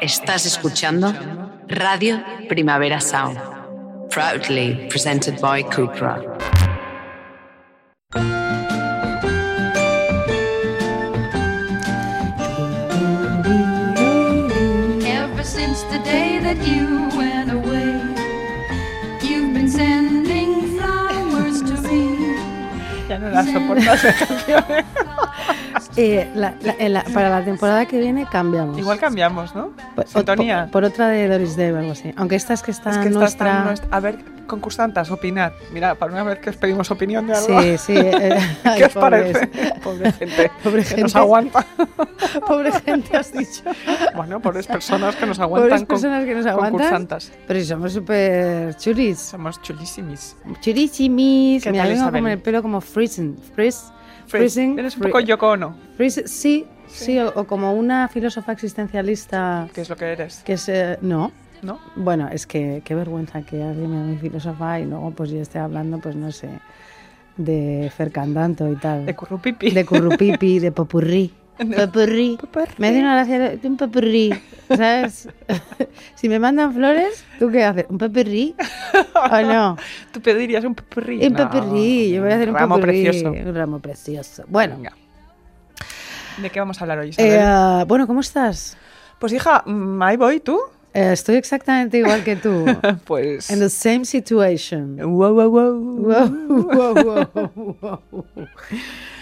Estás 0.00 0.46
escuchando 0.46 1.12
Radio 1.68 2.22
Primavera 2.48 3.02
Sound, 3.02 3.38
proudly 4.08 4.88
presented 4.88 5.38
by 5.42 5.62
Cupra. 5.62 6.22
Ever 15.04 15.44
since 15.44 15.82
the 15.90 15.98
day 16.02 16.38
that 16.38 16.56
you 16.66 17.08
went 17.14 17.50
away, 17.50 18.00
you've 19.22 19.52
been 19.52 19.68
sending 19.68 20.78
flowers 20.78 21.60
to 21.60 21.76
me. 21.82 22.16
Ya 23.06 23.18
no 23.18 23.28
las 23.28 23.46
canción. 23.46 24.64
Eh, 25.96 26.30
la- 26.34 26.54
la- 26.62 26.74
en 26.78 26.92
la- 26.92 27.04
para 27.04 27.30
la 27.30 27.44
temporada 27.44 27.86
que 27.86 27.98
viene 27.98 28.26
cambiamos. 28.30 28.78
Igual 28.78 28.98
cambiamos, 28.98 29.54
¿no? 29.54 29.72
Por, 29.94 30.06
Sintonía. 30.06 30.62
por- 30.64 30.70
por 30.82 30.84
otra 30.84 31.08
de 31.08 31.28
Doris 31.28 31.56
Day 31.56 31.70
o 31.72 31.78
algo 31.78 31.92
así. 31.92 32.12
Aunque 32.16 32.36
esta 32.36 32.54
es 32.54 32.62
que 32.62 32.70
está 32.70 32.90
es 32.90 32.98
que 32.98 33.08
esta 33.08 33.64
nuestra... 33.64 33.74
A 33.90 34.00
ver, 34.00 34.18
concursantas, 34.46 35.10
opinad. 35.12 35.52
Mira, 35.72 35.94
para 35.94 36.12
una 36.12 36.24
vez 36.24 36.38
que 36.40 36.50
os 36.50 36.56
pedimos 36.56 36.90
opinión 36.90 37.26
de 37.26 37.34
algo. 37.34 37.62
Sí, 37.62 37.78
sí. 37.78 37.94
eh, 37.96 38.36
ay, 38.64 38.78
¿Qué 38.78 38.84
os 38.86 38.92
pobres. 38.92 39.32
parece? 39.38 39.74
Pobre 39.80 40.12
gente. 40.12 40.50
Pobre 40.64 40.82
que 40.84 40.96
nos 41.02 41.12
gente. 41.12 41.18
aguanta. 41.18 41.66
Pobre 42.46 42.72
gente, 42.72 43.16
has 43.16 43.32
dicho. 43.32 43.62
Bueno, 44.14 44.40
pobres 44.40 44.66
personas 44.66 45.14
que 45.16 45.26
nos 45.26 45.38
aguantan. 45.38 45.68
Pobres 45.70 45.84
personas 45.84 46.24
que 46.24 46.34
nos 46.34 46.46
aguantan. 46.46 46.72
Concursantas. 46.72 47.32
Pero 47.46 47.60
si 47.60 47.66
somos 47.66 47.92
súper 47.92 48.74
churis. 48.76 49.18
Somos 49.20 49.60
chulísimis. 49.62 50.36
Churisimis. 50.60 51.62
¿Qué 51.62 51.70
Mira, 51.70 51.84
tal, 51.84 51.92
vengo 51.92 52.02
Isabel? 52.04 52.22
con 52.22 52.30
el 52.32 52.38
pelo 52.38 52.62
como. 52.62 52.80
Freeze. 52.80 53.34
Freezing. 54.30 54.78
Eres 54.78 54.96
un 54.96 55.02
poco 55.02 55.20
Yoko 55.20 55.48
Ono, 55.50 55.74
freeze- 55.98 56.26
sí, 56.26 56.66
sí, 56.86 57.18
o, 57.18 57.32
o 57.34 57.44
como 57.44 57.72
una 57.74 58.08
filósofa 58.08 58.52
existencialista 58.52 59.68
que 59.74 59.80
es 59.82 59.88
lo 59.88 59.96
que 59.96 60.06
eres, 60.12 60.42
que 60.44 60.52
es... 60.54 60.68
eh, 60.68 60.98
no, 61.02 61.32
¿no? 61.62 61.78
Bueno, 61.96 62.28
es 62.30 62.46
que 62.46 62.82
qué 62.84 62.94
vergüenza 62.94 63.42
que 63.42 63.62
alguien 63.62 63.90
me 63.90 63.96
llame 63.96 64.18
filósofa 64.18 64.80
y 64.80 64.86
luego 64.86 65.10
pues 65.10 65.30
yo 65.30 65.40
esté 65.40 65.58
hablando, 65.58 65.98
pues 65.98 66.16
no 66.16 66.30
sé, 66.32 66.48
de 67.36 67.90
Fercandanto 67.96 68.70
y 68.70 68.76
tal. 68.76 69.06
De 69.06 69.14
currupipi. 69.16 69.70
De 69.70 69.84
currupipi, 69.84 70.58
de 70.58 70.72
popurrí. 70.72 71.32
Popurrí. 71.76 72.38
Me 72.78 72.88
hace 72.88 73.00
una 73.00 73.14
gracia 73.14 73.38
de 73.56 73.68
un 73.68 73.76
popurrí, 73.76 74.32
¿sabes? 74.68 75.28
si 76.14 76.28
me 76.28 76.38
mandan 76.38 76.72
flores, 76.72 77.24
¿tú 77.38 77.50
qué 77.50 77.64
haces? 77.64 77.86
¿Un 77.88 77.98
popurrí? 77.98 78.54
¿O 79.30 79.40
no? 79.42 79.76
Tú 80.12 80.20
pedirías 80.20 80.64
un 80.64 80.74
popurrí. 80.74 81.26
Un 81.26 81.34
No, 81.34 81.50
yo 81.52 82.22
voy 82.22 82.32
a 82.32 82.34
hacer 82.34 82.48
un 82.48 82.54
ramo 82.54 82.80
precioso. 82.80 83.30
Un 83.30 83.54
ramo 83.54 83.78
precioso. 83.78 84.44
Bueno, 84.48 84.76
Venga. 84.76 84.92
¿De 86.38 86.48
qué 86.48 86.60
vamos 86.60 86.80
a 86.80 86.84
hablar 86.84 86.98
hoy, 87.00 87.14
eh, 87.18 87.38
ah, 87.42 87.84
bueno, 87.86 88.06
¿cómo 88.06 88.20
estás? 88.20 88.76
Pues 89.18 89.32
hija, 89.32 89.62
mm, 89.66 90.00
ahí 90.02 90.16
voy, 90.16 90.40
¿tú? 90.40 90.58
Eh, 90.92 91.12
estoy 91.12 91.36
exactamente 91.36 91.98
igual 91.98 92.24
que 92.24 92.36
tú. 92.36 92.64
Pues... 93.06 93.50
In 93.50 93.60
the 93.60 93.70
same 93.70 94.04
situation. 94.04 94.96
Wow, 94.96 95.34
wow, 95.34 95.50
wow. 95.50 95.78
Wow, 95.78 96.94
wow, 97.04 97.28
wow. 97.80 98.24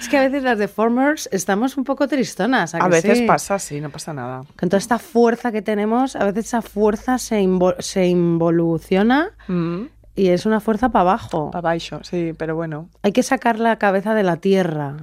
Es 0.01 0.09
que 0.09 0.17
a 0.17 0.23
veces 0.23 0.43
las 0.43 0.59
deformers 0.59 1.29
estamos 1.33 1.77
un 1.77 1.85
poco 1.85 2.07
tristonas. 2.09 2.75
¿a 2.75 2.79
A 2.79 2.83
que 2.85 2.89
veces 2.89 3.19
sí? 3.19 3.27
pasa, 3.27 3.59
sí, 3.59 3.81
no 3.81 3.91
pasa 3.91 4.15
nada. 4.15 4.43
Con 4.59 4.69
toda 4.69 4.79
esta 4.79 4.99
fuerza 4.99 5.53
que 5.53 5.61
tenemos, 5.63 6.17
a 6.17 6.25
veces 6.25 6.47
esa 6.47 6.63
fuerza 6.63 7.19
se, 7.19 7.41
invo- 7.43 7.77
se 7.81 8.07
involuciona 8.07 9.31
Mm, 9.49 9.83
y 10.15 10.29
es 10.29 10.47
una 10.47 10.61
fuerza 10.61 10.89
para 10.91 11.03
abajo. 11.03 11.51
pa' 11.51 11.61
baixo, 11.61 12.01
sí, 12.03 12.33
pero 12.39 12.55
bueno, 12.57 12.89
Hay 13.03 13.13
que 13.13 13.23
sacar 13.23 13.59
la 13.59 13.77
cabeza 13.77 14.15
de 14.15 14.23
la 14.23 14.37
tierra. 14.37 14.97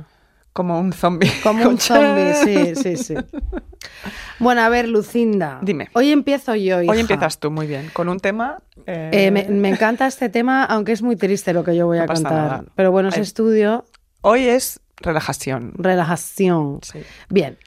como 0.54 0.80
un 0.80 0.94
zombie. 0.94 1.32
Como 1.44 1.68
un 1.68 1.78
zombie, 1.80 2.34
sí, 2.44 2.76
sí, 2.76 2.96
sí. 2.98 3.16
Bueno, 4.40 4.62
a 4.62 4.70
ver, 4.70 4.88
Lucinda. 4.90 5.60
Dime. 5.62 5.90
Hoy 5.94 6.12
empiezo 6.12 6.56
yo, 6.56 6.82
hija. 6.82 6.92
Hoy 6.92 7.00
empiezas 7.00 7.40
tú, 7.40 7.52
muy 7.52 7.68
bien, 7.68 7.90
con 7.94 8.10
un 8.10 8.20
tema... 8.20 8.60
eh, 8.86 9.10
Eh, 9.14 9.32
me, 9.32 9.44
me 9.50 9.70
encanta 9.70 10.08
este 10.08 10.30
tema, 10.30 10.64
aunque 10.66 10.92
es 10.92 11.02
muy 11.02 11.16
triste 11.16 11.54
lo 11.54 11.64
que 11.64 11.76
yo 11.76 11.86
voy 11.88 11.98
No 12.00 12.04
a 12.04 12.08
contar. 12.08 12.32
nada. 12.34 12.64
Pero 12.76 12.92
bueno, 12.92 13.10
Ay. 13.14 13.22
estudio, 13.22 13.86
Hoy 14.22 14.44
es 14.48 14.80
relajación. 14.98 15.74
relajación. 15.78 16.80
Sí. 16.84 17.00
Bien. 17.30 17.58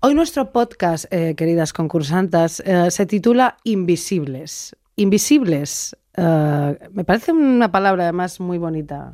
Hoy 0.00 0.14
nuestro 0.14 0.50
podcast, 0.50 1.04
eh, 1.12 1.34
queridas 1.36 1.72
concursantes, 1.72 2.60
eh, 2.64 2.90
se 2.90 3.06
titula 3.06 3.58
Invisibles. 3.64 4.74
Invisibles. 4.96 5.96
me 6.16 7.04
parece 7.04 7.32
una 7.32 7.70
palabra 7.70 8.04
además 8.04 8.40
muy 8.40 8.58
bonita. 8.58 9.12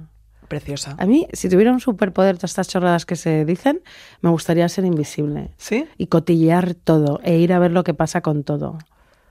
Preciosa. 0.48 0.94
A 0.98 1.06
mí, 1.06 1.26
si 1.32 1.48
tuviera 1.48 1.72
un 1.72 1.80
superpoder, 1.80 2.36
todas 2.36 2.50
estas 2.52 2.68
chorradas 2.68 3.04
que 3.06 3.16
se 3.16 3.44
dicen, 3.44 3.80
me 4.20 4.30
gustaría 4.30 4.68
ser 4.68 4.84
invisible 4.84 5.50
¿Sí? 5.56 5.86
y 5.98 6.06
cotillear 6.06 6.74
todo 6.74 7.20
e 7.24 7.36
ir 7.38 7.52
a 7.52 7.58
ver 7.58 7.72
lo 7.72 7.82
que 7.84 7.94
pasa 7.94 8.20
con 8.20 8.44
todo. 8.44 8.78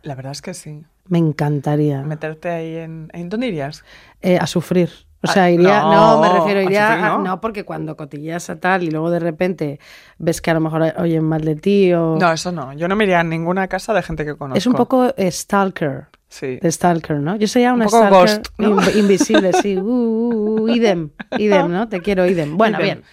La 0.03 0.15
verdad 0.15 0.33
es 0.33 0.41
que 0.41 0.53
sí. 0.53 0.83
Me 1.07 1.17
encantaría. 1.19 2.01
Meterte 2.03 2.49
ahí 2.49 2.75
en... 2.77 3.09
¿En 3.13 3.29
dónde 3.29 3.47
irías? 3.47 3.83
Eh, 4.21 4.37
a 4.39 4.47
sufrir. 4.47 4.89
O 5.23 5.27
Ah, 5.27 5.33
sea, 5.33 5.49
iría. 5.49 5.81
no, 5.81 6.15
No, 6.17 6.21
me 6.21 6.29
refiero, 6.29 6.59
a 6.59 6.63
iría. 6.63 6.87
sufrir, 6.87 7.05
a- 7.05 7.09
¿no? 7.09 7.19
no. 7.23 7.41
porque 7.41 7.63
cuando 7.63 7.95
cotilleas 7.97 8.49
a 8.51 8.59
tal 8.59 8.83
y 8.83 8.91
luego 8.91 9.09
de 9.09 9.19
repente 9.19 9.79
ves 10.19 10.41
que 10.41 10.51
a 10.51 10.53
lo 10.53 10.59
mejor 10.59 10.83
oyen 10.97 11.23
mal 11.23 11.41
de 11.41 11.55
ti 11.55 11.93
o. 11.93 12.17
No, 12.19 12.31
eso 12.31 12.51
no. 12.51 12.73
Yo 12.73 12.87
no 12.87 12.95
me 12.95 13.05
iría 13.05 13.21
a 13.21 13.23
ninguna 13.23 13.67
casa 13.67 13.93
de 13.93 14.03
gente 14.03 14.25
que 14.25 14.35
conozco. 14.35 14.57
es 14.57 14.67
un 14.67 14.73
poco 14.73 15.13
eh, 15.17 15.31
stalker. 15.31 16.07
Sí. 16.37 16.59
De 16.61 16.69
stalker, 16.71 17.17
¿no? 17.21 17.37
Yo 17.37 17.47
sería 17.47 17.73
una 17.73 17.85
poco 17.85 17.97
stalker 18.27 18.41
ghost, 18.57 18.95
invisible, 18.95 19.53
sí. 19.53 19.77
Uh, 19.77 19.81
uh, 19.81 20.61
uh, 20.63 20.67
idem, 20.69 21.09
idem, 21.37 21.71
¿no? 21.71 21.87
Te 21.87 22.01
quiero, 22.01 22.25
idem. 22.25 22.57
Bueno, 22.57 22.77
Idem. 22.79 23.01
bien. 23.01 23.03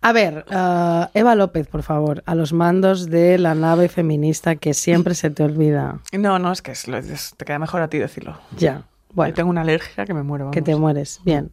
A 0.00 0.12
ver, 0.12 0.44
ah, 0.50 1.10
Eva 1.14 1.34
López, 1.36 1.68
por 1.68 1.82
favor, 1.82 2.22
a 2.26 2.34
los 2.34 2.52
mandos 2.52 3.06
de 3.10 3.38
la 3.38 3.54
nave 3.54 3.88
feminista 3.88 4.56
que 4.56 4.74
siempre 4.74 5.14
se 5.14 5.30
te 5.30 5.44
olvida. 5.44 6.00
No, 6.12 6.38
no, 6.40 6.50
es 6.50 6.62
que 6.62 6.72
es- 6.72 6.88
es- 6.88 7.34
te 7.36 7.44
queda 7.44 7.58
mejor 7.60 7.82
a 7.82 7.88
ti 7.88 7.98
decirlo. 7.98 8.38
Ya. 8.56 8.78
Yo 8.78 8.82
Bueno, 9.14 9.34
tengo 9.34 9.50
una 9.50 9.60
alergia 9.60 10.04
que 10.06 10.14
me 10.14 10.22
muero. 10.22 10.50
que 10.50 10.62
te 10.62 10.74
mueres. 10.74 11.20
Bien. 11.24 11.52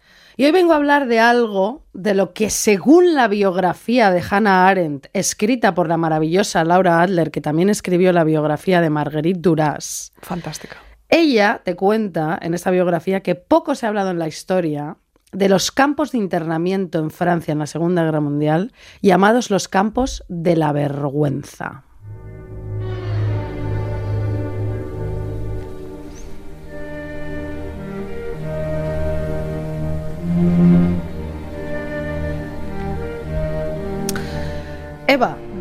y 0.37 0.45
hoy 0.45 0.51
vengo 0.51 0.73
a 0.73 0.77
hablar 0.77 1.07
de 1.07 1.19
algo 1.19 1.83
de 1.93 2.13
lo 2.13 2.33
que 2.33 2.49
según 2.49 3.13
la 3.13 3.27
biografía 3.27 4.11
de 4.11 4.23
Hannah 4.27 4.67
Arendt, 4.67 5.07
escrita 5.13 5.73
por 5.73 5.87
la 5.87 5.97
maravillosa 5.97 6.63
Laura 6.63 7.01
Adler, 7.01 7.31
que 7.31 7.41
también 7.41 7.69
escribió 7.69 8.13
la 8.13 8.23
biografía 8.23 8.81
de 8.81 8.89
Marguerite 8.89 9.39
Duras, 9.39 10.13
Fantástica. 10.21 10.77
ella 11.09 11.61
te 11.63 11.75
cuenta 11.75 12.37
en 12.41 12.53
esta 12.53 12.71
biografía 12.71 13.21
que 13.21 13.35
poco 13.35 13.75
se 13.75 13.85
ha 13.85 13.89
hablado 13.89 14.11
en 14.11 14.19
la 14.19 14.27
historia 14.27 14.97
de 15.31 15.49
los 15.49 15.71
campos 15.71 16.11
de 16.11 16.17
internamiento 16.17 16.99
en 16.99 17.09
Francia 17.09 17.51
en 17.51 17.59
la 17.59 17.67
Segunda 17.67 18.03
Guerra 18.03 18.19
Mundial, 18.19 18.73
llamados 19.01 19.49
los 19.49 19.67
campos 19.67 20.23
de 20.27 20.55
la 20.55 20.73
vergüenza. 20.73 21.83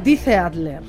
Dice 0.02 0.36
Adler, 0.36 0.82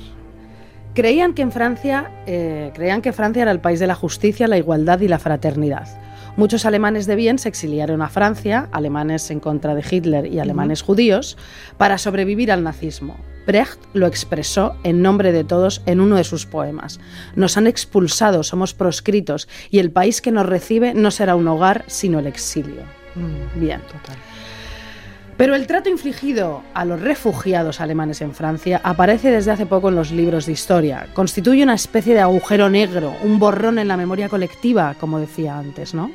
creían 0.94 1.34
que 1.34 1.42
en 1.42 1.52
Francia, 1.52 2.10
eh, 2.26 2.70
creían 2.74 3.02
que 3.02 3.12
Francia 3.12 3.42
era 3.42 3.50
el 3.50 3.60
país 3.60 3.80
de 3.80 3.86
la 3.86 3.94
justicia, 3.94 4.48
la 4.48 4.58
igualdad 4.58 5.00
y 5.00 5.08
la 5.08 5.18
fraternidad. 5.18 5.88
Muchos 6.36 6.64
alemanes 6.64 7.06
de 7.06 7.14
bien 7.14 7.38
se 7.38 7.50
exiliaron 7.50 8.00
a 8.00 8.08
Francia, 8.08 8.68
alemanes 8.72 9.30
en 9.30 9.38
contra 9.38 9.74
de 9.74 9.84
Hitler 9.88 10.26
y 10.26 10.38
alemanes 10.38 10.80
judíos, 10.80 11.36
para 11.76 11.98
sobrevivir 11.98 12.50
al 12.50 12.62
nazismo. 12.62 13.18
Brecht 13.46 13.78
lo 13.92 14.06
expresó 14.06 14.76
en 14.82 15.02
nombre 15.02 15.32
de 15.32 15.44
todos 15.44 15.82
en 15.84 16.00
uno 16.00 16.16
de 16.16 16.24
sus 16.24 16.46
poemas. 16.46 17.00
Nos 17.36 17.58
han 17.58 17.66
expulsado, 17.66 18.44
somos 18.44 18.72
proscritos, 18.72 19.46
y 19.70 19.78
el 19.78 19.90
país 19.90 20.22
que 20.22 20.32
nos 20.32 20.46
recibe 20.46 20.94
no 20.94 21.10
será 21.10 21.36
un 21.36 21.48
hogar, 21.48 21.84
sino 21.86 22.18
el 22.18 22.26
exilio. 22.26 22.82
Mm, 23.14 23.60
Bien. 23.60 23.80
Total. 23.82 24.16
Pero 25.42 25.56
el 25.56 25.66
trato 25.66 25.88
infligido 25.88 26.62
a 26.72 26.84
los 26.84 27.00
refugiados 27.00 27.80
alemanes 27.80 28.20
en 28.20 28.32
Francia 28.32 28.80
aparece 28.84 29.32
desde 29.32 29.50
hace 29.50 29.66
poco 29.66 29.88
en 29.88 29.96
los 29.96 30.12
libros 30.12 30.46
de 30.46 30.52
historia. 30.52 31.08
Constituye 31.14 31.64
una 31.64 31.74
especie 31.74 32.14
de 32.14 32.20
agujero 32.20 32.70
negro, 32.70 33.12
un 33.24 33.40
borrón 33.40 33.80
en 33.80 33.88
la 33.88 33.96
memoria 33.96 34.28
colectiva, 34.28 34.94
como 35.00 35.18
decía 35.18 35.58
antes, 35.58 35.94
¿no? 35.94 36.12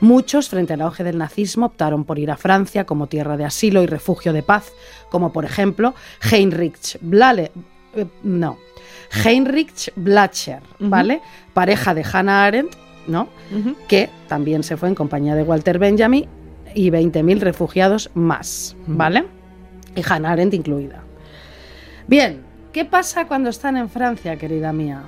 Muchos, 0.00 0.48
frente 0.48 0.72
al 0.72 0.80
auge 0.80 1.04
del 1.04 1.18
nazismo, 1.18 1.66
optaron 1.66 2.06
por 2.06 2.18
ir 2.18 2.30
a 2.30 2.38
Francia 2.38 2.86
como 2.86 3.08
tierra 3.08 3.36
de 3.36 3.44
asilo 3.44 3.82
y 3.82 3.86
refugio 3.86 4.32
de 4.32 4.42
paz, 4.42 4.72
como 5.10 5.34
por 5.34 5.44
ejemplo 5.44 5.94
Heinrich 6.30 6.98
Blale- 7.02 7.50
eh, 7.94 8.06
no. 8.22 8.56
Heinrich 9.22 9.92
Blacher, 9.96 10.62
¿vale? 10.78 11.20
Pareja 11.52 11.92
de 11.92 12.06
Hannah 12.10 12.46
Arendt, 12.46 12.72
¿no? 13.06 13.28
Que 13.86 14.08
también 14.28 14.62
se 14.62 14.78
fue 14.78 14.88
en 14.88 14.94
compañía 14.94 15.34
de 15.34 15.42
Walter 15.42 15.78
Benjamin 15.78 16.26
y 16.74 16.90
20.000 16.90 17.40
refugiados 17.40 18.10
más, 18.14 18.76
¿vale? 18.86 19.24
Y 19.94 20.02
Hannah 20.08 20.32
Arendt 20.32 20.54
incluida. 20.54 21.02
Bien, 22.06 22.42
¿qué 22.72 22.84
pasa 22.84 23.26
cuando 23.26 23.50
están 23.50 23.76
en 23.76 23.88
Francia, 23.88 24.36
querida 24.36 24.72
mía? 24.72 25.02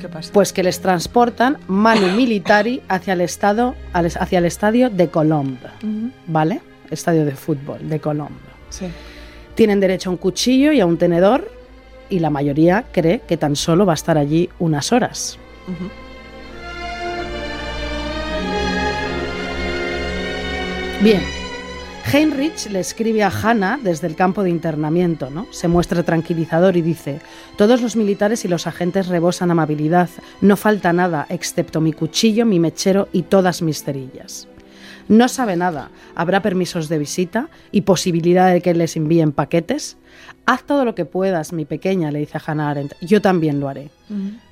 ¿Qué 0.00 0.08
pasa? 0.08 0.32
Pues 0.32 0.52
que 0.52 0.62
les 0.62 0.80
transportan 0.80 1.58
manu 1.68 2.08
militari 2.16 2.82
hacia 2.88 3.14
el, 3.14 3.20
estado, 3.20 3.74
hacia 3.92 4.38
el 4.38 4.44
estadio 4.44 4.90
de 4.90 5.08
Colombe. 5.08 5.68
¿vale? 6.26 6.60
Estadio 6.90 7.24
de 7.24 7.32
fútbol 7.32 7.88
de 7.88 8.00
Colombe. 8.00 8.52
Sí. 8.70 8.86
Tienen 9.54 9.80
derecho 9.80 10.10
a 10.10 10.12
un 10.12 10.16
cuchillo 10.16 10.72
y 10.72 10.80
a 10.80 10.86
un 10.86 10.98
tenedor 10.98 11.50
y 12.08 12.18
la 12.18 12.30
mayoría 12.30 12.84
cree 12.92 13.20
que 13.20 13.36
tan 13.36 13.56
solo 13.56 13.86
va 13.86 13.92
a 13.92 13.94
estar 13.94 14.18
allí 14.18 14.48
unas 14.58 14.92
horas. 14.92 15.38
Ujú. 15.66 15.90
Bien. 21.02 21.20
Heinrich 22.12 22.70
le 22.70 22.78
escribe 22.78 23.24
a 23.24 23.28
Hannah 23.28 23.76
desde 23.82 24.06
el 24.06 24.14
campo 24.14 24.44
de 24.44 24.50
internamiento, 24.50 25.30
¿no? 25.30 25.48
Se 25.50 25.66
muestra 25.66 26.04
tranquilizador 26.04 26.76
y 26.76 26.82
dice: 26.82 27.18
Todos 27.56 27.82
los 27.82 27.96
militares 27.96 28.44
y 28.44 28.48
los 28.48 28.68
agentes 28.68 29.08
rebosan 29.08 29.50
amabilidad. 29.50 30.08
No 30.40 30.56
falta 30.56 30.92
nada, 30.92 31.26
excepto 31.28 31.80
mi 31.80 31.92
cuchillo, 31.92 32.46
mi 32.46 32.60
mechero 32.60 33.08
y 33.12 33.22
todas 33.22 33.62
mis 33.62 33.82
cerillas. 33.82 34.46
No 35.08 35.26
sabe 35.26 35.56
nada. 35.56 35.90
Habrá 36.14 36.40
permisos 36.40 36.88
de 36.88 36.98
visita 36.98 37.48
y 37.72 37.80
posibilidad 37.80 38.52
de 38.52 38.60
que 38.60 38.72
les 38.72 38.96
envíen 38.96 39.32
paquetes. 39.32 39.96
Haz 40.46 40.62
todo 40.62 40.84
lo 40.84 40.94
que 40.94 41.04
puedas, 41.04 41.52
mi 41.52 41.64
pequeña, 41.64 42.12
le 42.12 42.20
dice 42.20 42.38
a 42.38 42.42
Hannah 42.46 42.70
Arendt. 42.70 42.94
Yo 43.00 43.20
también 43.20 43.58
lo 43.58 43.68
haré. 43.68 43.90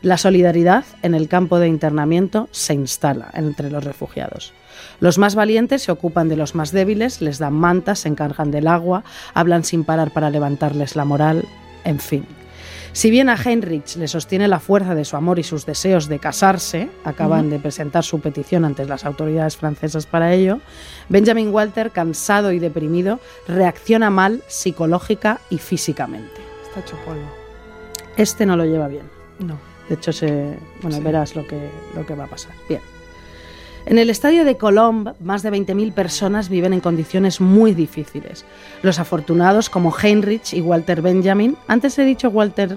La 0.02 0.18
solidaridad 0.18 0.84
en 1.02 1.14
el 1.14 1.28
campo 1.28 1.60
de 1.60 1.68
internamiento 1.68 2.48
se 2.50 2.74
instala 2.74 3.30
entre 3.34 3.70
los 3.70 3.84
refugiados. 3.84 4.52
Los 5.00 5.18
más 5.18 5.34
valientes 5.34 5.82
se 5.82 5.92
ocupan 5.92 6.28
de 6.28 6.36
los 6.36 6.54
más 6.54 6.72
débiles, 6.72 7.20
les 7.20 7.38
dan 7.38 7.54
mantas, 7.54 8.00
se 8.00 8.08
encargan 8.08 8.50
del 8.50 8.68
agua, 8.68 9.02
hablan 9.34 9.64
sin 9.64 9.84
parar 9.84 10.12
para 10.12 10.30
levantarles 10.30 10.94
la 10.94 11.04
moral, 11.04 11.44
en 11.84 11.98
fin. 11.98 12.26
Si 12.92 13.08
bien 13.10 13.28
a 13.28 13.36
Heinrich 13.36 13.94
le 13.96 14.08
sostiene 14.08 14.48
la 14.48 14.58
fuerza 14.58 14.96
de 14.96 15.04
su 15.04 15.16
amor 15.16 15.38
y 15.38 15.44
sus 15.44 15.64
deseos 15.64 16.08
de 16.08 16.18
casarse, 16.18 16.90
acaban 17.04 17.48
de 17.48 17.60
presentar 17.60 18.02
su 18.02 18.20
petición 18.20 18.64
ante 18.64 18.84
las 18.84 19.04
autoridades 19.04 19.56
francesas 19.56 20.06
para 20.06 20.34
ello, 20.34 20.58
Benjamin 21.08 21.50
Walter, 21.54 21.92
cansado 21.92 22.50
y 22.50 22.58
deprimido, 22.58 23.20
reacciona 23.46 24.10
mal 24.10 24.42
psicológica 24.48 25.40
y 25.50 25.58
físicamente. 25.58 26.40
Está 26.66 26.80
hecho 26.80 26.96
polvo. 27.04 27.30
Este 28.16 28.44
no 28.44 28.56
lo 28.56 28.64
lleva 28.64 28.88
bien. 28.88 29.08
No. 29.38 29.56
De 29.88 29.94
hecho, 29.94 30.12
se, 30.12 30.58
bueno, 30.82 30.96
Sí. 30.98 31.02
verás 31.02 31.36
lo 31.36 31.46
que, 31.46 31.70
lo 31.94 32.04
que 32.04 32.14
va 32.16 32.24
a 32.24 32.28
pasar. 32.28 32.52
Bien. 32.68 32.80
En 33.86 33.98
el 33.98 34.10
estadio 34.10 34.44
de 34.44 34.56
Colombe, 34.56 35.12
más 35.20 35.42
de 35.42 35.50
20.000 35.50 35.92
personas 35.92 36.48
viven 36.48 36.72
en 36.72 36.80
condiciones 36.80 37.40
muy 37.40 37.74
difíciles. 37.74 38.44
Los 38.82 38.98
afortunados, 38.98 39.68
como 39.70 39.92
Heinrich 39.96 40.52
y 40.54 40.60
Walter 40.60 41.02
Benjamin, 41.02 41.56
antes 41.66 41.98
he 41.98 42.04
dicho 42.04 42.28
Walter 42.28 42.76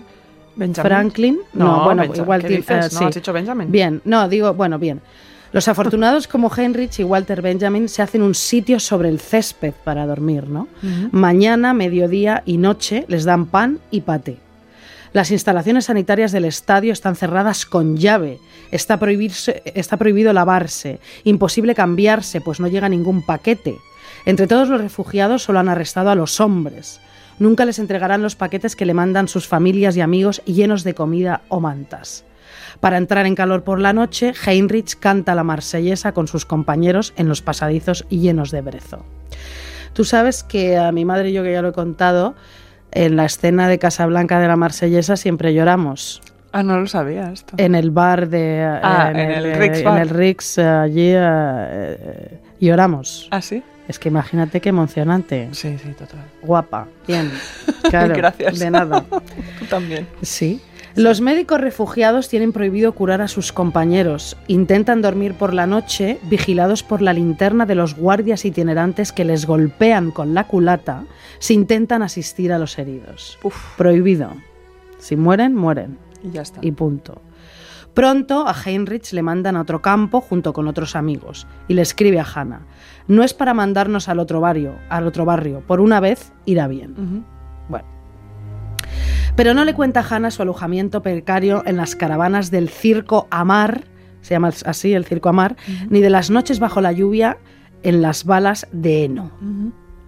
Benjamin. 0.55 0.89
Franklin, 0.89 1.39
No, 1.53 1.83
bueno, 1.83 2.03
Benja- 2.03 2.17
igual 2.21 2.41
¿qué 2.41 2.47
dices? 2.57 2.85
eh, 2.85 2.89
No, 2.93 2.99
sí. 2.99 3.05
has 3.05 3.15
dicho 3.15 3.33
Benjamin. 3.33 3.71
Bien, 3.71 4.01
no, 4.05 4.27
digo, 4.29 4.53
bueno, 4.53 4.79
bien. 4.79 5.01
Los 5.51 5.67
afortunados 5.67 6.27
como 6.27 6.49
Heinrich 6.55 6.99
y 6.99 7.03
Walter 7.03 7.43
Benjamin 7.43 7.87
se 7.87 8.01
hacen 8.01 8.23
un 8.23 8.33
sitio 8.33 8.79
sobre 8.79 9.09
el 9.09 9.19
césped 9.19 9.73
para 9.83 10.07
dormir, 10.07 10.47
¿no? 10.47 10.67
Mañana, 11.11 11.73
mediodía 11.75 12.41
y 12.45 12.57
noche 12.57 13.05
les 13.07 13.23
dan 13.23 13.45
pan 13.45 13.79
y 13.91 14.01
paté. 14.01 14.37
Las 15.13 15.29
instalaciones 15.29 15.85
sanitarias 15.85 16.31
del 16.31 16.45
estadio 16.45 16.91
están 16.91 17.15
cerradas 17.15 17.67
con 17.67 17.97
llave. 17.97 18.39
Está, 18.71 18.97
prohibido 18.97 20.33
lavarse. 20.33 20.99
Imposible 21.23 21.75
cambiarse, 21.75 22.41
pues 22.41 22.59
no 22.59 22.67
llega 22.67 22.89
ningún 22.89 23.21
paquete. 23.21 23.77
Entre 24.25 24.47
todos 24.47 24.69
los 24.69 24.81
refugiados 24.81 25.43
solo 25.43 25.59
han 25.59 25.69
arrestado 25.69 26.09
a 26.09 26.15
los 26.15 26.39
hombres. 26.41 26.99
Nunca 27.37 27.63
les 27.65 27.77
entregarán 27.77 28.23
los 28.23 28.35
paquetes 28.35 28.75
que 28.75 28.87
le 28.87 28.95
mandan 28.95 29.27
sus 29.27 29.47
familias 29.47 29.95
y 29.95 30.01
amigos 30.01 30.41
llenos 30.45 30.83
de 30.83 30.95
comida 30.95 31.41
o 31.47 31.59
mantas. 31.59 32.25
Para 32.79 32.97
entrar 32.97 33.27
en 33.27 33.35
calor 33.35 33.63
por 33.63 33.79
la 33.79 33.93
noche, 33.93 34.33
Heinrich 34.45 34.97
canta 34.99 35.35
la 35.35 35.43
marsellesa 35.43 36.13
con 36.13 36.27
sus 36.27 36.45
compañeros 36.45 37.13
en 37.17 37.29
los 37.29 37.43
pasadizos 37.43 38.07
llenos 38.09 38.49
de 38.49 38.61
brezo. 38.61 39.05
Tú 39.93 40.05
sabes 40.05 40.43
que 40.43 40.77
a 40.77 40.91
mi 40.91 41.05
madre 41.05 41.29
y 41.29 41.33
yo, 41.33 41.43
que 41.43 41.51
ya 41.51 41.61
lo 41.61 41.69
he 41.69 41.73
contado, 41.73 42.33
en 42.93 43.15
la 43.15 43.25
escena 43.25 43.67
de 43.67 43.79
Casablanca 43.79 44.39
de 44.39 44.47
la 44.47 44.55
Marsellesa 44.55 45.17
siempre 45.17 45.53
lloramos. 45.53 46.21
Ah, 46.51 46.61
no 46.63 46.79
lo 46.79 46.85
sabía 46.87 47.31
esto. 47.31 47.55
En 47.57 47.73
el 47.75 47.89
bar 47.91 48.29
de... 48.29 48.59
eh, 48.61 48.79
Ah, 48.83 49.09
en 49.11 49.19
el 49.19 49.45
eh, 49.47 49.55
Rix 49.55 49.79
en 49.79 49.97
el 49.97 50.09
Rix, 50.09 50.57
eh, 50.59 50.63
allí 50.67 51.09
eh, 51.09 51.17
eh, 51.19 52.37
lloramos. 52.59 53.27
¿Ah, 53.31 53.41
sí? 53.41 53.63
Es 53.87 53.99
que 53.99 54.09
imagínate 54.09 54.61
qué 54.61 54.69
emocionante. 54.69 55.49
Sí, 55.51 55.77
sí, 55.81 55.89
total. 55.97 56.19
Guapa. 56.41 56.87
Bien. 57.07 57.31
Claro, 57.89 58.15
Gracias. 58.15 58.59
De 58.59 58.71
nada. 58.71 59.03
Tú 59.59 59.65
también. 59.69 60.07
Sí. 60.21 60.61
Los 60.95 61.21
médicos 61.21 61.59
refugiados 61.59 62.29
tienen 62.29 62.53
prohibido 62.53 62.93
curar 62.93 63.21
a 63.21 63.27
sus 63.27 63.51
compañeros. 63.51 64.37
Intentan 64.47 65.01
dormir 65.01 65.33
por 65.33 65.51
la 65.53 65.65
noche 65.65 66.19
vigilados 66.29 66.83
por 66.83 67.01
la 67.01 67.13
linterna 67.13 67.65
de 67.65 67.73
los 67.73 67.95
guardias 67.95 68.45
itinerantes 68.45 69.11
que 69.11 69.25
les 69.25 69.47
golpean 69.47 70.11
con 70.11 70.35
la 70.35 70.45
culata 70.45 71.05
si 71.39 71.55
intentan 71.55 72.03
asistir 72.03 72.53
a 72.53 72.59
los 72.59 72.77
heridos. 72.77 73.39
Uf, 73.41 73.55
Prohibido. 73.75 74.29
Si 74.99 75.15
mueren, 75.15 75.55
mueren. 75.55 75.97
y 76.23 76.29
ya 76.31 76.43
está. 76.43 76.59
Y 76.61 76.71
punto. 76.71 77.21
Pronto 77.95 78.47
a 78.47 78.53
Heinrich 78.53 79.11
le 79.13 79.21
mandan 79.23 79.55
a 79.55 79.61
otro 79.61 79.81
campo 79.81 80.21
junto 80.21 80.53
con 80.53 80.67
otros 80.67 80.95
amigos 80.95 81.47
y 81.67 81.73
le 81.73 81.81
escribe 81.81 82.19
a 82.19 82.23
Hannah: 82.25 82.61
No 83.07 83.23
es 83.23 83.33
para 83.33 83.53
mandarnos 83.55 84.09
al 84.09 84.19
otro 84.19 84.41
barrio, 84.41 84.75
al 84.89 85.07
otro 85.07 85.25
barrio. 85.25 85.61
Por 85.65 85.79
una 85.79 85.99
vez 85.99 86.31
irá 86.45 86.67
bien. 86.67 87.25
Pero 89.35 89.55
no 89.55 89.65
le 89.65 89.73
cuenta 89.73 90.01
a 90.01 90.03
Hannah 90.07 90.29
su 90.29 90.43
alojamiento 90.43 91.01
precario 91.01 91.63
en 91.65 91.75
las 91.75 91.95
caravanas 91.95 92.51
del 92.51 92.69
Circo 92.69 93.27
Amar, 93.31 93.85
se 94.21 94.35
llama 94.35 94.51
así 94.65 94.93
el 94.93 95.05
Circo 95.05 95.29
Amar, 95.29 95.55
ni 95.89 96.01
de 96.01 96.11
las 96.11 96.29
noches 96.29 96.59
bajo 96.59 96.81
la 96.81 96.91
lluvia 96.91 97.37
en 97.81 98.03
las 98.03 98.25
balas 98.25 98.67
de 98.71 99.05
heno. 99.05 99.31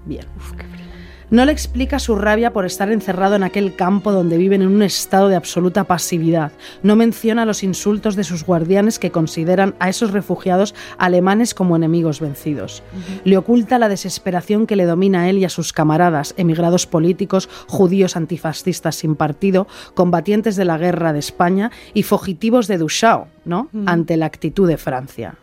Bien. 0.05 0.25
Uf, 0.37 0.51
qué 0.51 0.63
frío. 0.65 0.84
No 1.31 1.43
le 1.45 1.51
explica 1.51 1.99
su 1.99 2.15
rabia 2.15 2.53
por 2.53 2.65
estar 2.65 2.91
encerrado 2.91 3.35
en 3.35 3.43
aquel 3.43 3.75
campo 3.75 4.11
donde 4.11 4.37
viven 4.37 4.61
en 4.61 4.67
un 4.67 4.83
estado 4.83 5.27
de 5.27 5.35
absoluta 5.35 5.85
pasividad. 5.85 6.51
No 6.83 6.95
menciona 6.95 7.45
los 7.45 7.63
insultos 7.63 8.15
de 8.15 8.23
sus 8.23 8.45
guardianes 8.45 8.99
que 8.99 9.11
consideran 9.11 9.75
a 9.79 9.89
esos 9.89 10.11
refugiados 10.11 10.75
alemanes 10.97 11.53
como 11.53 11.75
enemigos 11.75 12.19
vencidos. 12.19 12.83
Le 13.23 13.37
oculta 13.37 13.79
la 13.79 13.89
desesperación 13.89 14.67
que 14.67 14.75
le 14.75 14.85
domina 14.85 15.21
a 15.21 15.29
él 15.29 15.39
y 15.39 15.45
a 15.45 15.49
sus 15.49 15.73
camaradas, 15.73 16.33
emigrados 16.37 16.85
políticos, 16.85 17.49
judíos 17.67 18.15
antifascistas 18.15 18.95
sin 18.95 19.15
partido, 19.15 19.67
combatientes 19.93 20.55
de 20.55 20.65
la 20.65 20.77
guerra 20.77 21.13
de 21.13 21.19
España 21.19 21.71
y 21.93 22.03
fugitivos 22.03 22.67
de 22.67 22.77
Dachau, 22.77 23.27
¿no? 23.45 23.69
Ante 23.85 24.17
la 24.17 24.27
actitud 24.27 24.67
de 24.67 24.77
Francia. 24.77 25.35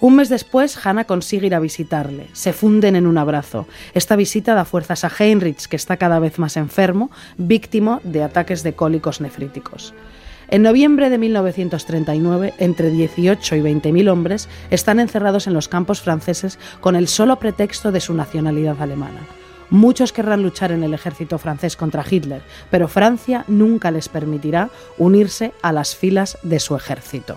Un 0.00 0.14
mes 0.14 0.28
después, 0.28 0.78
Hannah 0.86 1.04
consigue 1.04 1.48
ir 1.48 1.54
a 1.56 1.60
visitarle. 1.60 2.28
Se 2.32 2.52
funden 2.52 2.94
en 2.94 3.06
un 3.06 3.18
abrazo. 3.18 3.66
Esta 3.94 4.14
visita 4.14 4.54
da 4.54 4.64
fuerzas 4.64 5.02
a 5.04 5.10
Heinrich, 5.10 5.66
que 5.66 5.74
está 5.74 5.96
cada 5.96 6.20
vez 6.20 6.38
más 6.38 6.56
enfermo, 6.56 7.10
víctima 7.36 8.00
de 8.04 8.22
ataques 8.22 8.62
de 8.62 8.74
cólicos 8.74 9.20
nefríticos. 9.20 9.94
En 10.50 10.62
noviembre 10.62 11.10
de 11.10 11.18
1939, 11.18 12.54
entre 12.58 12.90
18 12.90 13.56
y 13.56 13.60
20 13.60 13.92
mil 13.92 14.08
hombres 14.08 14.48
están 14.70 15.00
encerrados 15.00 15.46
en 15.48 15.52
los 15.52 15.68
campos 15.68 16.00
franceses 16.00 16.60
con 16.80 16.94
el 16.94 17.08
solo 17.08 17.38
pretexto 17.40 17.90
de 17.90 18.00
su 18.00 18.14
nacionalidad 18.14 18.80
alemana. 18.80 19.26
Muchos 19.68 20.12
querrán 20.12 20.42
luchar 20.42 20.72
en 20.72 20.84
el 20.84 20.94
ejército 20.94 21.38
francés 21.38 21.76
contra 21.76 22.04
Hitler, 22.08 22.40
pero 22.70 22.88
Francia 22.88 23.44
nunca 23.48 23.90
les 23.90 24.08
permitirá 24.08 24.70
unirse 24.96 25.52
a 25.60 25.72
las 25.72 25.94
filas 25.94 26.38
de 26.42 26.60
su 26.60 26.74
ejército. 26.76 27.36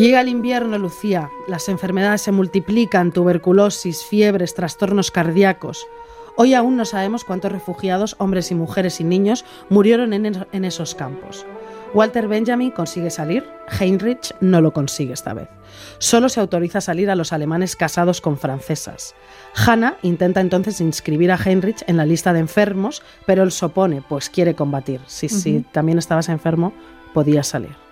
Llega 0.00 0.22
el 0.22 0.28
invierno, 0.28 0.78
Lucía. 0.78 1.30
Las 1.46 1.68
enfermedades 1.68 2.22
se 2.22 2.32
multiplican, 2.32 3.12
tuberculosis, 3.12 4.02
fiebres, 4.02 4.54
trastornos 4.54 5.10
cardíacos. 5.10 5.86
Hoy 6.36 6.54
aún 6.54 6.78
no 6.78 6.86
sabemos 6.86 7.22
cuántos 7.22 7.52
refugiados, 7.52 8.16
hombres 8.18 8.50
y 8.50 8.54
mujeres 8.54 9.02
y 9.02 9.04
niños, 9.04 9.44
murieron 9.68 10.14
en, 10.14 10.46
en 10.52 10.64
esos 10.64 10.94
campos. 10.94 11.44
Walter 11.92 12.28
Benjamin 12.28 12.70
consigue 12.70 13.10
salir, 13.10 13.44
Heinrich 13.78 14.34
no 14.40 14.62
lo 14.62 14.72
consigue 14.72 15.12
esta 15.12 15.34
vez. 15.34 15.50
Solo 15.98 16.30
se 16.30 16.40
autoriza 16.40 16.80
salir 16.80 17.10
a 17.10 17.14
los 17.14 17.34
alemanes 17.34 17.76
casados 17.76 18.22
con 18.22 18.38
francesas. 18.38 19.14
Hanna 19.54 19.98
intenta 20.00 20.40
entonces 20.40 20.80
inscribir 20.80 21.30
a 21.30 21.36
Heinrich 21.36 21.84
en 21.86 21.98
la 21.98 22.06
lista 22.06 22.32
de 22.32 22.40
enfermos, 22.40 23.02
pero 23.26 23.42
él 23.42 23.52
se 23.52 23.66
opone, 23.66 24.02
pues 24.08 24.30
quiere 24.30 24.54
combatir. 24.54 25.02
Si, 25.04 25.28
si 25.28 25.60
también 25.72 25.98
estabas 25.98 26.30
enfermo, 26.30 26.72
podías 27.12 27.48
salir. 27.48 27.89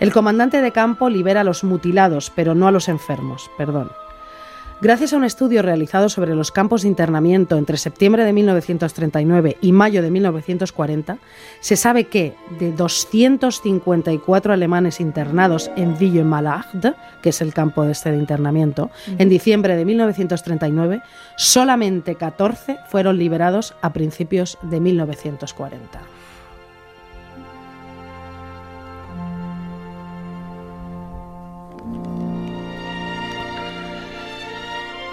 El 0.00 0.12
comandante 0.14 0.62
de 0.62 0.72
campo 0.72 1.10
libera 1.10 1.42
a 1.42 1.44
los 1.44 1.62
mutilados, 1.62 2.32
pero 2.34 2.54
no 2.54 2.66
a 2.66 2.72
los 2.72 2.88
enfermos, 2.88 3.50
perdón. 3.58 3.90
Gracias 4.80 5.12
a 5.12 5.18
un 5.18 5.24
estudio 5.24 5.60
realizado 5.60 6.08
sobre 6.08 6.34
los 6.34 6.50
campos 6.50 6.82
de 6.82 6.88
internamiento 6.88 7.58
entre 7.58 7.76
septiembre 7.76 8.24
de 8.24 8.32
1939 8.32 9.58
y 9.60 9.72
mayo 9.72 10.00
de 10.00 10.10
1940, 10.10 11.18
se 11.60 11.76
sabe 11.76 12.04
que 12.04 12.34
de 12.58 12.72
254 12.72 14.54
alemanes 14.54 15.00
internados 15.00 15.70
en 15.76 15.98
Ville-Malade, 15.98 16.94
que 17.22 17.28
es 17.28 17.42
el 17.42 17.52
campo 17.52 17.84
de 17.84 17.92
este 17.92 18.10
de 18.10 18.16
internamiento, 18.16 18.90
en 19.18 19.28
diciembre 19.28 19.76
de 19.76 19.84
1939, 19.84 21.02
solamente 21.36 22.14
14 22.14 22.78
fueron 22.88 23.18
liberados 23.18 23.74
a 23.82 23.92
principios 23.92 24.56
de 24.62 24.80
1940. 24.80 26.19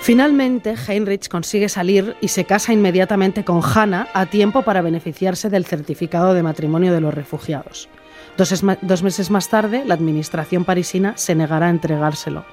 Finalmente, 0.07 0.73
Heinrich 0.87 1.27
consigue 1.27 1.67
salir 1.67 2.15
y 2.21 2.29
se 2.29 2.45
casa 2.45 2.71
inmediatamente 2.71 3.43
con 3.43 3.59
Hanna 3.61 4.07
a 4.13 4.25
tiempo 4.25 4.61
para 4.61 4.81
beneficiarse 4.81 5.49
del 5.49 5.65
certificado 5.65 6.33
de 6.33 6.43
matrimonio 6.43 6.93
de 6.93 7.01
los 7.01 7.13
refugiados. 7.13 7.89
Dos, 8.37 9.03
meses 9.03 9.29
más 9.29 9.49
tarde, 9.49 9.83
la 9.85 9.95
administración 9.95 10.63
parisina 10.63 11.17
se 11.17 11.35
negará 11.35 11.67
a 11.67 11.71
entregárselo. 11.71 12.45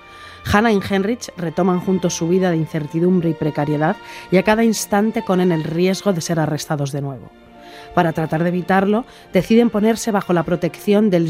Hanna 0.53 0.73
y 0.73 0.81
Heinrich 0.81 1.31
retoman 1.37 1.79
juntos 1.79 2.15
su 2.15 2.27
vida 2.27 2.51
de 2.51 2.57
incertidumbre 2.57 3.31
y 3.31 3.35
precariedad 3.35 3.95
y 4.33 4.39
a 4.39 4.43
cada 4.43 4.65
instante 4.65 5.23
ponen 5.23 5.53
el 5.53 5.63
riesgo 5.63 6.13
de 6.13 6.23
ser 6.23 6.41
arrestados 6.41 6.91
de 6.91 7.03
nuevo. 7.03 7.31
Para 7.95 8.13
tratar 8.13 8.43
de 8.43 8.49
evitarlo, 8.49 9.05
deciden 9.33 9.71
ponerse 9.71 10.11
bajo 10.11 10.33
la 10.33 10.43
protección 10.43 11.09
del, 11.09 11.29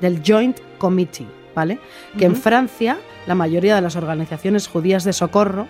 del 0.00 0.22
Joint 0.26 0.58
Committee, 0.78 1.28
¿vale? 1.54 1.78
que 2.16 2.24
en 2.24 2.36
Francia 2.36 2.96
la 3.26 3.34
mayoría 3.34 3.74
de 3.74 3.80
las 3.80 3.96
organizaciones 3.96 4.66
judías 4.66 5.04
de 5.04 5.12
socorro 5.12 5.66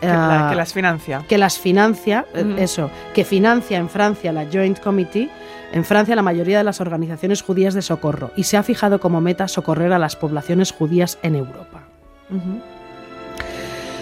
que, 0.00 0.06
la, 0.06 0.48
que 0.50 0.56
las 0.56 0.72
financia. 0.72 1.24
Que 1.28 1.38
las 1.38 1.58
financia, 1.58 2.26
eh, 2.34 2.56
eso, 2.58 2.90
que 3.14 3.24
financia 3.24 3.78
en 3.78 3.88
Francia 3.88 4.32
la 4.32 4.46
Joint 4.50 4.80
Committee, 4.80 5.30
en 5.72 5.84
Francia 5.84 6.16
la 6.16 6.22
mayoría 6.22 6.58
de 6.58 6.64
las 6.64 6.80
organizaciones 6.80 7.42
judías 7.42 7.74
de 7.74 7.82
socorro, 7.82 8.30
y 8.36 8.44
se 8.44 8.56
ha 8.56 8.62
fijado 8.62 9.00
como 9.00 9.20
meta 9.20 9.46
socorrer 9.48 9.92
a 9.92 9.98
las 9.98 10.16
poblaciones 10.16 10.72
judías 10.72 11.18
en 11.22 11.34
Europa. 11.34 11.82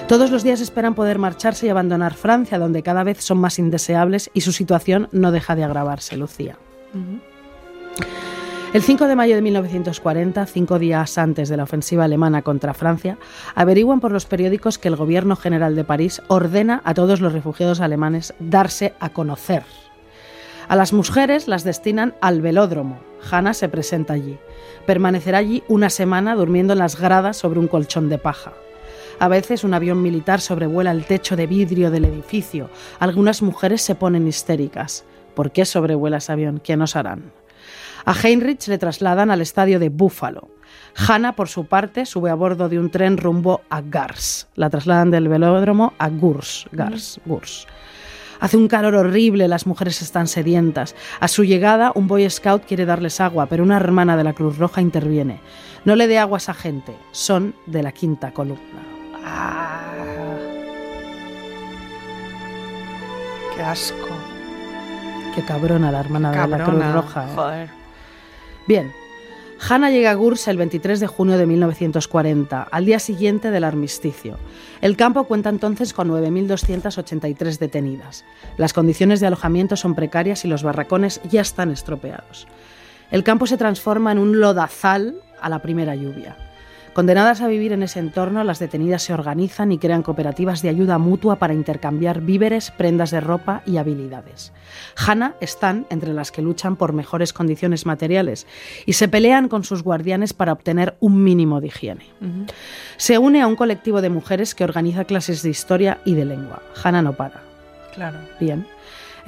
Todos 0.06 0.30
los 0.30 0.42
días 0.42 0.60
esperan 0.60 0.94
poder 0.94 1.18
marcharse 1.18 1.66
y 1.66 1.68
abandonar 1.68 2.14
Francia, 2.14 2.58
donde 2.58 2.82
cada 2.82 3.04
vez 3.04 3.22
son 3.22 3.38
más 3.38 3.58
indeseables 3.58 4.30
y 4.32 4.42
su 4.42 4.52
situación 4.52 5.08
no 5.12 5.32
deja 5.32 5.54
de 5.54 5.64
agravarse, 5.64 6.16
Lucía. 6.16 6.56
El 8.74 8.82
5 8.82 9.06
de 9.06 9.16
mayo 9.16 9.34
de 9.34 9.40
1940, 9.40 10.44
cinco 10.44 10.78
días 10.78 11.16
antes 11.16 11.48
de 11.48 11.56
la 11.56 11.62
ofensiva 11.62 12.04
alemana 12.04 12.42
contra 12.42 12.74
Francia, 12.74 13.16
averiguan 13.54 13.98
por 13.98 14.12
los 14.12 14.26
periódicos 14.26 14.76
que 14.76 14.88
el 14.88 14.96
gobierno 14.96 15.36
general 15.36 15.74
de 15.74 15.84
París 15.84 16.20
ordena 16.28 16.82
a 16.84 16.92
todos 16.92 17.22
los 17.22 17.32
refugiados 17.32 17.80
alemanes 17.80 18.34
darse 18.38 18.92
a 19.00 19.08
conocer. 19.08 19.62
A 20.68 20.76
las 20.76 20.92
mujeres 20.92 21.48
las 21.48 21.64
destinan 21.64 22.14
al 22.20 22.42
velódromo. 22.42 23.00
Hanna 23.30 23.54
se 23.54 23.70
presenta 23.70 24.12
allí. 24.12 24.38
Permanecerá 24.84 25.38
allí 25.38 25.62
una 25.68 25.88
semana 25.88 26.34
durmiendo 26.34 26.74
en 26.74 26.80
las 26.80 27.00
gradas 27.00 27.38
sobre 27.38 27.60
un 27.60 27.68
colchón 27.68 28.10
de 28.10 28.18
paja. 28.18 28.52
A 29.18 29.28
veces 29.28 29.64
un 29.64 29.72
avión 29.72 30.02
militar 30.02 30.42
sobrevuela 30.42 30.90
el 30.90 31.06
techo 31.06 31.36
de 31.36 31.46
vidrio 31.46 31.90
del 31.90 32.04
edificio. 32.04 32.68
Algunas 32.98 33.40
mujeres 33.40 33.80
se 33.80 33.94
ponen 33.94 34.28
histéricas. 34.28 35.04
¿Por 35.34 35.52
qué 35.52 35.64
sobrevuela 35.64 36.18
ese 36.18 36.32
avión? 36.32 36.60
¿Qué 36.62 36.76
nos 36.76 36.96
harán? 36.96 37.32
A 38.04 38.14
Heinrich 38.14 38.66
le 38.68 38.78
trasladan 38.78 39.30
al 39.30 39.40
estadio 39.40 39.78
de 39.78 39.88
Buffalo. 39.88 40.48
Hanna, 40.96 41.34
por 41.34 41.48
su 41.48 41.66
parte, 41.66 42.06
sube 42.06 42.30
a 42.30 42.34
bordo 42.34 42.68
de 42.68 42.78
un 42.78 42.90
tren 42.90 43.16
rumbo 43.16 43.62
a 43.70 43.80
Gars. 43.82 44.48
La 44.54 44.70
trasladan 44.70 45.10
del 45.10 45.28
velódromo 45.28 45.92
a 45.98 46.08
Gurs. 46.08 46.66
Gars, 46.72 47.20
Gurs. 47.24 47.66
Hace 48.40 48.56
un 48.56 48.68
calor 48.68 48.94
horrible, 48.94 49.48
las 49.48 49.66
mujeres 49.66 50.00
están 50.00 50.28
sedientas. 50.28 50.94
A 51.20 51.28
su 51.28 51.44
llegada, 51.44 51.92
un 51.94 52.06
Boy 52.06 52.28
Scout 52.30 52.64
quiere 52.64 52.86
darles 52.86 53.20
agua, 53.20 53.46
pero 53.46 53.64
una 53.64 53.76
hermana 53.76 54.16
de 54.16 54.24
la 54.24 54.32
Cruz 54.32 54.58
Roja 54.58 54.80
interviene. 54.80 55.40
No 55.84 55.96
le 55.96 56.06
dé 56.06 56.18
agua 56.18 56.36
a 56.36 56.38
esa 56.38 56.54
gente, 56.54 56.96
son 57.10 57.54
de 57.66 57.82
la 57.82 57.92
quinta 57.92 58.32
columna. 58.32 58.82
Ah. 59.24 59.80
Qué 63.54 63.62
asco. 63.62 64.08
Qué 65.34 65.44
cabrona 65.44 65.90
la 65.90 66.00
hermana 66.00 66.30
de 66.30 66.48
la 66.48 66.64
Cruz 66.64 66.92
Roja. 66.92 67.24
¿eh? 67.24 67.34
Joder. 67.34 67.77
Bien, 68.68 68.92
Hanna 69.66 69.90
llega 69.90 70.10
a 70.10 70.14
Gurs 70.14 70.46
el 70.46 70.58
23 70.58 71.00
de 71.00 71.06
junio 71.06 71.38
de 71.38 71.46
1940, 71.46 72.68
al 72.70 72.84
día 72.84 72.98
siguiente 72.98 73.50
del 73.50 73.64
armisticio. 73.64 74.36
El 74.82 74.94
campo 74.94 75.24
cuenta 75.24 75.48
entonces 75.48 75.94
con 75.94 76.10
9.283 76.10 77.56
detenidas. 77.56 78.26
Las 78.58 78.74
condiciones 78.74 79.20
de 79.20 79.26
alojamiento 79.26 79.74
son 79.76 79.94
precarias 79.94 80.44
y 80.44 80.48
los 80.48 80.62
barracones 80.62 81.22
ya 81.30 81.40
están 81.40 81.70
estropeados. 81.70 82.46
El 83.10 83.24
campo 83.24 83.46
se 83.46 83.56
transforma 83.56 84.12
en 84.12 84.18
un 84.18 84.38
lodazal 84.38 85.14
a 85.40 85.48
la 85.48 85.62
primera 85.62 85.94
lluvia. 85.94 86.36
Condenadas 86.98 87.42
a 87.42 87.46
vivir 87.46 87.70
en 87.70 87.84
ese 87.84 88.00
entorno, 88.00 88.42
las 88.42 88.58
detenidas 88.58 89.04
se 89.04 89.14
organizan 89.14 89.70
y 89.70 89.78
crean 89.78 90.02
cooperativas 90.02 90.62
de 90.62 90.68
ayuda 90.68 90.98
mutua 90.98 91.36
para 91.36 91.54
intercambiar 91.54 92.22
víveres, 92.22 92.72
prendas 92.72 93.12
de 93.12 93.20
ropa 93.20 93.62
y 93.66 93.76
habilidades. 93.76 94.52
Hanna 94.96 95.36
están 95.40 95.86
entre 95.90 96.12
las 96.12 96.32
que 96.32 96.42
luchan 96.42 96.74
por 96.74 96.92
mejores 96.92 97.32
condiciones 97.32 97.86
materiales 97.86 98.48
y 98.84 98.94
se 98.94 99.06
pelean 99.06 99.48
con 99.48 99.62
sus 99.62 99.84
guardianes 99.84 100.32
para 100.32 100.52
obtener 100.52 100.96
un 100.98 101.22
mínimo 101.22 101.60
de 101.60 101.68
higiene. 101.68 102.04
Se 102.96 103.16
une 103.16 103.42
a 103.42 103.46
un 103.46 103.54
colectivo 103.54 104.02
de 104.02 104.10
mujeres 104.10 104.56
que 104.56 104.64
organiza 104.64 105.04
clases 105.04 105.44
de 105.44 105.50
historia 105.50 106.00
y 106.04 106.16
de 106.16 106.24
lengua. 106.24 106.62
Hanna 106.82 107.00
no 107.00 107.12
para. 107.12 107.42
Claro. 107.94 108.18
Bien. 108.40 108.66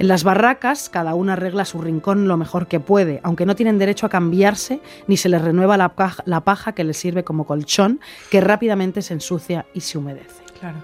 En 0.01 0.07
las 0.07 0.23
barracas, 0.23 0.89
cada 0.89 1.13
una 1.13 1.33
arregla 1.33 1.63
su 1.63 1.79
rincón 1.79 2.27
lo 2.27 2.35
mejor 2.35 2.65
que 2.65 2.79
puede, 2.79 3.19
aunque 3.21 3.45
no 3.45 3.55
tienen 3.55 3.77
derecho 3.77 4.07
a 4.07 4.09
cambiarse 4.09 4.81
ni 5.05 5.15
se 5.15 5.29
les 5.29 5.39
renueva 5.39 5.77
la 5.77 5.89
paja, 5.89 6.23
la 6.25 6.39
paja 6.41 6.71
que 6.71 6.83
les 6.83 6.97
sirve 6.97 7.23
como 7.23 7.45
colchón, 7.45 7.99
que 8.31 8.41
rápidamente 8.41 9.03
se 9.03 9.13
ensucia 9.13 9.67
y 9.75 9.81
se 9.81 9.99
humedece. 9.99 10.41
Claro. 10.59 10.79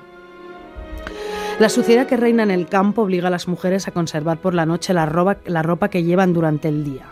La 1.57 1.69
suciedad 1.69 2.05
que 2.05 2.15
reina 2.15 2.43
en 2.43 2.51
el 2.51 2.67
campo 2.67 3.01
obliga 3.01 3.29
a 3.29 3.31
las 3.31 3.47
mujeres 3.47 3.87
a 3.87 3.91
conservar 3.91 4.37
por 4.37 4.53
la 4.53 4.67
noche 4.67 4.93
la 4.93 5.07
ropa, 5.07 5.37
la 5.47 5.63
ropa 5.63 5.89
que 5.89 6.03
llevan 6.03 6.33
durante 6.33 6.67
el 6.67 6.83
día. 6.83 7.07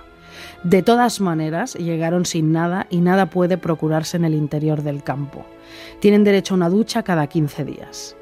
De 0.63 0.83
todas 0.83 1.19
maneras, 1.21 1.73
llegaron 1.73 2.27
sin 2.27 2.51
nada 2.51 2.85
y 2.91 3.01
nada 3.01 3.31
puede 3.31 3.57
procurarse 3.57 4.15
en 4.15 4.25
el 4.25 4.35
interior 4.35 4.83
del 4.83 5.01
campo. 5.01 5.43
Tienen 6.01 6.23
derecho 6.23 6.53
a 6.53 6.57
una 6.57 6.69
ducha 6.69 7.01
cada 7.01 7.25
15 7.25 7.65
días. 7.65 8.15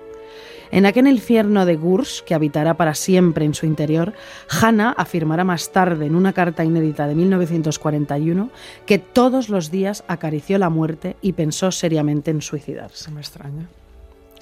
En 0.73 0.87
aquel 0.87 1.05
infierno 1.05 1.67
de 1.67 1.75
Gurs, 1.75 2.23
que 2.25 2.33
habitará 2.33 2.73
para 2.73 2.95
siempre 2.95 3.45
en 3.45 3.53
su 3.53 3.67
interior, 3.67 4.13
Hannah 4.49 4.95
afirmará 4.97 5.43
más 5.43 5.71
tarde 5.71 6.07
en 6.07 6.15
una 6.15 6.33
carta 6.33 6.65
inédita 6.65 7.05
de 7.05 7.13
1941 7.13 8.49
que 8.87 8.97
todos 8.97 9.49
los 9.49 9.69
días 9.69 10.03
acarició 10.07 10.57
la 10.57 10.71
muerte 10.71 11.15
y 11.21 11.33
pensó 11.33 11.71
seriamente 11.71 12.31
en 12.31 12.41
suicidarse. 12.41 13.07
No 13.07 13.13
me 13.13 13.21
extraña. 13.21 13.67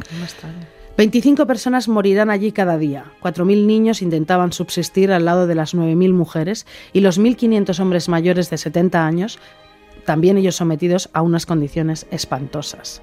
No 0.09 0.19
me 0.19 0.23
extraña. 0.23 0.69
25 0.95 1.45
personas 1.45 1.89
morirán 1.89 2.29
allí 2.29 2.53
cada 2.53 2.77
día. 2.77 3.11
4.000 3.21 3.65
niños 3.65 4.01
intentaban 4.01 4.53
subsistir 4.53 5.11
al 5.11 5.25
lado 5.25 5.47
de 5.47 5.55
las 5.55 5.75
9.000 5.75 6.13
mujeres 6.13 6.65
y 6.93 7.01
los 7.01 7.19
1.500 7.19 7.77
hombres 7.81 8.07
mayores 8.07 8.49
de 8.49 8.57
70 8.57 9.05
años, 9.05 9.37
también 10.05 10.37
ellos 10.37 10.55
sometidos 10.55 11.09
a 11.11 11.23
unas 11.23 11.45
condiciones 11.45 12.07
espantosas. 12.09 13.01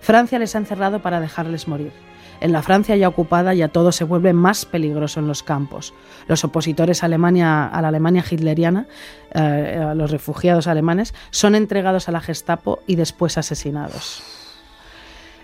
Francia 0.00 0.38
les 0.38 0.54
ha 0.54 0.58
encerrado 0.58 1.02
para 1.02 1.20
dejarles 1.20 1.68
morir. 1.68 1.92
En 2.40 2.52
la 2.52 2.62
Francia 2.62 2.96
ya 2.96 3.08
ocupada 3.08 3.54
ya 3.54 3.68
todo 3.68 3.92
se 3.92 4.04
vuelve 4.04 4.32
más 4.32 4.64
peligroso 4.64 5.20
en 5.20 5.28
los 5.28 5.42
campos. 5.42 5.94
Los 6.26 6.44
opositores 6.44 7.02
a, 7.02 7.06
Alemania, 7.06 7.66
a 7.66 7.82
la 7.82 7.88
Alemania 7.88 8.24
hitleriana, 8.28 8.86
eh, 9.32 9.92
los 9.94 10.10
refugiados 10.10 10.66
alemanes, 10.66 11.14
son 11.30 11.54
entregados 11.54 12.08
a 12.08 12.12
la 12.12 12.20
Gestapo 12.20 12.80
y 12.86 12.96
después 12.96 13.38
asesinados. 13.38 14.39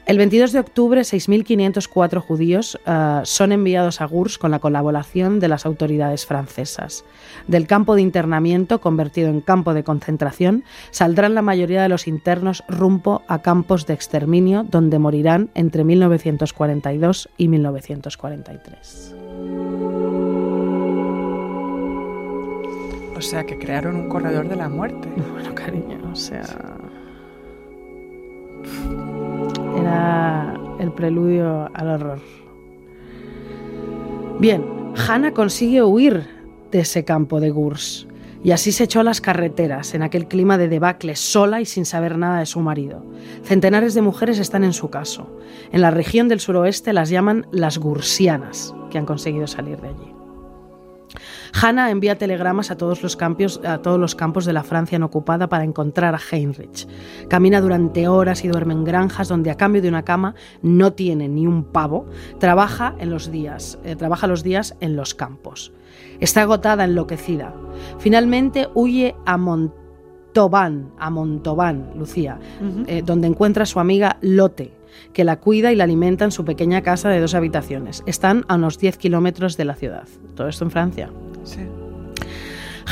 El 0.06 0.18
22 0.18 0.52
de 0.52 0.60
octubre, 0.60 1.00
6.504 1.00 2.20
judíos 2.20 2.78
uh, 2.86 3.24
son 3.24 3.50
enviados 3.50 4.00
a 4.00 4.04
Gurs 4.04 4.38
con 4.38 4.52
la 4.52 4.60
colaboración 4.60 5.40
de 5.40 5.48
las 5.48 5.66
autoridades 5.66 6.26
francesas. 6.26 7.04
Del 7.48 7.66
campo 7.66 7.96
de 7.96 8.02
internamiento, 8.02 8.80
convertido 8.80 9.30
en 9.30 9.40
campo 9.40 9.74
de 9.74 9.82
concentración, 9.82 10.62
saldrán 10.92 11.34
la 11.34 11.42
mayoría 11.42 11.82
de 11.82 11.88
los 11.88 12.06
internos 12.06 12.62
rumbo 12.68 13.22
a 13.26 13.42
campos 13.42 13.86
de 13.86 13.94
exterminio, 13.94 14.62
donde 14.62 15.00
morirán 15.00 15.50
entre 15.54 15.82
1942 15.82 17.28
y 17.36 17.48
1943. 17.48 19.14
O 23.16 23.20
sea, 23.20 23.44
que 23.44 23.58
crearon 23.58 23.96
un 23.96 24.08
corredor 24.08 24.48
de 24.48 24.54
la 24.54 24.68
muerte. 24.68 25.08
Bueno, 25.32 25.52
cariño, 25.52 25.98
o 26.12 26.14
sea... 26.14 26.44
Era 29.76 30.54
el 30.78 30.92
preludio 30.92 31.70
al 31.74 31.88
horror. 31.88 32.20
Bien, 34.38 34.64
Hannah 34.96 35.32
consigue 35.32 35.82
huir 35.82 36.26
de 36.70 36.80
ese 36.80 37.04
campo 37.04 37.40
de 37.40 37.50
Gurs 37.50 38.06
y 38.42 38.52
así 38.52 38.70
se 38.70 38.84
echó 38.84 39.00
a 39.00 39.04
las 39.04 39.20
carreteras 39.20 39.94
en 39.94 40.02
aquel 40.02 40.28
clima 40.28 40.58
de 40.58 40.68
debacle, 40.68 41.16
sola 41.16 41.60
y 41.60 41.66
sin 41.66 41.84
saber 41.84 42.16
nada 42.18 42.38
de 42.38 42.46
su 42.46 42.60
marido. 42.60 43.04
Centenares 43.42 43.94
de 43.94 44.02
mujeres 44.02 44.38
están 44.38 44.62
en 44.62 44.72
su 44.72 44.88
caso. 44.90 45.40
En 45.72 45.80
la 45.80 45.90
región 45.90 46.28
del 46.28 46.40
suroeste 46.40 46.92
las 46.92 47.10
llaman 47.10 47.46
las 47.50 47.78
Gursianas, 47.78 48.74
que 48.90 48.98
han 48.98 49.06
conseguido 49.06 49.46
salir 49.46 49.80
de 49.80 49.88
allí. 49.88 50.15
Hannah 51.62 51.90
envía 51.90 52.18
telegramas 52.18 52.70
a 52.70 52.76
todos, 52.76 53.02
los 53.02 53.16
campos, 53.16 53.60
a 53.64 53.78
todos 53.78 53.98
los 53.98 54.14
campos 54.14 54.44
de 54.44 54.52
la 54.52 54.62
Francia 54.62 54.98
no 54.98 55.06
ocupada 55.06 55.48
para 55.48 55.64
encontrar 55.64 56.14
a 56.14 56.20
Heinrich. 56.30 56.86
Camina 57.28 57.62
durante 57.62 58.08
horas 58.08 58.44
y 58.44 58.48
duerme 58.48 58.74
en 58.74 58.84
granjas 58.84 59.28
donde 59.28 59.50
a 59.50 59.56
cambio 59.56 59.80
de 59.80 59.88
una 59.88 60.02
cama 60.02 60.34
no 60.60 60.92
tiene 60.92 61.28
ni 61.28 61.46
un 61.46 61.64
pavo. 61.64 62.06
Trabaja, 62.38 62.94
en 62.98 63.08
los, 63.08 63.30
días, 63.30 63.78
eh, 63.84 63.96
trabaja 63.96 64.26
los 64.26 64.42
días 64.42 64.76
en 64.80 64.96
los 64.96 65.14
campos. 65.14 65.72
Está 66.20 66.42
agotada, 66.42 66.84
enloquecida. 66.84 67.54
Finalmente 67.98 68.68
huye 68.74 69.14
a 69.24 69.38
Montauban, 69.38 70.90
a 70.98 71.08
Montauban, 71.08 71.92
Lucía, 71.96 72.38
eh, 72.86 73.02
donde 73.04 73.28
encuentra 73.28 73.62
a 73.62 73.66
su 73.66 73.80
amiga 73.80 74.18
Lotte, 74.20 74.72
que 75.14 75.24
la 75.24 75.40
cuida 75.40 75.72
y 75.72 75.76
la 75.76 75.84
alimenta 75.84 76.26
en 76.26 76.32
su 76.32 76.44
pequeña 76.44 76.82
casa 76.82 77.08
de 77.08 77.20
dos 77.20 77.34
habitaciones. 77.34 78.02
Están 78.04 78.44
a 78.48 78.56
unos 78.56 78.78
10 78.78 78.98
kilómetros 78.98 79.56
de 79.56 79.64
la 79.64 79.74
ciudad. 79.74 80.06
Todo 80.34 80.48
esto 80.48 80.64
en 80.64 80.70
Francia. 80.70 81.10
Sí. 81.46 81.60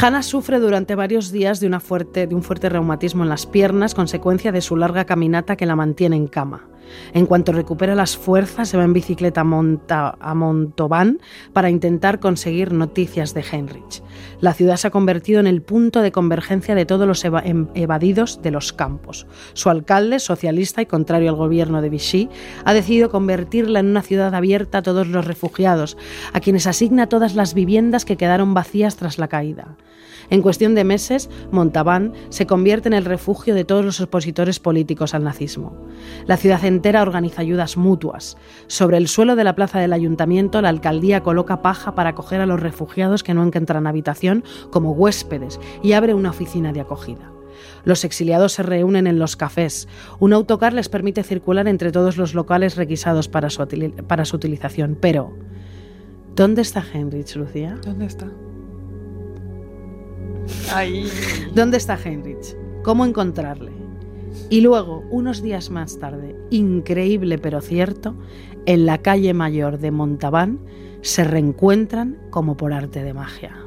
Hannah 0.01 0.23
sufre 0.23 0.59
durante 0.59 0.95
varios 0.97 1.31
días 1.31 1.61
de, 1.61 1.67
una 1.67 1.79
fuerte, 1.79 2.27
de 2.27 2.35
un 2.35 2.43
fuerte 2.43 2.69
reumatismo 2.69 3.23
en 3.23 3.29
las 3.29 3.47
piernas, 3.47 3.95
consecuencia 3.95 4.51
de 4.51 4.61
su 4.61 4.77
larga 4.77 5.05
caminata 5.05 5.57
que 5.57 5.67
la 5.67 5.77
mantiene 5.77 6.17
en 6.17 6.27
cama. 6.27 6.67
En 7.13 7.27
cuanto 7.27 7.53
recupera 7.53 7.95
las 7.95 8.17
fuerzas, 8.17 8.69
se 8.69 8.77
va 8.77 8.85
en 8.85 8.93
bicicleta 8.93 9.43
a, 9.43 9.45
Monta- 9.45 10.17
Montauban 10.35 11.19
para 11.53 11.71
intentar 11.71 12.21
conseguir 12.21 12.73
noticias 12.73 13.35
de 13.35 13.43
Heinrich. 13.51 14.03
La 14.41 14.53
ciudad 14.53 14.77
se 14.77 14.89
ha 14.89 14.91
convertido 14.91 15.41
en 15.41 15.47
el 15.47 15.63
punto 15.63 16.01
de 16.03 16.13
convergencia 16.13 16.75
de 16.75 16.87
todos 16.87 17.07
los 17.07 17.25
em- 17.25 17.69
evadidos 17.75 18.43
de 18.43 18.51
los 18.51 18.73
campos. 18.73 19.27
Su 19.55 19.71
alcalde, 19.71 20.19
socialista 20.19 20.83
y 20.83 20.87
contrario 20.87 21.31
al 21.31 21.37
gobierno 21.37 21.81
de 21.83 21.89
Vichy, 21.89 22.29
ha 22.65 22.75
decidido 22.75 23.11
convertirla 23.11 23.81
en 23.81 23.87
una 23.87 24.03
ciudad 24.03 24.35
abierta 24.35 24.79
a 24.79 24.83
todos 24.83 25.07
los 25.09 25.25
refugiados, 25.27 25.97
a 26.33 26.41
quienes 26.41 26.67
asigna 26.67 27.09
todas 27.09 27.35
las 27.35 27.55
viviendas 27.55 28.05
que 28.05 28.17
quedaron 28.17 28.55
vacías 28.55 28.97
tras 28.97 29.19
la 29.19 29.29
caída. 29.29 29.77
En 30.31 30.43
cuestión 30.43 30.75
de 30.75 30.85
meses, 30.85 31.31
Montauban 31.51 32.13
se 32.29 32.47
convierte 32.47 32.89
en 32.89 32.95
el 32.95 33.05
refugio 33.05 33.55
de 33.55 33.65
todos 33.65 33.85
los 33.85 34.01
opositores 34.01 34.61
políticos 34.61 35.15
al 35.15 35.25
nazismo. 35.25 35.77
La 36.27 36.37
ciudad 36.37 36.65
entera 36.65 37.03
organiza 37.03 37.43
ayudas 37.43 37.77
mutuas. 37.77 38.37
Sobre 38.67 38.97
el 38.97 39.09
suelo 39.09 39.37
de 39.37 39.45
la 39.45 39.55
plaza 39.55 39.81
del 39.81 39.93
ayuntamiento, 39.93 40.61
la 40.63 40.69
alcaldía 40.69 41.23
coloca 41.23 41.63
paja 41.63 41.95
para 41.95 42.11
acoger 42.11 42.41
a 42.41 42.47
los 42.47 42.61
refugiados 42.61 43.23
que 43.23 43.35
no 43.35 43.45
encuentran 43.45 43.87
habitación 43.87 44.45
como 44.71 44.93
huéspedes 44.93 45.61
y 45.83 45.93
abre 45.93 46.15
una 46.15 46.31
oficina 46.31 46.73
de 46.73 46.81
acogida. 46.81 47.31
Los 47.85 48.05
exiliados 48.05 48.53
se 48.53 48.63
reúnen 48.63 49.07
en 49.07 49.19
los 49.19 49.37
cafés. 49.37 49.89
Un 50.19 50.33
autocar 50.33 50.73
les 50.73 50.89
permite 50.89 51.23
circular 51.23 51.69
entre 51.69 51.93
todos 51.93 52.17
los 52.17 52.35
locales 52.35 52.77
requisados 52.77 53.29
para 53.29 53.51
su, 53.51 53.67
para 54.07 54.25
su 54.25 54.37
utilización. 54.37 54.97
Pero, 55.01 55.33
¿dónde 56.35 56.63
está 56.63 56.85
Heinrich, 56.93 57.37
Lucía? 57.37 57.79
¿Dónde 57.85 58.07
está? 58.07 58.31
¿Dónde 61.55 61.77
está 61.77 61.99
Heinrich? 62.03 62.57
¿Cómo 62.83 63.05
encontrarle? 63.05 63.73
Y 64.51 64.61
luego, 64.61 65.05
unos 65.11 65.43
días 65.43 65.71
más 65.71 65.99
tarde, 65.99 66.37
increíble 66.51 67.39
pero 67.39 67.61
cierto, 67.61 68.15
en 68.67 68.87
la 68.87 68.99
calle 68.99 69.35
mayor 69.35 69.79
de 69.79 69.91
Montauban 69.91 70.59
se 71.01 71.25
reencuentran 71.25 72.19
como 72.31 72.57
por 72.57 72.73
arte 72.73 73.03
de 73.03 73.15
magia. 73.15 73.64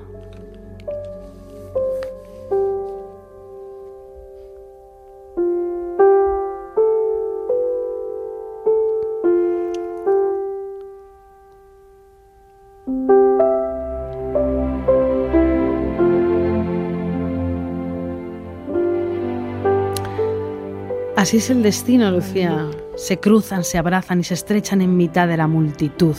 Así 21.27 21.35
es 21.35 21.50
el 21.50 21.61
destino, 21.61 22.09
Lucía. 22.09 22.70
Se 22.96 23.20
cruzan, 23.20 23.66
se 23.66 23.77
abrazan 23.77 24.22
y 24.22 24.24
se 24.24 24.33
estrechan 24.33 24.79
en 24.79 24.96
mitad 24.96 25.27
de 25.27 25.35
la 25.35 25.46
multitud. 25.46 26.16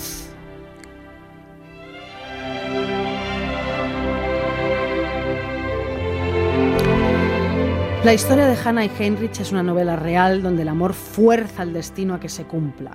La 8.04 8.12
historia 8.12 8.44
de 8.48 8.54
Hannah 8.62 8.84
y 8.84 8.90
Heinrich 8.98 9.40
es 9.40 9.50
una 9.50 9.62
novela 9.62 9.96
real 9.96 10.42
donde 10.42 10.60
el 10.60 10.68
amor 10.68 10.92
fuerza 10.92 11.62
el 11.62 11.72
destino 11.72 12.12
a 12.12 12.20
que 12.20 12.28
se 12.28 12.44
cumpla. 12.44 12.90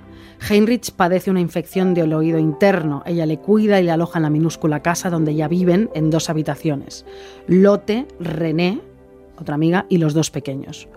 Heinrich 0.48 0.92
padece 0.92 1.32
una 1.32 1.40
infección 1.40 1.94
del 1.94 2.12
oído 2.12 2.38
interno. 2.38 3.02
Ella 3.06 3.26
le 3.26 3.38
cuida 3.38 3.80
y 3.80 3.82
le 3.82 3.90
aloja 3.90 4.20
en 4.20 4.22
la 4.22 4.30
minúscula 4.30 4.84
casa 4.84 5.10
donde 5.10 5.34
ya 5.34 5.48
viven 5.48 5.90
en 5.96 6.10
dos 6.10 6.30
habitaciones. 6.30 7.04
Lotte, 7.48 8.06
René, 8.20 8.80
otra 9.38 9.54
amiga, 9.54 9.86
y 9.88 9.98
los 9.98 10.14
dos 10.14 10.30
pequeños. 10.30 10.88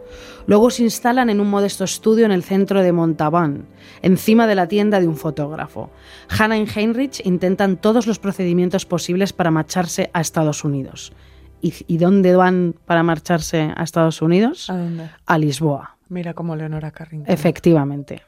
Luego 0.45 0.69
se 0.69 0.83
instalan 0.83 1.29
en 1.29 1.39
un 1.39 1.49
modesto 1.49 1.83
estudio 1.83 2.25
en 2.25 2.31
el 2.31 2.43
centro 2.43 2.81
de 2.81 2.91
Montauban, 2.91 3.65
encima 4.01 4.47
de 4.47 4.55
la 4.55 4.67
tienda 4.67 4.99
de 4.99 5.07
un 5.07 5.17
fotógrafo. 5.17 5.89
Hannah 6.29 6.57
y 6.57 6.65
Heinrich 6.65 7.21
intentan 7.25 7.77
todos 7.77 8.07
los 8.07 8.19
procedimientos 8.19 8.85
posibles 8.85 9.33
para 9.33 9.51
marcharse 9.51 10.09
a 10.13 10.21
Estados 10.21 10.63
Unidos. 10.63 11.13
¿Y, 11.61 11.73
y 11.87 11.97
dónde 11.97 12.35
van 12.35 12.75
para 12.85 13.03
marcharse 13.03 13.73
a 13.75 13.83
Estados 13.83 14.21
Unidos? 14.21 14.69
¿A 14.69 14.77
dónde? 14.77 15.09
A 15.25 15.37
Lisboa, 15.37 15.97
Mira 16.09 16.33
como 16.33 16.55
Leonora 16.55 16.91
Carrington. 16.91 17.33
efectivamente. 17.33 18.21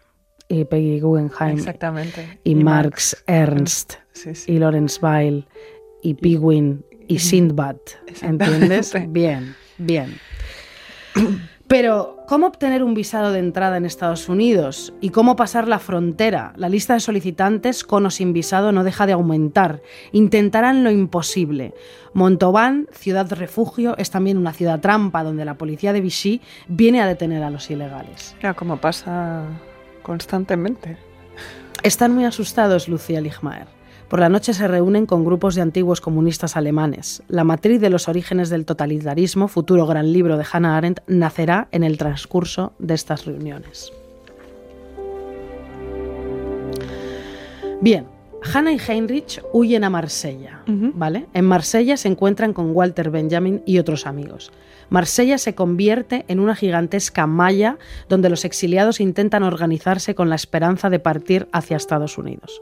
Y 0.52 0.66
Peggy 0.66 1.00
Guggenheim. 1.00 1.60
Exactamente. 1.60 2.40
Y, 2.44 2.56
Marx 2.56 3.16
Ernst. 3.28 3.94
Sí, 4.14 4.34
sí. 4.34 4.54
Y 4.54 4.58
Lawrence 4.58 5.00
Weil. 5.00 5.46
Y 6.02 6.16
Pigwin. 6.16 6.84
Y 7.08 7.20
Sindbad. 7.20 7.78
¿Entiendes? 8.22 8.94
Bien, 9.10 9.56
bien. 9.80 10.20
Pero, 11.70 12.24
¿cómo 12.28 12.48
obtener 12.48 12.84
un 12.84 12.96
visado 12.96 13.32
de 13.32 13.38
entrada 13.38 13.78
en 13.78 13.86
Estados 13.86 14.28
Unidos? 14.28 14.92
¿Y 15.02 15.12
cómo 15.12 15.36
pasar 15.36 15.68
la 15.68 15.78
frontera? 15.78 16.52
La 16.56 16.68
lista 16.68 16.96
de 16.96 17.00
solicitantes 17.00 17.84
con 17.84 18.08
o 18.08 18.10
sin 18.10 18.34
visado 18.34 18.72
no 18.72 18.84
deja 18.84 19.06
de 19.06 19.14
aumentar. 19.14 19.84
Intentarán 20.12 20.84
lo 20.84 20.90
imposible. 20.90 21.76
Montauban, 22.14 22.88
ciudad 22.92 23.32
refugio, 23.32 23.96
es 24.00 24.10
también 24.10 24.40
una 24.40 24.52
ciudad 24.52 24.80
trampa 24.80 25.24
donde 25.24 25.46
la 25.46 25.60
policía 25.60 25.94
de 25.94 26.02
Vichy 26.02 26.42
viene 26.68 27.02
a 27.02 27.08
detener 27.08 27.44
a 27.44 27.52
los 27.52 27.70
ilegales. 27.70 28.36
Mira 28.38 28.56
como 28.56 28.78
pasa 28.78 29.44
constantemente. 30.02 30.98
Están 31.84 32.16
muy 32.16 32.26
asustados 32.26 32.88
Lucía 32.88 33.22
Ligmaer. 33.22 33.79
Por 34.10 34.20
la 34.20 34.30
noche 34.30 34.56
se 34.56 34.68
reúnen 34.68 35.06
con 35.06 35.24
grupos 35.24 35.54
de 35.54 35.62
antiguos 35.62 36.02
comunistas 36.02 36.58
alemanes. 36.58 37.22
La 37.28 37.44
matriz 37.44 37.80
de 37.80 37.92
los 37.92 38.08
orígenes 38.08 38.50
del 38.50 38.66
totalitarismo, 38.66 39.48
futuro 39.48 39.86
gran 39.86 40.12
libro 40.12 40.36
de 40.36 40.46
Hannah 40.52 40.78
Arendt, 40.78 41.02
nacerá 41.06 41.68
en 41.72 41.84
el 41.84 42.00
transcurso 42.00 42.74
de 42.80 42.96
estas 42.96 43.26
reuniones. 43.26 43.94
Bien, 47.82 48.08
Hannah 48.52 48.74
y 48.74 48.80
Heinrich 48.80 49.44
huyen 49.54 49.84
a 49.84 49.92
Marsella. 49.92 50.64
¿vale? 50.66 51.28
En 51.36 51.46
Marsella 51.46 51.96
se 51.96 52.08
encuentran 52.08 52.54
con 52.54 52.76
Walter 52.76 53.12
Benjamin 53.12 53.62
y 53.68 53.78
otros 53.78 54.08
amigos. 54.08 54.52
Marsella 54.90 55.38
se 55.38 55.56
convierte 55.56 56.26
en 56.28 56.40
una 56.40 56.56
gigantesca 56.56 57.28
malla 57.28 57.78
donde 58.08 58.30
los 58.30 58.46
exiliados 58.46 59.00
intentan 59.00 59.44
organizarse 59.44 60.16
con 60.16 60.30
la 60.30 60.36
esperanza 60.36 60.90
de 60.90 61.00
partir 61.00 61.48
hacia 61.52 61.78
Estados 61.78 62.18
Unidos. 62.18 62.62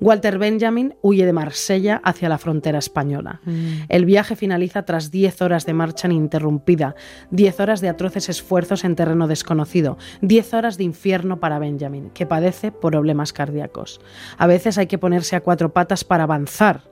Walter 0.00 0.38
Benjamin 0.38 0.94
huye 1.02 1.26
de 1.26 1.32
Marsella 1.32 2.00
hacia 2.04 2.28
la 2.28 2.38
frontera 2.38 2.78
española. 2.78 3.40
El 3.88 4.04
viaje 4.04 4.36
finaliza 4.36 4.84
tras 4.84 5.10
10 5.10 5.42
horas 5.42 5.66
de 5.66 5.74
marcha 5.74 6.08
ininterrumpida, 6.08 6.94
10 7.30 7.60
horas 7.60 7.80
de 7.80 7.88
atroces 7.88 8.28
esfuerzos 8.28 8.84
en 8.84 8.96
terreno 8.96 9.28
desconocido, 9.28 9.98
10 10.22 10.54
horas 10.54 10.78
de 10.78 10.84
infierno 10.84 11.40
para 11.40 11.58
Benjamin, 11.58 12.10
que 12.10 12.26
padece 12.26 12.72
problemas 12.72 13.32
cardíacos. 13.32 14.00
A 14.38 14.46
veces 14.46 14.78
hay 14.78 14.86
que 14.86 14.98
ponerse 14.98 15.36
a 15.36 15.40
cuatro 15.40 15.72
patas 15.72 16.04
para 16.04 16.24
avanzar. 16.24 16.82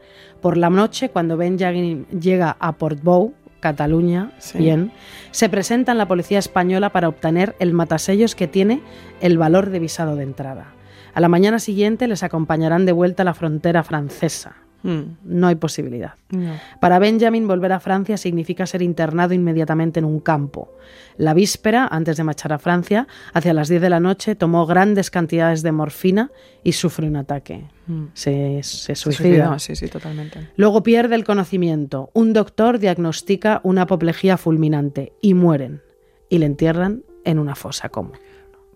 Por 0.41 0.57
la 0.57 0.71
noche, 0.71 1.11
cuando 1.11 1.37
Benjamin 1.37 2.07
llega 2.09 2.57
a 2.59 2.73
Portbou, 2.73 3.35
Cataluña, 3.63 4.33
Sí. 4.39 4.59
bien, 4.59 4.91
se 5.31 5.49
presenta 5.49 5.93
en 5.93 5.99
la 5.99 6.09
policía 6.09 6.41
española 6.41 6.91
para 6.91 7.09
obtener 7.09 7.55
el 7.61 7.73
matasellos 7.73 8.35
que 8.35 8.49
tiene 8.49 8.83
el 9.21 9.39
valor 9.39 9.71
de 9.71 9.79
visado 9.79 10.17
de 10.17 10.25
entrada. 10.25 10.75
A 11.15 11.21
la 11.21 11.29
mañana 11.29 11.61
siguiente 11.61 12.09
les 12.09 12.25
acompañarán 12.25 12.87
de 12.87 12.93
vuelta 12.93 13.23
a 13.23 13.25
la 13.25 13.35
frontera 13.35 13.85
francesa. 13.85 14.57
Mm. 14.83 15.03
No 15.25 15.47
hay 15.47 15.55
posibilidad. 15.55 16.15
No. 16.31 16.55
Para 16.81 16.99
Benjamin, 16.99 17.47
volver 17.47 17.73
a 17.73 17.81
Francia 17.81 18.17
significa 18.17 18.67
ser 18.67 18.83
internado 18.83 19.35
inmediatamente 19.35 20.01
en 20.01 20.05
un 20.05 20.21
campo. 20.21 20.73
La 21.17 21.35
víspera, 21.35 21.87
antes 21.91 22.17
de 22.17 22.25
marchar 22.25 22.53
a 22.53 22.59
Francia, 22.59 23.07
hacia 23.33 23.55
las 23.55 23.69
10 23.69 23.83
de 23.83 23.91
la 23.91 24.01
noche, 24.01 24.35
tomó 24.35 24.67
grandes 24.67 25.11
cantidades 25.11 25.63
de 25.63 25.73
morfina 25.73 26.31
y 26.65 26.73
sufre 26.73 27.07
un 27.07 27.17
ataque. 27.17 27.65
Mm. 27.87 28.05
Se, 28.15 28.61
se 28.63 28.95
Se 28.95 28.95
suicida. 28.97 29.25
suicidó, 29.27 29.59
Sí, 29.59 29.77
sí, 29.77 29.89
totalmente. 29.89 30.49
Luego 30.57 30.83
pierde 30.83 31.15
el 31.15 31.25
conocimiento. 31.25 32.11
Un 32.15 32.33
doctor 32.33 32.79
diagnostica 32.79 33.61
una 33.63 33.83
apoplejía 33.83 34.37
fulminante 34.37 35.13
y 35.21 35.35
mueren. 35.35 35.83
Y 36.29 36.39
le 36.39 36.47
entierran 36.47 37.03
en 37.25 37.39
una 37.39 37.55
fosa 37.55 37.89
común. 37.89 38.15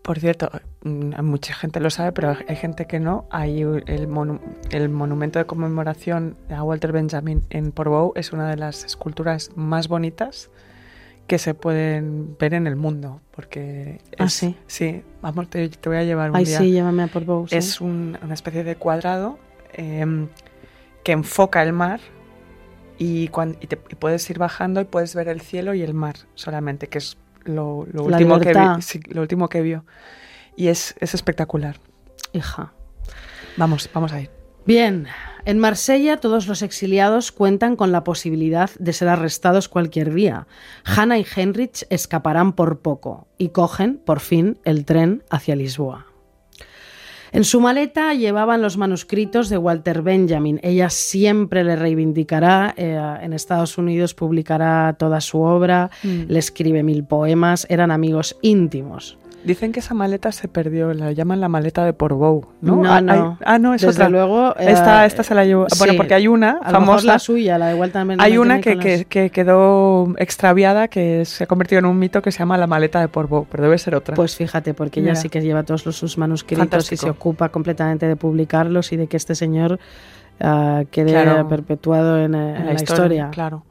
Por 0.07 0.21
cierto, 0.21 0.49
mm, 0.85 1.21
mucha 1.25 1.53
gente 1.53 1.81
lo 1.81 1.91
sabe, 1.91 2.13
pero 2.13 2.37
hay 2.49 2.55
gente 2.55 2.87
que 2.87 3.01
no. 3.01 3.27
Hay 3.31 3.63
el, 3.63 4.09
monu- 4.09 4.41
el 4.71 4.89
monumento 4.89 5.41
de 5.41 5.47
conmemoración 5.47 6.37
a 6.49 6.63
Walter 6.63 6.93
Benjamin 6.93 7.43
en 7.51 7.73
Portbou 7.73 8.13
es 8.15 8.33
una 8.33 8.49
de 8.49 8.57
las 8.57 8.85
esculturas 8.85 9.51
más 9.57 9.89
bonitas 9.89 10.49
que 11.27 11.39
se 11.39 11.55
pueden 11.55 12.37
ver 12.39 12.55
en 12.55 12.69
el 12.69 12.77
mundo, 12.77 13.21
porque 13.33 13.99
Ah, 14.17 14.27
es- 14.27 14.33
¿sí? 14.35 14.57
sí, 14.69 15.03
vamos, 15.23 15.51
te, 15.51 15.69
te 15.69 15.89
voy 15.89 15.99
a 15.99 16.05
llevar 16.05 16.31
un 16.31 16.37
Ay, 16.37 16.45
día. 16.45 16.59
sí, 16.61 16.71
llévame 16.71 17.03
a 17.03 17.09
por 17.09 17.25
Bou, 17.25 17.49
sí. 17.49 17.57
Es 17.57 17.81
un- 17.81 18.17
una 18.23 18.35
especie 18.35 18.63
de 18.63 18.77
cuadrado 18.77 19.41
em, 19.73 20.29
que 21.03 21.11
enfoca 21.11 21.65
el 21.65 21.73
mar 21.73 21.99
y, 22.97 23.27
cuan- 23.29 23.57
y 23.61 23.67
te- 23.67 23.81
y 23.91 23.97
puedes 23.97 24.31
ir 24.31 24.39
bajando 24.39 24.81
y 24.81 24.85
puedes 24.85 25.17
ver 25.17 25.27
el 25.27 25.41
cielo 25.41 25.75
y 25.75 25.83
el 25.83 25.95
mar 25.95 26.15
solamente, 26.37 26.87
que 26.87 26.99
es 26.99 27.17
lo, 27.47 27.87
último, 28.05 28.39
que 28.39 28.47
libertad. 28.49 28.77
vi- 28.77 28.83
sí, 28.83 29.01
lo 29.09 29.23
último 29.23 29.49
que 29.49 29.63
vio. 29.63 29.85
Y 30.57 30.69
es, 30.69 30.95
es 31.01 31.15
espectacular. 31.15 31.77
Hija. 32.33 32.73
Vamos, 33.57 33.89
vamos 33.95 34.13
a 34.13 34.21
ir. 34.21 34.31
Bien, 34.67 35.07
en 35.45 35.59
Marsella 35.61 36.17
todos 36.19 36.49
los 36.49 36.61
exiliados 36.63 37.31
cuentan 37.31 37.77
con 37.77 37.93
la 37.93 38.03
posibilidad 38.03 38.69
de 38.81 38.93
ser 38.93 39.09
arrestados 39.09 39.69
cualquier 39.69 40.13
día. 40.13 40.47
Hannah 40.85 41.19
y 41.19 41.27
Heinrich 41.37 41.87
escaparán 41.89 42.53
por 42.53 42.81
poco 42.81 43.29
y 43.39 43.51
cogen, 43.51 43.99
por 44.05 44.19
fin, 44.21 44.59
el 44.65 44.85
tren 44.85 45.23
hacia 45.31 45.55
Lisboa. 45.55 46.07
En 47.33 47.45
su 47.45 47.61
maleta 47.61 48.15
llevaban 48.15 48.63
los 48.63 48.77
manuscritos 48.77 49.49
de 49.49 49.59
Walter 49.59 50.03
Benjamin. 50.03 50.61
Ella 50.63 50.91
siempre 50.91 51.65
le 51.65 51.77
reivindicará. 51.77 52.75
eh, 52.77 52.99
en 53.23 53.33
Estados 53.33 53.79
Unidos 53.79 54.15
publicará 54.15 54.95
toda 54.99 55.21
su 55.21 55.41
obra, 55.41 55.91
le 56.03 56.39
escribe 56.39 56.83
mil 56.83 57.05
poemas, 57.05 57.67
eran 57.69 57.91
amigos 57.91 58.37
íntimos. 58.43 59.19
Dicen 59.47 59.71
que 59.71 59.79
esa 59.81 59.95
maleta 59.95 60.33
se 60.33 60.49
perdió, 60.49 60.93
la 60.93 61.13
llaman 61.13 61.41
la 61.41 61.49
maleta 61.49 61.85
de 61.85 61.93
Portbou, 61.93 62.47
¿no? 62.61 62.83
No, 62.83 62.93
Ah, 62.93 63.01
no. 63.01 63.13
hay- 63.13 63.37
ah, 63.45 63.59
no, 63.61 63.75
es 63.75 63.81
Desde 63.83 63.95
otra. 64.03 64.09
luego, 64.09 64.51
eh, 64.59 64.73
esta, 64.73 65.07
esta 65.07 65.23
se 65.23 65.35
la 65.37 65.45
llevó. 65.45 65.67
Bueno, 65.79 65.93
sí. 65.93 65.97
porque 65.97 66.15
hay 66.15 66.27
una 66.27 66.59
A 66.63 66.71
famosa. 66.73 67.07
la 67.07 67.19
suya, 67.21 67.57
la 67.57 67.69
de 67.69 67.75
Walter 67.75 68.01
Benjamin. 68.05 68.21
Hay 68.21 68.39
una 68.39 68.61
que, 68.61 68.77
que- 68.77 68.97
las- 68.99 69.07
que 69.07 69.31
quedó 69.31 70.15
extraviada, 70.19 70.89
que 70.89 71.25
se 71.25 71.45
ha 71.45 71.47
convertido 71.47 71.79
en 71.79 71.87
un 71.87 71.97
mito 71.99 72.21
que 72.23 72.33
se 72.33 72.41
llama 72.41 72.59
la 72.59 72.67
maleta 72.67 73.01
de 73.01 73.07
Portbou, 73.09 73.47
pero 73.51 73.63
debe 73.63 73.79
ser 73.79 73.95
otra. 73.95 74.17
Pues 74.17 74.35
fíjate, 74.35 74.75
porque 74.75 74.99
ella 75.01 75.15
sí 75.15 75.29
que 75.29 75.41
lleva 75.41 75.63
todos 75.63 75.87
los, 75.87 75.97
sus 75.97 76.19
manuscritos 76.19 76.59
Fantástico. 76.65 76.95
y 76.95 76.99
se 77.07 77.11
ocupa 77.11 77.49
completamente 77.51 78.09
de 78.09 78.17
publicarlos 78.17 78.93
y 78.93 78.97
de 78.97 79.07
que 79.07 79.17
este 79.17 79.35
señor 79.37 79.79
ah, 80.41 80.83
quede 80.91 81.13
Claro. 81.13 81.49
perpetuado 81.49 82.19
en, 82.19 82.35
eh, 82.35 82.57
en 82.59 82.67
la, 82.67 82.73
historia. 82.75 83.29
Claro. 83.31 83.63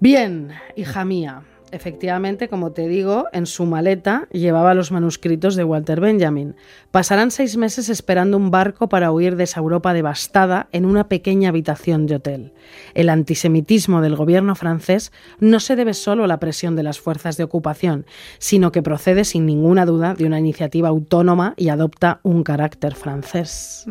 Bien, 0.00 0.50
hija 0.76 1.04
mía. 1.04 1.42
Efectivamente, 1.72 2.48
como 2.48 2.72
te 2.72 2.88
digo, 2.88 3.26
en 3.32 3.46
su 3.46 3.64
maleta 3.64 4.26
llevaba 4.32 4.74
los 4.74 4.90
manuscritos 4.90 5.54
de 5.54 5.64
Walter 5.64 6.00
Benjamin. 6.00 6.56
Pasarán 6.90 7.30
seis 7.30 7.56
meses 7.56 7.88
esperando 7.88 8.36
un 8.36 8.50
barco 8.50 8.88
para 8.88 9.12
huir 9.12 9.36
de 9.36 9.44
esa 9.44 9.60
Europa 9.60 9.92
devastada 9.92 10.68
en 10.72 10.84
una 10.84 11.08
pequeña 11.08 11.50
habitación 11.50 12.06
de 12.06 12.16
hotel. 12.16 12.52
El 12.94 13.08
antisemitismo 13.08 14.00
del 14.00 14.16
gobierno 14.16 14.54
francés 14.54 15.12
no 15.38 15.60
se 15.60 15.76
debe 15.76 15.94
solo 15.94 16.24
a 16.24 16.28
la 16.28 16.40
presión 16.40 16.74
de 16.76 16.82
las 16.82 16.98
fuerzas 16.98 17.36
de 17.36 17.44
ocupación, 17.44 18.04
sino 18.38 18.72
que 18.72 18.82
procede 18.82 19.24
sin 19.24 19.46
ninguna 19.46 19.86
duda 19.86 20.14
de 20.14 20.26
una 20.26 20.38
iniciativa 20.38 20.88
autónoma 20.88 21.54
y 21.56 21.68
adopta 21.68 22.20
un 22.22 22.42
carácter 22.42 22.94
francés. 22.94 23.86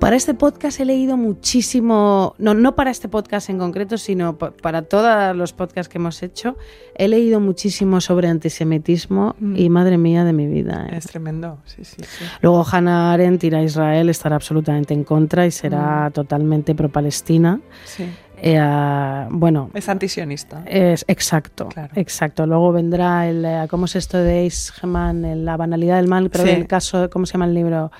Para 0.00 0.16
este 0.16 0.32
podcast 0.32 0.80
he 0.80 0.86
leído 0.86 1.18
muchísimo, 1.18 2.34
no, 2.38 2.54
no 2.54 2.74
para 2.74 2.90
este 2.90 3.06
podcast 3.10 3.50
en 3.50 3.58
concreto, 3.58 3.98
sino 3.98 4.38
pa- 4.38 4.50
para 4.50 4.80
todos 4.82 5.36
los 5.36 5.52
podcasts 5.52 5.90
que 5.92 5.98
hemos 5.98 6.22
hecho, 6.22 6.56
he 6.94 7.06
leído 7.06 7.38
muchísimo 7.38 8.00
sobre 8.00 8.26
antisemitismo 8.28 9.36
Mm. 9.38 9.56
y 9.56 9.68
madre 9.68 9.98
mía 9.98 10.24
de 10.24 10.32
mi 10.32 10.46
vida. 10.46 10.86
¿eh? 10.90 10.96
Es 10.96 11.04
tremendo, 11.06 11.58
sí, 11.66 11.84
sí, 11.84 11.96
sí. 12.02 12.24
Luego 12.40 12.64
Hannah 12.70 13.12
Arendt 13.12 13.44
irá 13.44 13.58
a 13.58 13.62
Israel, 13.62 14.08
estará 14.08 14.36
absolutamente 14.36 14.94
en 14.94 15.04
contra 15.04 15.44
y 15.46 15.50
será 15.50 16.08
Mm. 16.08 16.12
totalmente 16.12 16.74
pro-palestina. 16.74 17.60
Sí. 17.84 18.04
Eh, 18.42 18.56
ah, 18.58 19.28
bueno, 19.30 19.68
Es 19.74 19.86
antisionista. 19.90 20.62
es 20.66 21.04
exacto, 21.08 21.68
Claro. 21.68 21.92
exacto. 21.94 22.46
Luego 22.46 22.72
vendrá 22.72 23.28
el, 23.28 23.44
eh, 23.44 23.66
¿cómo 23.68 23.84
es 23.84 23.96
esto 23.96 24.16
de 24.16 24.40
Eichmann? 24.44 25.44
La 25.44 25.58
banalidad 25.58 25.96
del 25.96 26.08
mal, 26.08 26.30
pero 26.30 26.44
Sí. 26.44 26.50
el 26.50 26.66
caso, 26.66 27.10
¿cómo 27.10 27.26
se 27.26 27.34
llama 27.34 27.44
el 27.44 27.52
libro? 27.54 27.92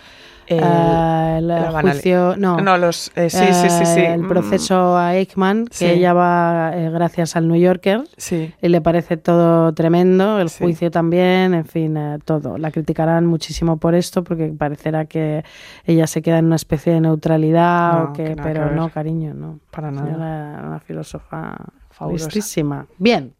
El- 0.59 0.63
Ah, 0.63 1.39
el 1.39 1.81
juicio, 1.93 2.35
no. 2.37 2.57
No, 2.59 2.77
los. 2.77 3.13
eh, 3.17 3.31
sí, 3.31 3.39
sí, 3.53 3.69
sí, 3.71 3.87
sí. 3.87 4.01
Eh, 4.01 4.15
El 4.15 4.23
Mm, 4.25 4.29
proceso 4.29 4.97
a 4.99 5.15
Eichmann, 5.17 5.67
que 5.67 5.75
Sí. 5.77 5.85
ella 5.87 6.13
va 6.13 6.73
eh, 6.75 6.91
gracias 6.91 7.37
al 7.37 7.49
New 7.49 7.59
Yorker. 7.59 8.03
Sí. 8.17 8.53
Y 8.61 8.69
le 8.69 8.81
parece 8.81 9.17
todo 9.17 9.73
tremendo, 9.73 10.39
el 10.41 10.49
Sí. 10.51 10.65
juicio 10.65 10.91
también, 10.91 11.55
en 11.55 11.65
fin, 11.65 11.97
eh, 11.97 12.19
todo. 12.25 12.59
La 12.59 12.71
criticarán 12.71 13.27
muchísimo 13.27 13.79
por 13.79 13.95
esto, 13.95 14.23
porque 14.25 14.49
parecerá 14.57 15.07
que 15.07 15.45
ella 15.85 16.07
se 16.07 16.21
queda 16.21 16.39
en 16.39 16.47
una 16.47 16.57
especie 16.57 16.93
de 16.93 17.01
neutralidad, 17.01 17.93
No, 17.93 18.05
o 18.11 18.13
que, 18.13 18.37
pero 18.43 18.69
que 18.69 18.75
no, 18.75 18.91
cariño, 18.91 19.33
no. 19.35 19.61
Para 19.71 19.91
nada. 19.91 20.63
una 20.67 20.81
filósofa 20.81 21.57
Fabulosa. 21.91 22.27
listísima. 22.27 22.87
Bien. 22.99 23.35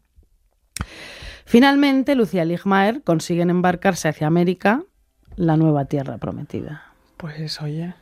Finalmente, 1.45 2.15
Lucía 2.15 2.45
Ligmaer 2.45 3.03
consiguen 3.03 3.49
embarcarse 3.49 4.07
hacia 4.07 4.27
América, 4.27 4.83
la 5.35 5.57
nueva 5.57 5.85
tierra 5.85 6.17
prometida. 6.17 6.83
Pues 7.21 7.61
oye, 7.61 7.93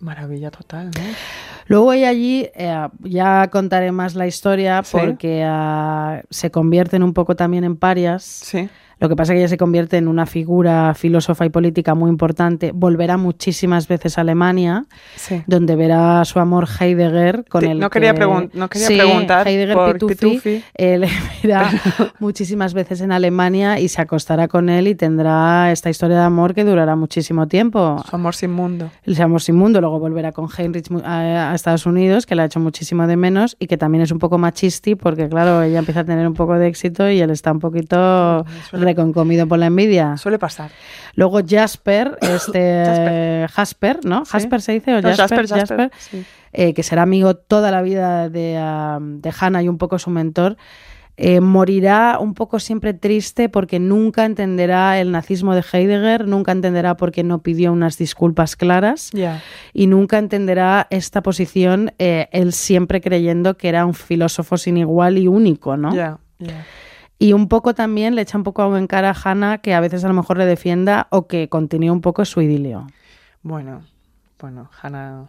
maravilla 0.00 0.50
total, 0.50 0.86
¿no? 0.86 1.00
Luego 1.66 1.92
ella 1.92 2.08
allí, 2.08 2.48
eh, 2.54 2.88
ya 3.00 3.48
contaré 3.52 3.92
más 3.92 4.14
la 4.14 4.26
historia 4.26 4.82
Sí. 4.82 4.96
porque 4.98 5.44
ah, 5.46 6.22
se 6.30 6.50
convierten 6.50 7.02
un 7.02 7.12
poco 7.12 7.36
también 7.36 7.64
en 7.64 7.76
parias. 7.76 8.22
Sí. 8.24 8.70
Lo 9.02 9.08
que 9.08 9.16
pasa 9.16 9.32
es 9.32 9.36
que 9.36 9.40
ella 9.40 9.48
se 9.48 9.56
convierte 9.56 9.96
en 9.96 10.06
una 10.06 10.26
figura 10.26 10.94
filósofa 10.94 11.44
y 11.44 11.48
política 11.48 11.96
muy 11.96 12.08
importante. 12.08 12.70
Volverá 12.72 13.16
muchísimas 13.16 13.88
veces 13.88 14.16
a 14.16 14.20
Alemania, 14.20 14.84
Sí. 15.16 15.42
donde 15.48 15.74
verá 15.74 16.24
su 16.24 16.38
amor 16.38 16.68
Heidegger 16.80 17.44
con 17.48 17.64
el 17.64 17.80
no 17.80 17.90
quería 17.90 18.14
que- 18.14 18.20
pregun- 18.22 18.50
no 18.54 18.68
quería 18.68 18.86
Sí, 18.86 18.94
preguntar 18.96 19.48
Heidegger 19.48 19.74
por 19.76 19.92
Pitufi, 19.94 20.14
Pitufi. 20.14 20.64
eh, 20.76 20.98
le 20.98 21.08
verá 21.42 21.68
muchísimas 22.20 22.74
veces 22.74 23.00
en 23.00 23.10
Alemania 23.10 23.80
y 23.80 23.88
se 23.88 24.00
acostará 24.00 24.46
con 24.46 24.68
él 24.68 24.86
y 24.86 24.94
tendrá 24.94 25.72
esta 25.72 25.90
historia 25.90 26.18
de 26.18 26.22
amor 26.24 26.54
que 26.54 26.62
durará 26.64 26.94
muchísimo 26.94 27.48
tiempo. 27.48 28.02
Su 28.08 28.14
amor 28.14 28.36
sin 28.36 28.52
mundo. 28.52 28.88
El 29.04 29.20
amor 29.20 29.42
sin 29.42 29.56
mundo, 29.56 29.80
luego 29.80 29.98
volverá 29.98 30.30
con 30.30 30.48
Heinrich 30.56 30.86
a 31.04 31.52
Estados 31.56 31.86
Unidos, 31.86 32.24
que 32.24 32.36
le 32.36 32.42
ha 32.42 32.44
hecho 32.44 32.60
muchísimo 32.60 33.06
de 33.08 33.16
menos 33.16 33.56
y 33.58 33.66
que 33.66 33.76
también 33.76 34.02
es 34.02 34.12
un 34.12 34.20
poco 34.20 34.38
machisti 34.38 34.94
porque, 34.94 35.28
claro, 35.28 35.60
ella 35.62 35.80
empieza 35.80 36.00
a 36.00 36.04
tener 36.04 36.26
un 36.28 36.34
poco 36.34 36.54
de 36.54 36.68
éxito 36.68 37.10
y 37.10 37.20
él 37.20 37.30
está 37.30 37.50
un 37.50 37.58
poquito 37.58 38.44
reconcomido 38.92 39.46
por 39.46 39.58
la 39.58 39.66
envidia. 39.66 40.16
Suele 40.16 40.38
pasar. 40.38 40.70
Luego 41.14 41.40
Jasper, 41.46 42.18
este 42.20 42.84
Jasper. 42.86 43.48
Jasper, 43.50 44.04
¿no? 44.04 44.24
Sí. 44.24 44.30
Jasper 44.32 44.60
se 44.62 44.72
dice 44.72 44.94
o 44.94 45.02
No, 45.02 45.08
Jasper, 45.08 45.46
Jasper, 45.46 45.48
Jasper, 45.48 45.78
Jasper, 45.90 45.90
sí. 45.98 46.24
eh, 46.52 46.74
que 46.74 46.82
será 46.82 47.02
amigo 47.02 47.34
toda 47.34 47.70
la 47.70 47.82
vida 47.82 48.28
de, 48.28 48.56
ah, 48.58 48.98
de 49.00 49.32
Hannah 49.38 49.62
y 49.62 49.68
un 49.68 49.78
poco 49.78 49.98
su 49.98 50.10
mentor. 50.10 50.56
eh, 51.18 51.40
morirá 51.40 52.16
un 52.18 52.32
poco 52.32 52.58
siempre 52.58 52.94
triste 52.94 53.50
porque 53.50 53.78
nunca 53.78 54.24
entenderá 54.24 54.98
el 54.98 55.10
nazismo 55.12 55.54
de 55.54 55.62
Heidegger, 55.70 56.26
nunca 56.26 56.52
entenderá 56.52 56.96
por 56.96 57.12
qué 57.12 57.22
no 57.22 57.42
pidió 57.42 57.70
unas 57.70 57.98
disculpas 57.98 58.56
claras 58.56 59.10
Ya. 59.12 59.42
y 59.74 59.88
nunca 59.88 60.16
entenderá 60.18 60.86
esta 60.88 61.22
posición, 61.22 61.92
eh, 61.98 62.28
él 62.32 62.54
siempre 62.54 63.02
creyendo 63.02 63.58
que 63.58 63.68
era 63.68 63.84
un 63.84 63.92
filósofo 63.92 64.56
sin 64.56 64.78
igual 64.78 65.18
y 65.18 65.28
único, 65.28 65.76
¿no? 65.76 65.94
Ya. 65.94 66.18
Ya. 66.38 66.64
Y 67.22 67.34
un 67.34 67.46
poco 67.46 67.72
también 67.72 68.16
le 68.16 68.22
echa 68.22 68.36
un 68.36 68.42
poco 68.42 68.76
en 68.76 68.88
cara 68.88 69.10
a 69.10 69.14
Hannah 69.14 69.58
que 69.58 69.74
a 69.74 69.80
veces 69.80 70.02
a 70.02 70.08
lo 70.08 70.14
mejor 70.14 70.38
le 70.38 70.44
defienda 70.44 71.06
o 71.10 71.28
que 71.28 71.48
continúe 71.48 71.92
un 71.92 72.00
poco 72.00 72.24
su 72.24 72.40
idilio. 72.40 72.88
Bueno, 73.42 73.84
bueno, 74.40 74.68
Hannah, 74.82 75.28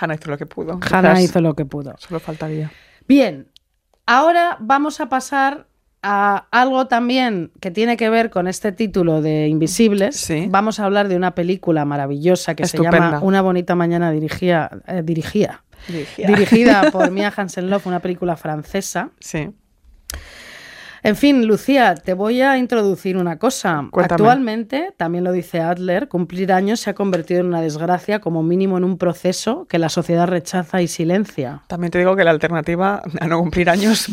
Hannah 0.00 0.14
hizo 0.16 0.30
lo 0.30 0.36
que 0.36 0.46
pudo. 0.46 0.80
Hannah 0.82 1.12
Quizás 1.12 1.20
hizo 1.22 1.40
lo 1.40 1.54
que 1.54 1.64
pudo. 1.64 1.94
Solo 1.98 2.18
faltaría. 2.18 2.72
Bien, 3.06 3.46
ahora 4.04 4.56
vamos 4.58 5.00
a 5.00 5.08
pasar 5.08 5.68
a 6.02 6.48
algo 6.50 6.88
también 6.88 7.52
que 7.60 7.70
tiene 7.70 7.96
que 7.96 8.10
ver 8.10 8.30
con 8.30 8.48
este 8.48 8.72
título 8.72 9.22
de 9.22 9.46
Invisibles. 9.46 10.16
Sí. 10.16 10.48
Vamos 10.50 10.80
a 10.80 10.86
hablar 10.86 11.06
de 11.06 11.14
una 11.14 11.36
película 11.36 11.84
maravillosa 11.84 12.56
que 12.56 12.66
se 12.66 12.82
llama 12.82 13.20
Una 13.22 13.42
bonita 13.42 13.76
mañana 13.76 14.10
dirigida, 14.10 14.82
eh, 14.88 15.02
dirigida, 15.04 15.62
Dirigida. 15.86 16.26
dirigida 16.26 16.90
por 16.90 17.12
Mia 17.12 17.30
Hansen-Löf, 17.30 17.86
una 17.86 18.00
película 18.00 18.34
francesa. 18.34 19.10
Sí. 19.20 19.50
En 21.04 21.16
fin, 21.16 21.46
Lucía, 21.48 21.96
te 21.96 22.14
voy 22.14 22.42
a 22.42 22.56
introducir 22.58 23.16
una 23.16 23.36
cosa. 23.36 23.88
Cuéntame. 23.90 24.14
Actualmente, 24.22 24.94
también 24.96 25.24
lo 25.24 25.32
dice 25.32 25.60
Adler, 25.60 26.06
cumplir 26.08 26.52
años 26.52 26.78
se 26.78 26.90
ha 26.90 26.94
convertido 26.94 27.40
en 27.40 27.46
una 27.46 27.60
desgracia, 27.60 28.20
como 28.20 28.44
mínimo 28.44 28.78
en 28.78 28.84
un 28.84 28.98
proceso 28.98 29.66
que 29.68 29.80
la 29.80 29.88
sociedad 29.88 30.28
rechaza 30.28 30.80
y 30.80 30.86
silencia. 30.86 31.62
También 31.66 31.90
te 31.90 31.98
digo 31.98 32.14
que 32.14 32.22
la 32.22 32.30
alternativa 32.30 33.02
a 33.20 33.26
no 33.26 33.40
cumplir 33.40 33.68
años, 33.68 34.06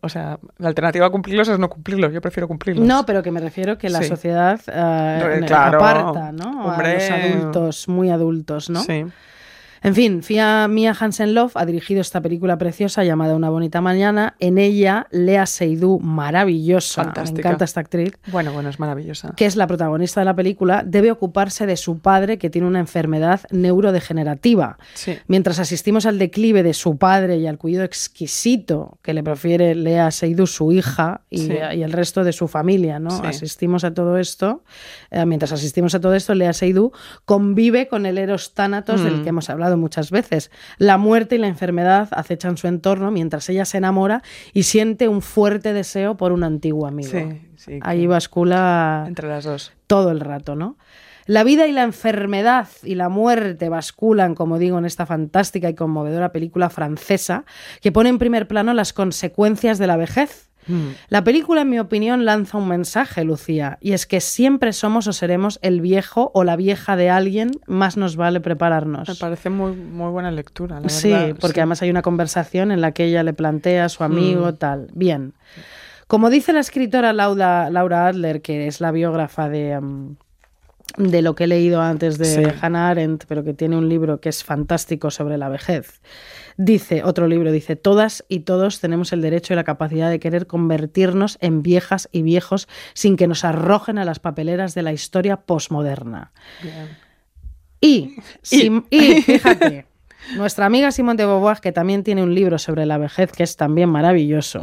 o 0.00 0.08
sea, 0.08 0.38
la 0.58 0.68
alternativa 0.68 1.06
a 1.06 1.10
cumplirlos 1.10 1.48
es 1.48 1.58
no 1.58 1.68
cumplirlos. 1.68 2.12
Yo 2.12 2.20
prefiero 2.20 2.48
cumplirlos. 2.48 2.84
No, 2.86 3.06
pero 3.06 3.22
que 3.22 3.30
me 3.30 3.40
refiero 3.40 3.78
que 3.78 3.88
la 3.88 4.02
Sí. 4.02 4.08
sociedad 4.08 4.60
eh, 4.66 5.22
Re- 5.24 5.38
en- 5.38 5.44
claro, 5.46 5.78
aparta, 5.78 6.32
¿no? 6.32 6.64
hombre. 6.64 6.90
A 6.90 6.94
los 6.94 7.10
adultos, 7.36 7.88
muy 7.88 8.10
adultos, 8.10 8.68
¿no? 8.68 8.80
Sí. 8.82 9.04
En 9.82 9.94
fin, 9.94 10.22
Fia 10.22 10.68
Mia 10.68 10.94
Hansen-Love 10.98 11.52
ha 11.56 11.64
dirigido 11.64 12.00
esta 12.02 12.20
película 12.20 12.58
preciosa 12.58 13.02
llamada 13.02 13.34
Una 13.34 13.48
bonita 13.48 13.80
mañana. 13.80 14.34
En 14.38 14.58
ella, 14.58 15.06
Lea 15.10 15.46
Seydoux, 15.46 16.02
maravillosa, 16.02 17.12
me 17.32 17.38
encanta 17.38 17.64
esta 17.64 17.80
actriz, 17.80 18.12
Bueno, 18.30 18.52
bueno, 18.52 18.68
es 18.68 18.78
maravillosa. 18.78 19.32
que 19.36 19.46
es 19.46 19.56
la 19.56 19.66
protagonista 19.66 20.20
de 20.20 20.26
la 20.26 20.36
película, 20.36 20.82
debe 20.86 21.10
ocuparse 21.10 21.66
de 21.66 21.76
su 21.78 21.98
padre 21.98 22.36
que 22.38 22.50
tiene 22.50 22.66
una 22.68 22.78
enfermedad 22.80 23.40
neurodegenerativa. 23.50 24.76
Sí. 24.94 25.16
Mientras 25.28 25.58
asistimos 25.58 26.06
al 26.06 26.18
declive 26.18 26.62
de 26.62 26.74
su 26.74 26.98
padre 26.98 27.38
y 27.38 27.46
al 27.46 27.58
cuidado 27.58 27.84
exquisito 27.84 28.98
que 29.02 29.14
le 29.14 29.22
prefiere 29.22 29.74
Lea 29.74 30.10
Seydoux, 30.10 30.46
su 30.50 30.72
hija, 30.72 31.22
y, 31.30 31.38
Sí. 31.38 31.52
y 31.76 31.82
el 31.82 31.92
resto 31.92 32.22
de 32.24 32.32
su 32.32 32.48
familia, 32.48 32.98
¿no? 32.98 33.10
Sí. 33.10 33.22
Asistimos 33.24 33.84
a 33.84 33.94
todo 33.94 34.18
esto. 34.18 34.62
eh, 35.10 35.24
mientras 35.26 35.52
asistimos 35.52 35.94
a 35.94 36.00
todo 36.00 36.14
esto, 36.14 36.34
Lea 36.34 36.52
Seydoux 36.52 36.92
convive 37.24 37.88
con 37.88 38.06
el 38.06 38.18
Eros 38.18 38.54
Thanatos 38.54 39.02
del 39.02 39.18
Mm. 39.18 39.22
que 39.22 39.28
hemos 39.30 39.50
hablado 39.50 39.69
muchas 39.76 40.10
veces. 40.10 40.50
La 40.78 40.98
muerte 40.98 41.36
y 41.36 41.38
la 41.38 41.48
enfermedad 41.48 42.08
acechan 42.12 42.56
su 42.56 42.66
entorno 42.66 43.10
mientras 43.10 43.48
ella 43.48 43.64
se 43.64 43.78
enamora 43.78 44.22
y 44.52 44.64
siente 44.64 45.08
un 45.08 45.22
fuerte 45.22 45.72
deseo 45.72 46.16
por 46.16 46.32
un 46.32 46.44
antiguo 46.44 46.86
amigo. 46.86 47.10
Sí, 47.10 47.48
sí, 47.56 47.78
Ahí 47.82 48.06
bascula 48.06 49.04
Entre 49.06 49.28
las 49.28 49.44
dos. 49.44 49.72
todo 49.86 50.10
el 50.10 50.20
rato, 50.20 50.56
¿no? 50.56 50.76
La 51.26 51.44
vida 51.44 51.68
y 51.68 51.72
la 51.72 51.84
enfermedad 51.84 52.66
y 52.82 52.96
la 52.96 53.08
muerte 53.08 53.68
basculan, 53.68 54.34
como 54.34 54.58
digo, 54.58 54.78
en 54.78 54.84
esta 54.84 55.06
fantástica 55.06 55.68
y 55.68 55.74
conmovedora 55.74 56.32
película 56.32 56.70
francesa 56.70 57.44
que 57.80 57.92
pone 57.92 58.08
en 58.08 58.18
primer 58.18 58.48
plano 58.48 58.74
las 58.74 58.92
consecuencias 58.92 59.78
de 59.78 59.86
la 59.86 59.96
vejez. 59.96 60.49
Mm. 60.66 60.88
La 61.08 61.24
película, 61.24 61.62
en 61.62 61.70
mi 61.70 61.78
opinión, 61.78 62.24
lanza 62.24 62.58
un 62.58 62.68
mensaje, 62.68 63.24
Lucía, 63.24 63.78
y 63.80 63.92
es 63.92 64.06
que 64.06 64.20
siempre 64.20 64.72
somos 64.72 65.06
o 65.06 65.12
seremos 65.12 65.58
el 65.62 65.80
viejo 65.80 66.30
o 66.34 66.44
la 66.44 66.56
vieja 66.56 66.96
de 66.96 67.10
alguien, 67.10 67.50
más 67.66 67.96
nos 67.96 68.16
vale 68.16 68.40
prepararnos. 68.40 69.08
Me 69.08 69.14
parece 69.14 69.50
muy, 69.50 69.72
muy 69.72 70.10
buena 70.10 70.30
lectura, 70.30 70.78
la 70.80 70.88
Sí, 70.88 71.10
verdad, 71.10 71.36
porque 71.40 71.54
sí. 71.54 71.60
además 71.60 71.82
hay 71.82 71.90
una 71.90 72.02
conversación 72.02 72.70
en 72.72 72.80
la 72.80 72.92
que 72.92 73.04
ella 73.04 73.22
le 73.22 73.32
plantea 73.32 73.86
a 73.86 73.88
su 73.88 74.04
amigo, 74.04 74.52
Mm. 74.52 74.56
tal. 74.56 74.88
Bien. 74.94 75.32
Como 76.06 76.28
dice 76.28 76.52
la 76.52 76.60
escritora 76.60 77.12
Laura, 77.12 77.70
Laura 77.70 78.06
Adler, 78.08 78.42
que 78.42 78.66
es 78.66 78.80
la 78.80 78.90
biógrafa 78.90 79.48
de, 79.48 79.80
de 80.96 81.22
lo 81.22 81.34
que 81.34 81.44
he 81.44 81.46
leído 81.46 81.80
antes 81.80 82.18
de 82.18 82.24
Sí. 82.24 82.42
Hannah 82.60 82.88
Arendt, 82.90 83.24
pero 83.26 83.44
que 83.44 83.54
tiene 83.54 83.76
un 83.76 83.88
libro 83.88 84.20
que 84.20 84.28
es 84.28 84.42
fantástico 84.44 85.10
sobre 85.10 85.38
la 85.38 85.48
vejez. 85.48 86.00
Dice, 86.56 87.02
otro 87.04 87.26
libro, 87.26 87.52
dice, 87.52 87.76
todas 87.76 88.24
y 88.28 88.40
todos 88.40 88.80
tenemos 88.80 89.12
el 89.12 89.22
derecho 89.22 89.52
y 89.52 89.56
la 89.56 89.64
capacidad 89.64 90.10
de 90.10 90.20
querer 90.20 90.46
convertirnos 90.46 91.38
en 91.40 91.62
viejas 91.62 92.08
y 92.12 92.22
viejos 92.22 92.68
sin 92.92 93.16
que 93.16 93.26
nos 93.26 93.44
arrojen 93.44 93.98
a 93.98 94.04
las 94.04 94.18
papeleras 94.18 94.74
de 94.74 94.82
la 94.82 94.92
historia 94.92 95.38
posmoderna. 95.38 96.32
Y, 97.80 98.16
Sim- 98.42 98.84
y 98.90 99.22
fíjate, 99.22 99.86
nuestra 100.36 100.66
amiga 100.66 100.92
Simone 100.92 101.16
de 101.16 101.26
Beauvoir, 101.26 101.60
que 101.60 101.72
también 101.72 102.04
tiene 102.04 102.22
un 102.22 102.34
libro 102.34 102.58
sobre 102.58 102.84
la 102.84 102.98
vejez 102.98 103.32
que 103.32 103.42
es 103.42 103.56
también 103.56 103.88
maravilloso, 103.88 104.60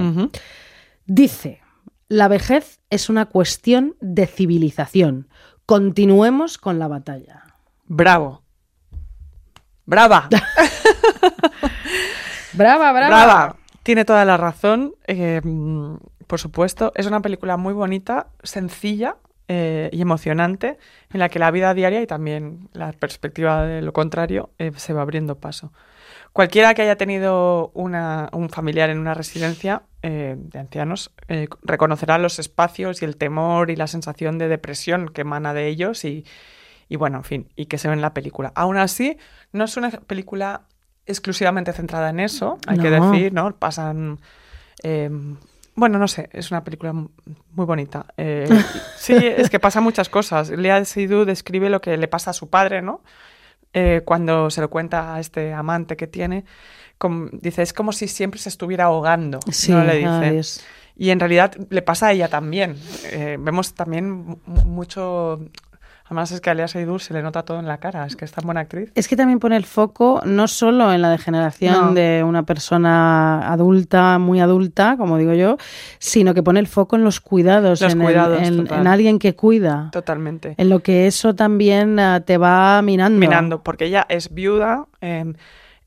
dice, 1.08 1.62
la 2.10 2.28
vejez 2.28 2.80
es 2.90 3.10
una 3.10 3.26
cuestión 3.26 3.96
de 4.02 4.28
civilización. 4.28 5.28
Continuemos 5.67 6.58
con 6.58 6.80
la 6.80 6.88
batalla. 6.88 7.43
Bravo. 7.88 8.41
Brava. 9.86 10.30
Brava, 12.53 12.93
brava. 12.93 13.08
Brava. 13.10 13.56
Tiene 13.84 14.06
toda 14.06 14.23
la 14.23 14.38
razón. 14.38 14.93
eh, 15.08 15.41
mm, 15.43 15.95
por 16.25 16.39
supuesto, 16.39 16.93
es 16.95 17.06
una 17.06 17.21
película 17.21 17.58
muy 17.58 17.73
bonita, 17.73 18.27
sencilla 18.43 19.17
eh, 19.49 19.89
y 19.91 20.01
emocionante, 20.01 20.77
en 21.12 21.19
la 21.19 21.27
que 21.27 21.38
la 21.38 21.51
vida 21.51 21.73
diaria 21.73 22.01
y 22.01 22.08
también 22.08 22.69
la 22.71 22.93
perspectiva 22.93 23.65
de 23.65 23.82
lo 23.82 23.91
contrario 23.91 24.51
eh, 24.60 24.71
se 24.77 24.93
va 24.93 25.01
abriendo 25.01 25.36
paso. 25.36 25.73
Cualquiera 26.38 26.76
que 26.76 26.84
haya 26.84 26.97
tenido 26.97 27.71
una- 27.73 28.30
un 28.32 28.50
familiar 28.50 28.91
en 28.91 29.00
una 29.00 29.15
residencia 29.15 29.82
eh, 30.04 30.36
de 30.38 30.60
ancianos 30.60 31.12
eh, 31.30 31.47
reconocerá 31.63 32.19
los 32.19 32.38
espacios 32.38 33.02
y 33.02 33.06
el 33.06 33.17
temor 33.17 33.71
y 33.71 33.76
la 33.76 33.88
sensación 33.88 34.38
de 34.38 34.47
depresión 34.47 35.10
que 35.10 35.21
emana 35.21 35.56
de 35.56 35.67
ellos 35.67 36.06
y, 36.06 36.26
y 36.89 36.95
bueno, 36.95 37.17
en 37.17 37.23
fin, 37.23 37.47
y 37.56 37.65
que 37.65 37.80
se 37.80 37.88
ve 37.88 37.95
en 37.95 38.02
la 38.02 38.13
película. 38.13 38.52
Aún 38.54 38.78
así, 38.78 39.17
no 39.52 39.63
es 39.63 39.78
una 39.78 39.89
película 39.89 40.62
exclusivamente 41.08 41.73
centrada 41.73 42.12
en 42.12 42.19
eso, 42.19 42.60
hay 42.67 42.78
que 42.84 42.91
decir, 43.12 43.34
¿no? 43.34 43.56
Pasan... 43.56 44.19
eh, 44.84 45.10
bueno, 45.73 45.97
no 45.97 46.08
sé, 46.08 46.30
es 46.34 46.52
una 46.52 46.63
película 46.63 46.93
muy 46.93 47.65
bonita. 47.65 48.06
Eh, 48.15 48.45
sí, 48.97 49.13
es 49.15 49.50
que 49.50 49.60
pasa 49.60 49.82
muchas 49.82 50.08
cosas. 50.10 50.50
Lea 50.52 50.86
Seydoux 50.86 51.26
describe 51.26 51.69
lo 51.71 51.82
que 51.82 51.97
le 51.97 52.08
pasa 52.08 52.30
a 52.30 52.34
su 52.34 52.47
padre, 52.50 52.82
¿no? 52.84 53.02
Eh, 53.73 54.01
cuando 54.06 54.49
se 54.49 54.62
lo 54.62 54.69
cuenta 54.69 55.15
a 55.15 55.19
este 55.19 55.53
amante 55.53 55.95
que 55.97 56.08
tiene. 56.08 56.45
dice, 57.34 57.62
es 57.62 57.73
como 57.73 57.91
si 57.91 58.08
siempre 58.08 58.39
se 58.39 58.49
estuviera 58.49 58.86
ahogando, 58.86 59.39
Sí, 59.51 59.71
¿no? 59.71 59.84
Le 59.84 59.95
dice. 59.97 60.39
Y 60.95 61.12
en 61.12 61.19
realidad 61.19 61.56
le 61.69 61.82
pasa 61.84 62.08
a 62.08 62.12
ella 62.13 62.27
también. 62.27 62.75
Eh, 63.12 63.38
vemos 63.39 63.73
también 63.75 64.10
mu- 64.10 64.38
mucho... 64.45 65.39
Además 66.08 66.32
es 66.32 66.39
que 66.41 66.50
a 66.50 66.54
Lea 66.54 66.67
Seydoux 66.70 67.00
se 67.04 67.13
le 67.13 67.22
nota 67.22 67.43
todo 67.43 67.60
en 67.60 67.67
la 67.67 67.78
cara, 67.80 68.06
es 68.06 68.15
que 68.15 68.24
es 68.26 68.32
tan 68.32 68.46
buena 68.46 68.62
actriz. 68.62 68.91
Es 68.96 69.08
que 69.10 69.15
también 69.17 69.39
pone 69.39 69.58
el 69.58 69.65
foco 69.65 70.22
no 70.26 70.48
solo 70.48 70.91
en 70.93 71.02
la 71.02 71.10
degeneración 71.10 71.88
No. 71.88 71.93
de 71.93 72.24
una 72.26 72.43
persona 72.43 73.52
adulta, 73.52 74.17
muy 74.17 74.39
adulta, 74.39 74.96
como 74.98 75.17
digo 75.17 75.34
yo, 75.34 75.58
sino 76.00 76.34
que 76.34 76.43
pone 76.43 76.60
el 76.62 76.67
foco 76.67 76.96
en 76.96 77.04
los 77.04 77.20
cuidados, 77.20 77.82
Los 77.82 77.91
en, 77.93 78.00
el- 78.02 78.06
cuidados, 78.06 78.41
en 78.41 78.88
alguien 78.88 79.20
que 79.20 79.36
cuida. 79.36 79.89
Totalmente. 79.91 80.56
En 80.58 80.70
lo 80.70 80.80
que 80.80 81.08
eso 81.08 81.36
también 81.36 82.00
ah, 82.00 82.22
te 82.22 82.38
va 82.38 82.82
minando. 82.82 83.20
Minando, 83.20 83.62
porque 83.63 83.86
ella 83.86 84.06
es 84.08 84.34
viuda, 84.34 84.86
eh, 85.02 85.34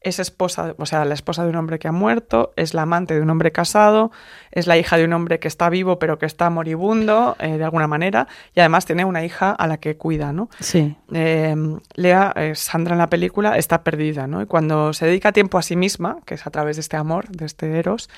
es 0.03 0.19
esposa, 0.19 0.75
o 0.79 0.87
sea, 0.87 1.05
la 1.05 1.15
esposa 1.15 1.45
de 1.45 1.51
un 1.51 1.57
hombre 1.57 1.79
que 1.79 1.87
ha 1.87 1.93
muerto, 1.93 2.53
es 2.57 2.73
la 2.73 2.83
amante 2.83 3.15
de 3.15 3.21
un 3.21 3.29
hombre 3.29 3.53
casado, 3.53 4.11
es 4.51 4.67
la 4.67 4.79
hija 4.79 4.97
de 4.97 5.05
un 5.05 5.13
hombre 5.13 5.39
que 5.39 5.49
está 5.49 5.69
vivo 5.69 5.99
pero 5.99 6.19
que 6.19 6.25
está 6.25 6.49
moribundo 6.49 7.37
eh, 7.39 7.59
de 7.59 7.65
alguna 7.65 7.87
manera, 7.87 8.27
y 8.55 8.61
además 8.61 8.87
tiene 8.87 9.05
una 9.05 9.25
hija 9.25 9.51
a 9.51 9.67
la 9.67 9.77
que 9.77 9.97
cuida, 9.97 10.33
¿no? 10.33 10.49
Sí. 10.61 10.97
Eh, 11.13 11.55
Lea, 11.95 12.33
eh, 12.37 12.55
Sandra 12.55 12.95
en 12.95 12.99
la 12.99 13.11
película, 13.11 13.59
está 13.59 13.85
perdida, 13.85 14.27
¿no? 14.27 14.41
Y 14.41 14.47
cuando 14.47 14.95
se 14.95 15.07
dedica 15.07 15.33
tiempo 15.33 15.59
a 15.59 15.63
sí 15.63 15.77
misma, 15.77 16.19
que 16.25 16.35
es 16.35 16.47
a 16.47 16.51
través 16.51 16.77
de 16.77 16.81
este 16.81 16.97
amor, 16.97 17.29
de 17.29 17.45
este 17.45 17.79
Eros, 17.79 18.09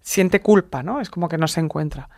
siente 0.00 0.40
culpa, 0.40 0.82
¿no? 0.82 1.00
Es 1.00 1.08
como 1.08 1.28
que 1.28 1.38
no 1.38 1.46
se 1.46 1.60
encuentra. 1.60 2.08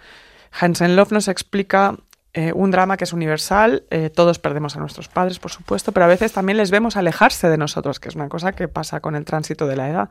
Hansen 0.53 0.97
Love 0.97 1.13
nos 1.13 1.29
explica 1.29 1.97
eh, 2.33 2.53
un 2.55 2.71
drama 2.71 2.97
que 2.97 3.05
es 3.05 3.13
universal, 3.13 3.85
eh, 3.91 4.09
todos 4.11 4.39
perdemos 4.39 4.77
a 4.77 4.81
nuestros 4.81 5.09
padres, 5.09 5.39
por 5.39 5.51
supuesto, 5.51 5.93
pero 5.93 6.05
a 6.05 6.09
veces 6.09 6.33
también 6.33 6.57
les 6.59 6.71
vemos 6.71 6.97
alejarse 6.97 7.49
de 7.49 7.59
nosotros, 7.59 7.99
que 7.99 8.09
es 8.09 8.15
una 8.15 8.29
cosa 8.29 8.53
que 8.53 8.69
pasa 8.69 9.01
con 9.01 9.17
el 9.17 9.25
tránsito 9.25 9.67
de 9.67 9.77
la 9.77 9.89
edad, 9.89 10.11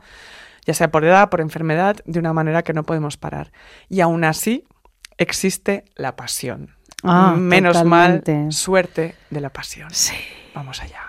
ya 0.66 0.74
sea 0.74 0.90
por 0.90 1.04
edad, 1.04 1.30
por 1.30 1.40
enfermedad, 1.40 1.96
de 2.04 2.18
una 2.18 2.32
manera 2.32 2.62
que 2.62 2.74
no 2.74 2.84
podemos 2.84 3.16
parar. 3.16 3.52
Y 3.88 4.00
aún 4.00 4.24
así 4.24 4.64
existe 5.16 5.84
la 5.96 6.16
pasión. 6.16 6.76
Ah, 7.02 7.34
Menos 7.36 7.72
totalmente. 7.72 8.34
mal, 8.34 8.52
suerte 8.52 9.14
de 9.30 9.40
la 9.40 9.50
pasión. 9.50 9.88
Sí. 9.90 10.16
Vamos 10.54 10.82
allá. 10.82 11.00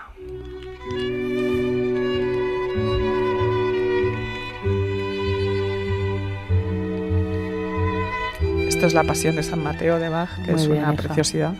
Esto 8.72 8.86
es 8.86 8.94
la 8.94 9.04
pasión 9.04 9.36
de 9.36 9.42
San 9.42 9.62
Mateo 9.62 9.98
de 9.98 10.08
Bach, 10.08 10.30
que 10.46 10.52
Muy 10.52 10.60
es 10.62 10.66
bien, 10.66 10.82
una 10.82 10.94
hija. 10.94 11.02
preciosidad. 11.02 11.52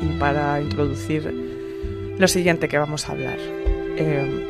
Y 0.00 0.18
para 0.18 0.58
introducir 0.60 1.32
lo 2.18 2.28
siguiente 2.28 2.66
que 2.68 2.78
vamos 2.78 3.08
a 3.08 3.12
hablar. 3.12 3.36
eh, 3.98 4.48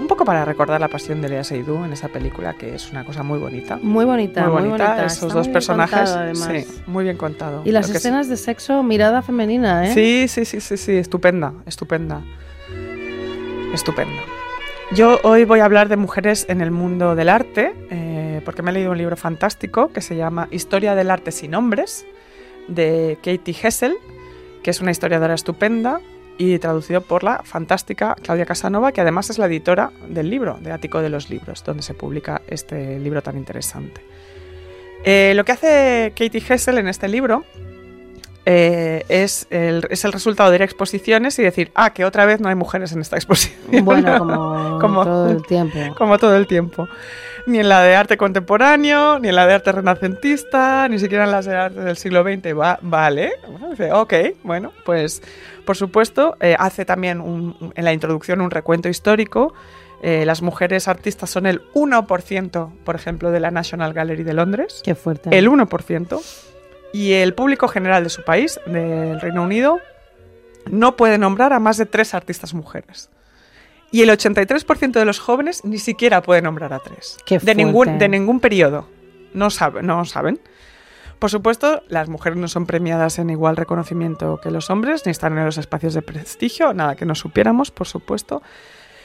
un 0.00 0.06
poco 0.06 0.24
para 0.24 0.44
recordar 0.44 0.80
la 0.80 0.86
pasión 0.86 1.20
de 1.20 1.28
Lea 1.28 1.42
Seydoux 1.42 1.84
en 1.84 1.92
esa 1.92 2.06
película, 2.08 2.54
que 2.54 2.76
es 2.76 2.92
una 2.92 3.04
cosa 3.04 3.24
muy 3.24 3.40
bonita. 3.40 3.80
Muy 3.82 4.04
bonita, 4.04 4.44
muy 4.48 4.60
muy 4.62 4.68
bonita, 4.70 5.04
esos 5.04 5.24
Está 5.24 5.26
dos 5.26 5.34
muy 5.34 5.42
bien 5.42 5.52
personajes. 5.52 5.98
contado, 6.10 6.34
sí, 6.36 6.66
muy 6.86 7.02
bien 7.04 7.16
contado. 7.16 7.62
Y 7.64 7.72
las 7.72 7.90
escenas 7.90 8.28
de 8.28 8.36
sexo, 8.36 8.84
mirada 8.84 9.20
femenina, 9.22 9.88
¿eh? 9.88 9.94
Sí, 9.94 10.26
sí, 10.28 10.44
sí, 10.44 10.60
sí, 10.60 10.76
sí, 10.76 10.92
estupenda, 10.92 11.52
estupenda. 11.66 12.22
Estupenda. 13.74 14.22
Yo 14.94 15.18
hoy 15.24 15.44
voy 15.44 15.58
a 15.60 15.64
hablar 15.64 15.88
de 15.88 15.96
mujeres 15.96 16.46
en 16.48 16.60
el 16.60 16.70
mundo 16.70 17.16
del 17.16 17.28
arte, 17.28 17.74
eh, 17.90 18.07
porque 18.44 18.62
me 18.62 18.70
he 18.70 18.74
leído 18.74 18.90
un 18.90 18.98
libro 18.98 19.16
fantástico 19.16 19.92
que 19.92 20.00
se 20.00 20.16
llama 20.16 20.48
Historia 20.50 20.94
del 20.94 21.10
arte 21.10 21.32
sin 21.32 21.54
hombres, 21.54 22.06
de 22.68 23.18
Katie 23.22 23.56
Hessel, 23.62 23.96
que 24.62 24.70
es 24.70 24.80
una 24.80 24.90
historiadora 24.90 25.34
estupenda 25.34 26.00
y 26.36 26.58
traducido 26.58 27.00
por 27.00 27.24
la 27.24 27.42
fantástica 27.42 28.14
Claudia 28.22 28.46
Casanova, 28.46 28.92
que 28.92 29.00
además 29.00 29.28
es 29.30 29.38
la 29.38 29.46
editora 29.46 29.90
del 30.08 30.30
libro, 30.30 30.58
de 30.60 30.70
Ático 30.70 31.00
de 31.02 31.08
los 31.08 31.30
Libros, 31.30 31.64
donde 31.64 31.82
se 31.82 31.94
publica 31.94 32.42
este 32.46 32.98
libro 33.00 33.22
tan 33.22 33.36
interesante. 33.36 34.00
Eh, 35.04 35.32
lo 35.34 35.44
que 35.44 35.52
hace 35.52 36.12
Katie 36.16 36.42
Hessel 36.48 36.78
en 36.78 36.88
este 36.88 37.08
libro 37.08 37.44
eh, 38.50 39.04
es, 39.10 39.46
el, 39.50 39.86
es 39.90 40.06
el 40.06 40.12
resultado 40.12 40.48
de 40.48 40.56
ir 40.56 40.62
a 40.62 40.64
exposiciones 40.64 41.38
y 41.38 41.42
decir, 41.42 41.70
ah, 41.74 41.90
que 41.92 42.06
otra 42.06 42.24
vez 42.24 42.40
no 42.40 42.48
hay 42.48 42.54
mujeres 42.54 42.92
en 42.92 43.02
esta 43.02 43.16
exposición. 43.16 43.84
Bueno, 43.84 44.18
como, 44.18 44.78
Como- 44.80 45.04
todo 45.04 45.30
el 45.30 45.42
tiempo. 45.46 45.78
Como 45.98 46.16
todo 46.18 46.34
el 46.34 46.46
tiempo. 46.46 46.88
Ni 47.46 47.58
en 47.58 47.68
la 47.68 47.82
de 47.82 47.94
arte 47.94 48.16
contemporáneo, 48.16 49.18
ni 49.18 49.28
en 49.28 49.34
la 49.36 49.46
de 49.46 49.52
arte 49.54 49.72
renacentista, 49.72 50.88
ni 50.88 50.98
siquiera 50.98 51.24
en 51.24 51.30
las 51.30 51.44
de 51.44 51.56
arte 51.56 51.80
del 51.80 51.96
siglo 51.98 52.22
XX. 52.22 52.58
Va, 52.58 52.78
vale. 52.80 53.32
Dice, 53.70 53.92
ok, 53.92 54.14
bueno, 54.42 54.72
pues 54.86 55.20
por 55.66 55.76
supuesto, 55.76 56.36
eh, 56.40 56.56
hace 56.58 56.86
también 56.86 57.20
un- 57.20 57.72
en 57.74 57.84
la 57.84 57.92
introducción 57.92 58.40
un 58.40 58.50
recuento 58.50 58.88
histórico. 58.88 59.52
Eh, 60.02 60.24
las 60.24 60.40
mujeres 60.42 60.88
artistas 60.88 61.28
son 61.28 61.44
el 61.46 61.60
1%, 61.74 62.70
por 62.84 62.94
ejemplo, 62.96 63.30
de 63.30 63.40
la 63.40 63.50
National 63.50 63.92
Gallery 63.92 64.22
de 64.22 64.32
Londres. 64.32 64.80
Qué 64.84 64.94
fuerte. 64.94 65.36
El 65.36 65.48
1%. 65.48 66.20
Y 66.92 67.12
el 67.12 67.34
público 67.34 67.68
general 67.68 68.04
de 68.04 68.10
su 68.10 68.24
país, 68.24 68.60
del 68.66 69.20
Reino 69.20 69.42
Unido, 69.42 69.78
no 70.70 70.96
puede 70.96 71.18
nombrar 71.18 71.52
a 71.52 71.58
más 71.58 71.76
de 71.76 71.86
tres 71.86 72.14
artistas 72.14 72.54
mujeres. 72.54 73.10
Y 73.90 74.02
el 74.02 74.10
83% 74.10 74.92
de 74.92 75.04
los 75.04 75.18
jóvenes 75.18 75.64
ni 75.64 75.78
siquiera 75.78 76.22
puede 76.22 76.42
nombrar 76.42 76.72
a 76.72 76.78
tres. 76.78 77.16
Qué 77.24 77.38
de, 77.38 77.54
ningún, 77.54 77.98
de 77.98 78.08
ningún 78.08 78.40
periodo. 78.40 78.88
No, 79.32 79.50
sabe, 79.50 79.82
no 79.82 80.04
saben. 80.04 80.40
Por 81.18 81.30
supuesto, 81.30 81.82
las 81.88 82.08
mujeres 82.08 82.38
no 82.38 82.48
son 82.48 82.66
premiadas 82.66 83.18
en 83.18 83.30
igual 83.30 83.56
reconocimiento 83.56 84.40
que 84.40 84.50
los 84.50 84.70
hombres, 84.70 85.04
ni 85.04 85.10
están 85.10 85.36
en 85.36 85.44
los 85.44 85.58
espacios 85.58 85.94
de 85.94 86.02
prestigio, 86.02 86.72
nada 86.74 86.94
que 86.94 87.06
no 87.06 87.14
supiéramos, 87.14 87.70
por 87.70 87.88
supuesto. 87.88 88.42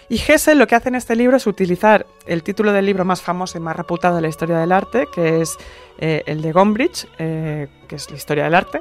Y 0.10 0.16
Hessel 0.16 0.58
lo 0.60 0.68
que 0.68 0.76
hace 0.76 0.90
en 0.90 0.96
este 0.96 1.16
libro 1.16 1.38
es 1.38 1.48
utilizar 1.48 2.06
el 2.26 2.44
título 2.44 2.72
del 2.74 2.86
libro 2.86 3.06
más 3.06 3.22
famoso 3.22 3.58
y 3.58 3.62
más 3.62 3.76
reputado 3.76 4.16
de 4.16 4.22
la 4.22 4.28
historia 4.28 4.58
del 4.60 4.72
arte, 4.72 5.08
que 5.14 5.42
es 5.42 5.58
eh, 5.98 6.24
el 6.26 6.42
de 6.42 6.52
Gombrich, 6.52 7.08
eh, 7.18 7.68
que 7.88 7.96
es 7.96 8.10
la 8.10 8.18
historia 8.18 8.44
del 8.46 8.56
arte, 8.56 8.80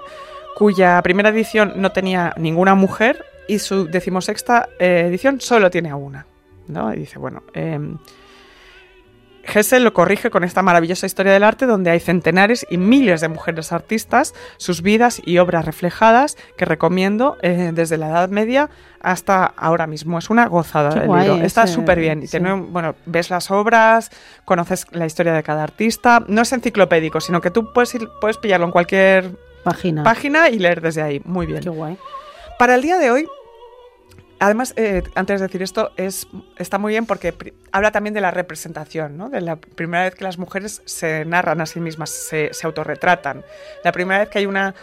cuya 0.57 1.01
primera 1.03 1.31
edición 1.31 1.75
no 1.77 1.93
tenía 1.93 2.35
ninguna 2.37 2.75
mujer 2.75 3.25
y 3.49 3.59
su 3.59 3.87
decimosexta 3.87 4.69
eh, 4.79 5.05
edición 5.07 5.41
solo 5.41 5.71
tiene 5.71 5.91
a 5.91 5.97
una. 5.97 6.27
¿no? 6.69 6.93
Y 6.95 6.99
dice, 6.99 7.19
bueno, 7.19 7.43
em, 7.55 7.99
Hessel 9.45 9.85
lo 9.85 9.93
corrige 9.93 10.31
con 10.31 10.45
esta 10.45 10.63
maravillosa 10.63 11.07
historia 11.07 11.33
del 11.33 11.43
arte 11.43 11.67
donde 11.67 11.91
hay 11.91 12.01
centenares 12.01 12.67
y 12.71 12.79
miles 12.79 13.21
de 13.21 13.29
mujeres 13.29 13.73
artistas, 13.73 14.35
sus 14.57 14.83
vidas 14.83 15.21
y 15.25 15.39
obras 15.39 15.65
reflejadas 15.65 16.37
que 16.57 16.65
recomiendo 16.65 17.37
eh, 17.43 17.71
desde 17.75 17.99
la 17.99 18.09
Edad 18.09 18.29
Media 18.29 18.71
hasta 19.01 19.45
ahora 19.45 19.87
mismo. 19.87 20.19
Es 20.19 20.31
una 20.31 20.47
gozada 20.47 21.03
el 21.03 21.09
libro. 21.09 21.45
Está 21.45 21.67
súper 21.67 21.99
bien. 21.99 22.23
Y 22.23 22.27
sí. 22.27 22.33
tiene, 22.33 22.55
bueno, 22.55 22.95
ves 23.07 23.31
las 23.31 23.51
obras, 23.51 24.11
conoces 24.45 24.87
la 24.93 25.07
historia 25.07 25.33
de 25.33 25.43
cada 25.43 25.65
artista. 25.65 26.25
No 26.29 26.43
es 26.43 26.53
enciclopédico, 26.53 27.21
sino 27.21 27.41
que 27.41 27.51
tú 27.51 27.73
puedes, 27.73 27.95
ir, 27.95 28.09
puedes 28.21 28.37
pillarlo 28.37 28.67
en 28.67 28.73
cualquier 28.73 29.31
Página. 29.65 30.03
página 30.03 30.49
y 30.51 30.59
leer 30.59 30.81
desde 30.81 31.03
ahí. 31.03 31.21
Muy 31.25 31.47
bien. 31.47 31.61
Qué 31.63 31.69
guay. 31.69 31.97
Para 32.59 32.75
el 32.75 32.83
día 32.83 32.99
de 32.99 33.11
hoy, 33.11 33.27
además, 34.43 34.75
eh, 34.77 35.03
antes 35.15 35.41
de 35.41 35.47
decir 35.47 35.63
esto, 35.63 35.93
es, 35.97 36.27
está 36.59 36.79
muy 36.79 36.93
bien 36.93 37.07
porque 37.07 37.55
habla 37.71 37.91
también 37.93 38.13
de 38.15 38.21
la 38.21 38.31
representación, 38.31 39.17
¿no? 39.17 39.29
de 39.31 39.41
la 39.41 39.57
primera 39.57 40.05
vez 40.05 40.15
que 40.15 40.25
las 40.25 40.39
mujeres 40.39 40.83
se 40.85 41.25
narran 41.25 41.61
a 41.61 41.67
sí 41.67 41.81
mismas, 41.81 42.11
se, 42.11 42.51
se 42.53 42.67
autorretratan. 42.67 43.45
La 43.85 43.93
primera 43.93 44.21
vez 44.21 44.29
que 44.29 44.39
hay 44.41 44.47
una, 44.47 44.75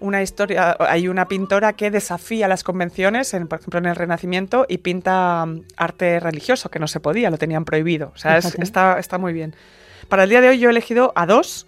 una 0.00 0.22
historia, 0.22 0.76
hay 0.78 1.08
una 1.08 1.26
pintora 1.28 1.72
que 1.72 1.90
desafía 1.90 2.48
las 2.48 2.62
convenciones, 2.62 3.32
en, 3.34 3.48
por 3.48 3.58
ejemplo 3.60 3.78
en 3.78 3.86
el 3.86 3.96
Renacimiento, 3.96 4.66
y 4.68 4.78
pinta 4.78 5.44
mm, 5.46 5.62
arte 5.76 6.20
religioso, 6.20 6.70
que 6.70 6.78
no 6.78 6.86
se 6.86 7.00
podía, 7.00 7.30
lo 7.30 7.38
tenían 7.38 7.64
prohibido. 7.64 8.12
O 8.14 8.18
sea, 8.18 8.36
es- 8.38 8.44
está, 8.62 8.98
está 8.98 9.18
muy 9.18 9.32
bien. 9.32 9.54
Para 10.08 10.24
el 10.24 10.30
día 10.30 10.40
de 10.40 10.48
hoy 10.50 10.58
yo 10.58 10.68
he 10.68 10.72
elegido 10.72 11.12
a 11.16 11.26
dos, 11.26 11.66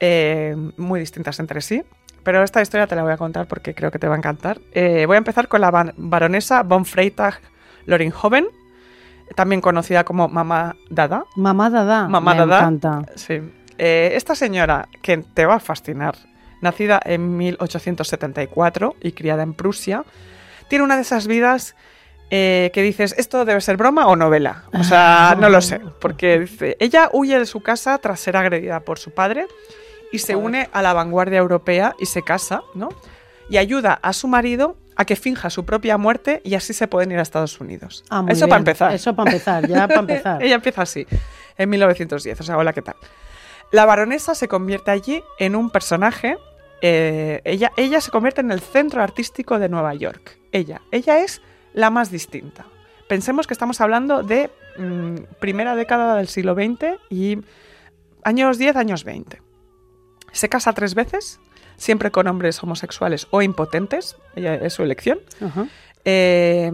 eh, 0.00 0.54
muy 0.76 1.00
distintas 1.00 1.38
entre 1.40 1.60
sí. 1.62 1.82
Pero 2.24 2.42
esta 2.42 2.62
historia 2.62 2.86
te 2.86 2.94
la 2.94 3.02
voy 3.02 3.12
a 3.12 3.16
contar 3.16 3.46
porque 3.46 3.74
creo 3.74 3.90
que 3.90 3.98
te 3.98 4.06
va 4.08 4.14
a 4.14 4.18
encantar. 4.18 4.60
Eh, 4.72 5.04
voy 5.06 5.16
a 5.16 5.18
empezar 5.18 5.48
con 5.48 5.60
la 5.60 5.70
ba- 5.70 5.92
baronesa 5.96 6.62
von 6.62 6.84
Freytag 6.84 7.40
Loringhoven, 7.86 8.46
también 9.34 9.60
conocida 9.60 10.04
como 10.04 10.28
Mamá 10.28 10.76
Dada. 10.90 11.24
Mamá 11.36 11.68
Dada. 11.70 12.08
Mamá 12.08 12.32
Me 12.34 12.38
Dada. 12.40 12.58
encanta. 12.60 13.02
Sí. 13.16 13.40
Eh, 13.78 14.12
esta 14.14 14.34
señora, 14.34 14.88
que 15.02 15.16
te 15.18 15.46
va 15.46 15.54
a 15.56 15.60
fascinar, 15.60 16.14
nacida 16.60 17.00
en 17.04 17.36
1874 17.36 18.94
y 19.00 19.12
criada 19.12 19.42
en 19.42 19.54
Prusia, 19.54 20.04
tiene 20.68 20.84
una 20.84 20.96
de 20.96 21.02
esas 21.02 21.26
vidas 21.26 21.74
eh, 22.30 22.70
que 22.72 22.82
dices, 22.82 23.14
¿esto 23.18 23.44
debe 23.44 23.60
ser 23.60 23.76
broma 23.76 24.06
o 24.06 24.16
novela? 24.16 24.64
O 24.78 24.84
sea, 24.84 25.36
no 25.40 25.48
lo 25.48 25.60
sé, 25.60 25.80
porque 26.00 26.38
dice, 26.40 26.76
ella 26.78 27.10
huye 27.12 27.38
de 27.38 27.46
su 27.46 27.60
casa 27.62 27.98
tras 27.98 28.20
ser 28.20 28.36
agredida 28.36 28.80
por 28.80 28.98
su 28.98 29.10
padre 29.12 29.46
y 30.12 30.18
se 30.18 30.36
une 30.36 30.68
a 30.72 30.82
la 30.82 30.92
vanguardia 30.92 31.38
europea 31.38 31.94
y 31.98 32.06
se 32.06 32.22
casa, 32.22 32.62
¿no? 32.74 32.90
Y 33.48 33.56
ayuda 33.56 33.94
a 34.02 34.12
su 34.12 34.28
marido 34.28 34.76
a 34.94 35.04
que 35.06 35.16
finja 35.16 35.48
su 35.50 35.64
propia 35.64 35.96
muerte 35.98 36.42
y 36.44 36.54
así 36.54 36.74
se 36.74 36.86
pueden 36.86 37.10
ir 37.12 37.18
a 37.18 37.22
Estados 37.22 37.60
Unidos. 37.60 38.04
Ah, 38.10 38.22
muy 38.22 38.32
Eso 38.32 38.40
bien. 38.44 38.50
para 38.50 38.58
empezar. 38.60 38.92
Eso 38.94 39.16
para 39.16 39.30
empezar, 39.30 39.66
ya 39.66 39.88
para 39.88 40.00
empezar. 40.06 40.42
Ella 40.42 40.54
empieza 40.54 40.82
así, 40.82 41.06
en 41.56 41.70
1910. 41.70 42.40
O 42.40 42.42
sea, 42.44 42.58
hola, 42.58 42.72
¿qué 42.72 42.82
tal? 42.82 42.96
La 43.72 43.86
baronesa 43.86 44.34
se 44.34 44.48
convierte 44.48 44.90
allí 44.90 45.22
en 45.38 45.56
un 45.56 45.70
personaje. 45.70 46.36
eh, 46.82 47.40
ella, 47.44 47.72
ella 47.76 48.00
se 48.00 48.10
convierte 48.10 48.42
en 48.42 48.50
el 48.52 48.60
centro 48.60 49.02
artístico 49.02 49.58
de 49.58 49.68
Nueva 49.68 49.94
York. 49.94 50.38
Ella. 50.52 50.82
Ella 50.90 51.20
es 51.20 51.40
la 51.72 51.88
más 51.90 52.10
distinta. 52.10 52.66
Pensemos 53.08 53.46
que 53.46 53.54
estamos 53.54 53.80
hablando 53.80 54.22
de 54.22 54.50
mm, 54.78 55.14
primera 55.40 55.74
década 55.74 56.16
del 56.16 56.28
siglo 56.28 56.54
XX 56.54 56.98
y 57.08 57.38
años 58.24 58.58
10, 58.58 58.76
años 58.76 59.04
20. 59.04 59.40
Se 60.32 60.48
casa 60.48 60.72
tres 60.72 60.94
veces, 60.94 61.40
siempre 61.76 62.10
con 62.10 62.26
hombres 62.26 62.62
homosexuales 62.62 63.26
o 63.30 63.42
impotentes. 63.42 64.16
Ella 64.34 64.54
es 64.56 64.72
su 64.72 64.82
elección. 64.82 65.20
Eh, 66.04 66.70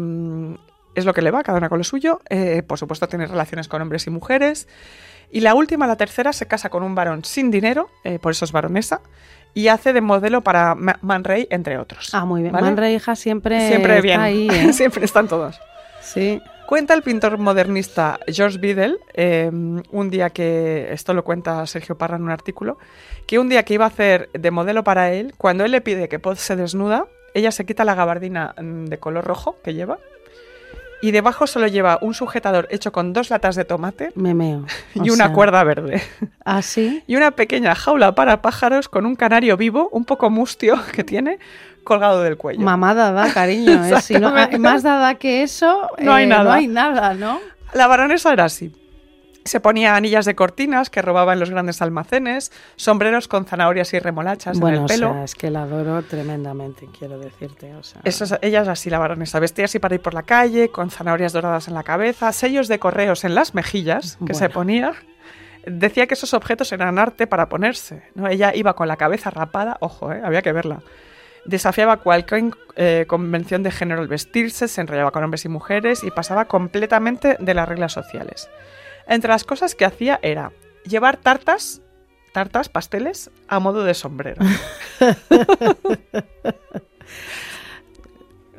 es 0.95 1.05
lo 1.05 1.15
que 1.15 1.23
le 1.23 1.31
va, 1.31 1.43
cada 1.43 1.59
una 1.59 1.69
con 1.69 1.79
lo 1.79 1.85
suyo. 1.85 2.21
Eh, 2.29 2.63
por 2.67 2.79
supuesto, 2.79 3.09
tiene 3.09 3.27
relaciones 3.27 3.69
con 3.69 3.81
hombres 3.83 4.07
y 4.07 4.11
mujeres. 4.11 4.67
Y 5.31 5.41
la 5.41 5.55
última, 5.55 5.87
la 5.87 5.97
tercera, 5.97 6.33
se 6.33 6.47
casa 6.47 6.71
con 6.71 6.83
un 6.83 6.95
varón 6.95 7.25
sin 7.25 7.51
dinero, 7.51 7.91
eh, 8.03 8.19
por 8.19 8.33
eso 8.33 8.45
es 8.47 8.53
baronesa, 8.53 9.03
y 9.55 9.69
hace 9.69 9.93
de 9.93 10.01
modelo 10.01 10.43
para 10.43 10.75
Ma- 10.75 10.99
Man 11.03 11.23
Ray, 11.23 11.47
entre 11.51 11.79
otros. 11.79 12.15
Ah, 12.15 12.25
muy 12.25 12.41
bien. 12.41 12.53
¿Vale? 12.53 12.65
Man 12.65 12.77
Ray, 12.79 12.95
hija 12.95 13.15
siempre, 13.15 13.69
Siempre 13.69 13.97
está 13.97 14.03
bien. 14.03 14.21
ahí. 14.21 14.49
Siempre 14.73 15.05
están 15.05 15.29
todos. 15.29 15.61
Sí. 16.01 16.41
Cuenta 16.69 16.93
el 16.93 17.01
pintor 17.01 17.39
modernista 17.39 18.21
George 18.27 18.59
Biddle, 18.59 18.99
eh, 19.15 19.51
un 19.51 20.11
día 20.11 20.29
que, 20.29 20.93
esto 20.93 21.15
lo 21.15 21.25
cuenta 21.25 21.67
Sergio 21.67 21.97
Parra 21.97 22.17
en 22.17 22.25
un 22.25 22.31
artículo, 22.31 22.77
que 23.27 23.39
un 23.39 23.49
día 23.49 23.63
que 23.63 23.73
iba 23.73 23.87
a 23.87 23.89
hacer 23.89 24.29
de 24.35 24.51
modelo 24.51 24.85
para 24.85 25.11
él, 25.15 25.33
cuando 25.39 25.65
él 25.65 25.71
le 25.71 25.81
pide 25.81 26.11
que 26.11 26.19
Pod 26.19 26.37
se 26.37 26.57
desnuda, 26.57 27.07
ella 27.33 27.53
se 27.53 27.65
quita 27.65 27.87
la 27.87 27.95
gabardina 27.95 28.55
mm, 28.61 28.85
de 28.85 28.99
color 28.99 29.25
rojo 29.25 29.57
que 29.65 29.73
lleva 29.73 29.99
y 31.01 31.11
debajo 31.11 31.47
solo 31.47 31.67
lleva 31.67 31.99
un 32.01 32.15
sujetador 32.15 32.67
hecho 32.71 32.93
con 32.93 33.13
dos 33.13 33.31
latas 33.31 33.57
de 33.57 33.65
tomate 33.65 34.11
Me 34.15 34.35
meo. 34.35 34.67
y 34.95 35.11
una 35.11 35.27
sea, 35.27 35.33
cuerda 35.33 35.65
verde. 35.65 36.03
¿Ah, 36.45 36.63
sí? 36.63 37.03
Y 37.07 37.17
una 37.17 37.31
pequeña 37.31 37.75
jaula 37.75 38.15
para 38.15 38.43
pájaros 38.43 38.89
con 38.89 39.07
un 39.07 39.17
canario 39.17 39.57
vivo, 39.57 39.89
un 39.93 40.05
poco 40.05 40.31
mustio 40.31 40.79
que 40.93 41.05
tiene, 41.05 41.39
colgado 41.85 42.23
del 42.23 42.37
cuello. 42.37 42.61
Mamá 42.61 42.95
dada, 42.95 43.33
cariño. 43.33 43.85
¿eh? 43.85 44.01
Si 44.01 44.15
no, 44.15 44.29
Exactamente. 44.29 44.59
más 44.59 44.83
dada 44.83 45.15
que 45.17 45.43
eso, 45.43 45.89
No 45.99 46.13
hay 46.13 46.25
eh, 46.25 46.29
nada. 46.29 46.45
No 46.45 46.53
hay 46.53 46.67
nada, 46.67 47.15
¿no? 47.15 47.41
La 47.73 47.87
baronesa 47.87 48.33
era 48.33 48.45
así. 48.45 48.73
Se 49.45 49.61
ponía 49.61 49.97
anillas 49.97 50.27
de 50.27 50.35
cortinas 50.35 50.91
que 50.91 51.01
robaba 51.01 51.33
en 51.33 51.41
los 51.41 51.49
grandes 51.49 51.81
almacenes, 51.81 52.53
sombreros 52.77 53.29
con 53.29 53.47
zanahorias 53.47 53.95
y 53.95 53.99
remolachas 53.99 54.61
Bueno, 54.61 54.77
en 54.77 54.83
el 54.83 54.85
o 54.85 54.89
pelo. 54.89 55.13
sea, 55.15 55.25
es 55.25 55.35
que 55.35 55.51
la 55.51 55.63
adoro 55.63 56.03
tremendamente, 56.03 56.87
quiero 56.99 57.19
decirte. 57.19 57.75
O 57.75 57.83
sea, 57.83 58.03
Eso 58.05 58.25
es- 58.25 58.35
ella 58.43 58.61
es 58.61 58.69
así, 58.69 58.91
la 58.91 58.99
baronesa. 58.99 59.41
Vestía 59.41 59.65
así 59.65 59.79
para 59.79 59.95
ir 59.95 60.03
por 60.03 60.13
la 60.13 60.23
calle, 60.25 60.69
con 60.69 60.91
zanahorias 60.91 61.33
doradas 61.33 61.67
en 61.69 61.73
la 61.75 61.83
cabeza, 61.83 62.31
sellos 62.33 62.69
de 62.69 62.79
correos 62.79 63.25
en 63.25 63.35
las 63.35 63.55
mejillas 63.55 64.19
que 64.27 64.35
se 64.35 64.51
ponía. 64.51 64.93
Decía 65.67 66.07
que 66.07 66.15
esos 66.15 66.35
objetos 66.35 66.71
eran 66.73 66.99
arte 66.99 67.27
para 67.27 67.49
ponerse. 67.49 68.03
¿no? 68.15 68.27
Ella 68.29 68.53
iba 68.55 68.75
con 68.75 68.87
la 68.89 68.97
cabeza 68.97 69.31
rapada, 69.31 69.79
ojo, 69.81 70.13
¿eh? 70.13 70.21
había 70.23 70.43
que 70.43 70.53
verla. 70.53 70.81
Desafiaba 71.49 71.97
cualquier 71.97 72.51
eh, 72.77 73.07
convención 73.09 73.63
de 73.63 73.71
género 73.71 74.03
al 74.03 74.09
vestirse, 74.09 74.69
se 74.69 74.83
enrollaba 74.83 75.13
con 75.13 75.25
hombres 75.25 75.47
y 75.47 75.49
mujeres 75.49 76.05
y 76.05 76.11
pasaba 76.11 76.45
completamente 76.45 77.39
de 77.41 77.55
las 77.55 77.67
reglas 77.67 77.93
sociales. 77.93 78.51
Entre 79.07 79.31
las 79.31 79.45
cosas 79.45 79.75
que 79.75 79.87
hacía 79.87 80.21
era 80.23 80.53
llevar 80.85 81.17
tartas, 81.17 81.81
tartas, 82.35 82.69
pasteles, 82.69 83.31
a 83.49 83.61
modo 83.61 83.83
de 83.85 83.95
sombrero. 83.95 84.45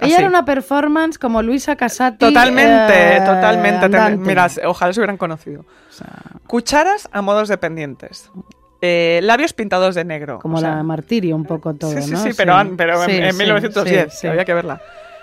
Ella 0.02 0.18
era 0.18 0.28
una 0.28 0.46
performance 0.46 1.20
como 1.20 1.44
Luisa 1.44 1.76
Casati. 1.76 2.18
Totalmente, 2.18 3.18
eh, 3.18 3.20
totalmente. 3.20 3.86
Andante. 3.86 4.18
Mira, 4.18 4.48
ojalá 4.66 4.94
se 4.94 5.00
hubieran 5.00 5.18
conocido. 5.18 5.62
O 5.62 5.92
sea, 5.92 6.24
Cucharas 6.48 7.08
a 7.12 7.22
modos 7.22 7.50
de 7.50 7.58
pendientes. 7.60 8.32
Eh, 8.82 9.20
labios 9.24 9.52
pintados 9.54 9.94
de 9.96 10.06
negro. 10.06 10.40
como 10.40 10.58
o 10.58 10.60
sea, 10.62 10.76
la 10.76 10.84
martirio 10.84 11.36
un 11.36 11.44
poco 11.46 11.74
todo, 11.74 11.92
Sí, 11.92 12.02
sí, 12.04 12.12
¿no? 12.12 12.24
sí, 12.24 12.30
pero, 12.38 12.54
an- 12.56 12.78
pero 12.78 13.04
en, 13.04 13.10
Sí, 13.10 13.18
en 13.18 13.32
sí, 13.34 13.38
1910, 13.38 14.12
sí, 14.14 14.18
sí. 14.22 14.28
había 14.28 14.46
que 14.46 14.54
verla. 14.54 14.82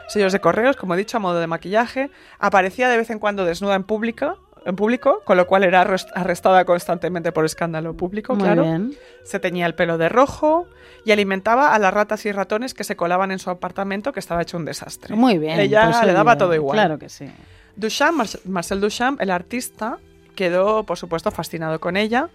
Sellos 0.09 0.33
de 0.33 0.41
correos, 0.41 0.77
como 0.77 0.95
he 0.95 0.97
dicho, 0.99 1.17
a 1.17 1.21
modo 1.21 1.41
de 1.41 1.47
maquillaje. 1.47 2.11
Aparecía 2.39 2.89
de 2.89 2.97
vez 2.99 3.11
en 3.11 3.19
cuando 3.19 3.45
desnuda 3.45 3.75
en 3.75 3.83
público, 3.85 4.39
en 4.67 4.77
público, 4.77 5.23
con 5.25 5.37
lo 5.37 5.47
cual 5.47 5.65
era 5.65 5.85
arrest- 5.87 6.11
arrestada 6.15 6.65
constantemente 6.65 7.33
por 7.33 7.45
escándalo 7.45 7.95
público, 7.97 8.35
Muy 8.35 8.45
claro. 8.45 8.63
bien. 8.63 8.95
Se 9.25 9.41
teñía 9.41 9.65
el 9.67 9.75
pelo 9.75 9.97
de 9.97 10.09
rojo 10.09 10.67
y 11.05 11.13
alimentaba 11.13 11.75
a 11.75 11.79
las 11.79 11.95
ratas 11.95 12.27
y 12.27 12.33
ratones 12.33 12.75
que 12.75 12.85
se 12.85 12.95
colaban 12.95 13.31
en 13.33 13.39
su 13.39 13.49
apartamento, 13.51 14.13
que 14.13 14.21
estaba 14.21 14.43
hecho 14.43 14.57
un 14.59 14.65
desastre. 14.65 15.17
Muy 15.17 15.39
bien. 15.39 15.59
Ella 15.61 15.89
pues 15.91 16.05
le 16.07 16.13
daba 16.13 16.37
todo 16.37 16.55
igual. 16.55 16.77
Claro 16.77 16.99
que 16.99 17.09
sí. 17.09 17.29
Duchamp, 17.75 18.17
Mar- 18.19 18.27
Marcel 18.45 18.81
Duchamp, 18.81 19.21
el 19.21 19.31
artista, 19.31 19.99
quedó, 20.35 20.85
por 20.85 20.99
supuesto, 20.99 21.31
fascinado 21.31 21.81
con 21.81 21.97
ella. 21.97 22.29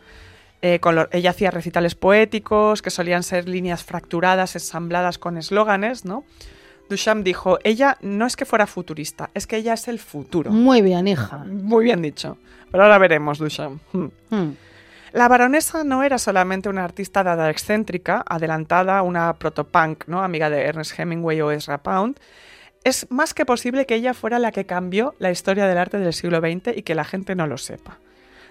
Eh, 0.62 0.80
con 0.80 0.96
lo- 0.96 1.08
ella 1.12 1.32
hacía 1.32 1.50
recitales 1.52 1.96
poéticos 1.96 2.82
que 2.82 2.92
solían 2.92 3.24
ser 3.24 3.50
líneas 3.50 3.84
fracturadas, 3.84 4.56
ensambladas 4.56 5.18
con 5.18 5.38
eslóganes, 5.38 6.06
¿no? 6.06 6.24
Duchamp 6.90 7.24
dijo, 7.24 7.58
ella 7.64 7.98
no 8.02 8.26
es 8.28 8.36
que 8.36 8.46
fuera 8.46 8.68
futurista, 8.68 9.30
es 9.34 9.48
que 9.48 9.56
ella 9.58 9.74
es 9.74 9.88
el 9.88 9.98
futuro. 9.98 10.52
Muy 10.52 10.82
bien, 10.82 11.08
hija. 11.08 11.38
Muy 11.46 11.86
bien 11.86 12.02
dicho. 12.02 12.38
Pero 12.70 12.84
ahora 12.84 12.98
veremos, 12.98 13.40
Duchamp. 13.40 13.82
Hmm. 13.94 14.08
Mm. 14.30 14.56
La 15.14 15.28
baronesa 15.28 15.84
no 15.84 16.04
era 16.04 16.18
solamente 16.18 16.70
una 16.70 16.84
artista 16.86 17.24
dada 17.24 17.50
excéntrica, 17.50 18.24
adelantada, 18.28 19.02
una 19.02 19.34
protopunk, 19.34 20.06
¿no? 20.08 20.22
amiga 20.24 20.50
de 20.50 20.62
Ernest 20.64 20.98
Hemingway 20.98 21.42
o 21.42 21.52
Ezra 21.52 21.80
Pound. 21.80 22.18
Es 22.84 23.08
más 23.12 23.34
que 23.34 23.46
posible 23.46 23.86
que 23.86 23.96
ella 23.96 24.14
fuera 24.14 24.40
la 24.40 24.52
que 24.52 24.66
cambió 24.66 25.16
la 25.20 25.32
historia 25.32 25.68
del 25.68 25.78
arte 25.78 25.98
del 25.98 26.14
siglo 26.14 26.40
XX 26.40 26.76
y 26.78 26.82
que 26.84 26.96
la 26.96 27.04
gente 27.04 27.36
no 27.36 27.46
lo 27.48 27.58
sepa. 27.58 27.98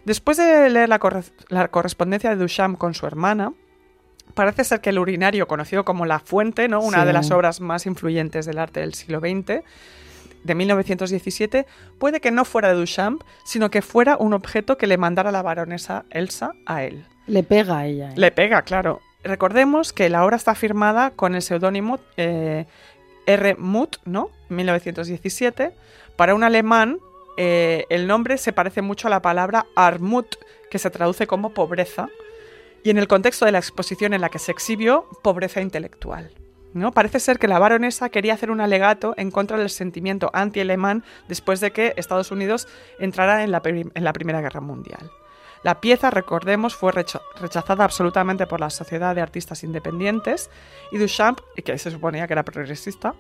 Después 0.05 0.37
de 0.37 0.69
leer 0.71 0.89
la, 0.89 0.99
corre- 0.99 1.31
la 1.49 1.69
correspondencia 1.69 2.31
de 2.31 2.37
Duchamp 2.37 2.79
con 2.79 2.95
su 2.95 3.07
hermana, 3.07 3.53
parece 4.35 4.65
ser 4.65 4.81
que 4.81 4.91
el 4.91 4.99
urinario, 4.99 5.47
conocido 5.49 5.85
como 5.85 6.07
La 6.07 6.19
Fuente, 6.21 6.69
¿no? 6.69 6.81
una 6.81 7.01
Sí. 7.01 7.07
de 7.07 7.13
las 7.13 7.31
obras 7.31 7.61
más 7.61 7.87
influyentes 7.87 8.47
del 8.47 8.59
arte 8.59 8.81
del 8.81 8.95
siglo 8.95 9.21
XX, 9.21 9.63
de 10.43 10.55
1917, 10.55 11.67
puede 11.99 12.21
que 12.21 12.31
no 12.31 12.47
fuera 12.47 12.69
de 12.69 12.75
Duchamp, 12.75 13.23
sino 13.45 13.71
que 13.71 13.83
fuera 13.83 14.17
un 14.17 14.33
objeto 14.33 14.79
que 14.79 14.87
le 14.87 14.97
mandara 14.97 15.31
la 15.33 15.43
baronesa 15.43 16.05
Elsa 16.11 16.53
a 16.65 16.83
él. 16.85 17.05
Le 17.27 17.43
pega 17.43 17.79
a 17.79 17.87
ella. 17.87 18.11
¿eh? 18.11 18.15
Le 18.17 18.31
pega, 18.31 18.63
claro. 18.63 19.01
Recordemos 19.23 19.93
que 19.93 20.09
la 20.09 20.25
obra 20.25 20.37
está 20.37 20.55
firmada 20.55 21.11
con 21.11 21.35
el 21.35 21.43
seudónimo 21.43 21.99
eh, 22.17 22.65
R. 23.27 23.55
Muth, 23.59 23.97
¿no? 24.07 24.31
1917. 24.49 25.73
Para 26.17 26.35
un 26.35 26.43
alemán, 26.43 26.99
eh, 27.37 27.87
el 27.89 28.07
nombre 28.07 28.39
se 28.39 28.53
parece 28.53 28.83
mucho 28.83 29.09
a 29.09 29.11
la 29.11 29.23
palabra 29.23 29.67
Armut, 29.75 30.37
que 30.71 30.79
se 30.79 30.91
traduce 30.91 31.27
como 31.27 31.51
pobreza. 31.55 32.09
Y 32.83 32.91
en 32.91 32.99
el 32.99 33.09
contexto 33.09 33.45
de 33.45 33.53
la 33.53 33.59
exposición 33.59 34.15
en 34.15 34.21
la 34.21 34.29
que 34.29 34.39
se 34.39 34.53
exhibió, 34.53 35.07
pobreza 35.23 35.61
intelectual. 35.61 36.33
¿no? 36.73 36.93
Parece 36.93 37.21
ser 37.21 37.39
que 37.39 37.49
la 37.49 37.59
baronesa 37.59 38.09
quería 38.11 38.35
hacer 38.35 38.51
un 38.51 38.61
alegato 38.61 39.15
en 39.17 39.31
contra 39.31 39.59
del 39.59 39.71
sentimiento 39.71 40.31
anti-alemán 40.33 41.05
después 41.29 41.61
de 41.61 41.73
que 41.73 41.95
Estados 41.97 42.31
Unidos 42.31 42.69
entrara 42.99 43.43
en 43.43 43.51
la, 43.51 43.61
prim- 43.61 43.91
en 43.95 44.05
la 44.05 44.13
Primera 44.13 44.41
Guerra 44.41 44.61
Mundial. 44.61 45.11
La 45.63 45.81
pieza, 45.81 46.09
recordemos, 46.11 46.75
fue 46.75 46.91
recha- 46.91 47.21
rechazada 47.39 47.85
absolutamente 47.85 48.47
por 48.47 48.61
la 48.61 48.71
Sociedad 48.71 49.15
de 49.15 49.21
Artistas 49.21 49.63
Independientes 49.63 50.49
y 50.91 50.97
Duchamp, 50.97 51.39
que 51.65 51.77
se 51.77 51.91
suponía 51.91 52.27
que 52.27 52.33
era 52.33 52.45
progresista, 52.45 53.15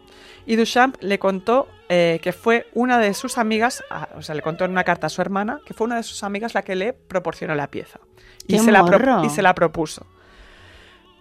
y 0.46 0.56
Duchamp 0.56 0.96
le 1.00 1.18
contó 1.18 1.68
eh, 1.90 2.18
que 2.22 2.32
fue 2.32 2.66
una 2.72 2.98
de 2.98 3.12
sus 3.12 3.36
amigas, 3.36 3.84
o 4.16 4.22
sea, 4.22 4.34
le 4.34 4.40
contó 4.40 4.64
en 4.64 4.70
una 4.70 4.84
carta 4.84 5.08
a 5.08 5.10
su 5.10 5.20
hermana, 5.20 5.60
que 5.66 5.74
fue 5.74 5.86
una 5.86 5.96
de 5.96 6.02
sus 6.02 6.22
amigas 6.22 6.54
la 6.54 6.62
que 6.62 6.76
le 6.76 6.94
proporcionó 6.94 7.54
la 7.54 7.66
pieza. 7.70 8.00
Y, 8.46 8.54
¡Qué 8.54 8.58
se 8.60 8.72
la, 8.72 8.84
pro- 8.86 8.98
morro! 8.98 9.24
y 9.24 9.28
se 9.28 9.42
la 9.42 9.54
propuso. 9.54 10.06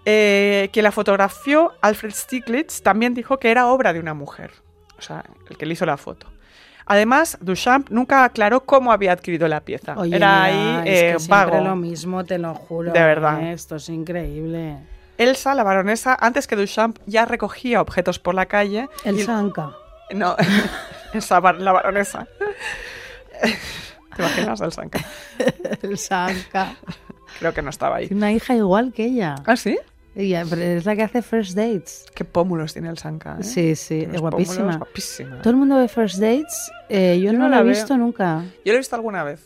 Eh, 0.06 0.70
que 0.72 0.82
la 0.82 0.92
fotografió 0.92 1.74
Alfred 1.82 2.14
Stieglitz 2.14 2.82
también 2.82 3.14
dijo 3.14 3.38
que 3.38 3.52
era 3.52 3.68
obra 3.68 3.92
de 3.94 4.00
una 4.00 4.14
mujer, 4.14 4.52
o 4.98 5.02
sea, 5.02 5.26
el 5.50 5.58
que 5.58 5.66
le 5.66 5.74
hizo 5.74 5.86
la 5.86 5.98
foto. 5.98 6.28
Además, 6.90 7.38
Duchamp 7.40 7.90
nunca 7.92 8.24
aclaró 8.24 8.62
cómo 8.66 8.92
había 8.92 9.12
adquirido 9.12 9.48
la 9.48 9.62
pieza. 9.62 9.94
Oye, 9.96 10.16
era 10.16 10.44
ahí 10.44 10.90
es 10.90 11.00
eh, 11.02 11.14
que 11.14 11.20
siempre 11.20 11.52
vago. 11.52 11.64
lo 11.64 11.76
mismo, 11.76 12.26
te 12.26 12.40
lo 12.40 12.56
juro. 12.56 12.92
De 12.92 13.00
verdad. 13.00 13.42
¿eh? 13.44 13.54
Esto 13.54 13.76
es 13.76 13.88
increíble. 13.90 14.76
Elsa, 15.20 15.54
la 15.54 15.64
baronesa, 15.64 16.18
antes 16.20 16.48
que 16.48 16.56
Duchamp, 16.56 16.98
ya 17.06 17.26
recogía 17.26 17.80
objetos 17.80 18.18
por 18.18 18.34
la 18.34 18.48
calle. 18.48 18.90
El 19.06 19.20
y- 19.20 19.24
Sanka. 19.24 19.72
No, 20.16 20.36
Elsa, 21.14 21.40
la 21.40 21.72
baronesa. 21.72 22.28
¿Te 24.16 24.22
imaginas 24.24 24.60
el 24.62 24.72
Sanka? 24.72 25.00
El 25.84 25.98
Sanka. 25.98 26.74
Creo 27.38 27.54
que 27.54 27.62
no 27.62 27.70
estaba 27.70 27.98
ahí. 27.98 28.08
Una 28.12 28.32
hija 28.34 28.56
igual 28.56 28.92
que 28.94 29.06
ella. 29.06 29.36
¿Ah, 29.46 29.56
sí? 29.56 29.78
Es 30.16 30.86
la 30.86 30.96
que 30.96 31.04
hace 31.04 31.22
First 31.22 31.56
Dates. 31.56 32.06
Qué 32.14 32.26
pómulos 32.26 32.74
tiene 32.74 32.90
el 32.90 32.98
Sanka. 32.98 33.38
¿eh? 33.40 33.44
Sí, 33.44 33.76
sí, 33.76 34.08
es 34.12 34.20
guapísima. 34.20 34.78
guapísima. 34.78 35.42
Todo 35.42 35.52
el 35.52 35.56
mundo 35.58 35.78
ve 35.78 35.88
First 35.88 36.18
Dates. 36.20 36.72
eh, 36.90 37.18
yo, 37.22 37.32
Yo 37.32 37.34
no, 37.34 37.40
no 37.40 37.50
lo 37.50 37.54
he 37.56 37.58
la 37.58 37.64
veo. 37.64 37.70
visto 37.74 37.98
nunca. 37.98 38.44
Yo 38.66 38.72
lo 38.72 38.74
he 38.74 38.78
visto 38.80 38.96
alguna 38.96 39.24
vez. 39.24 39.46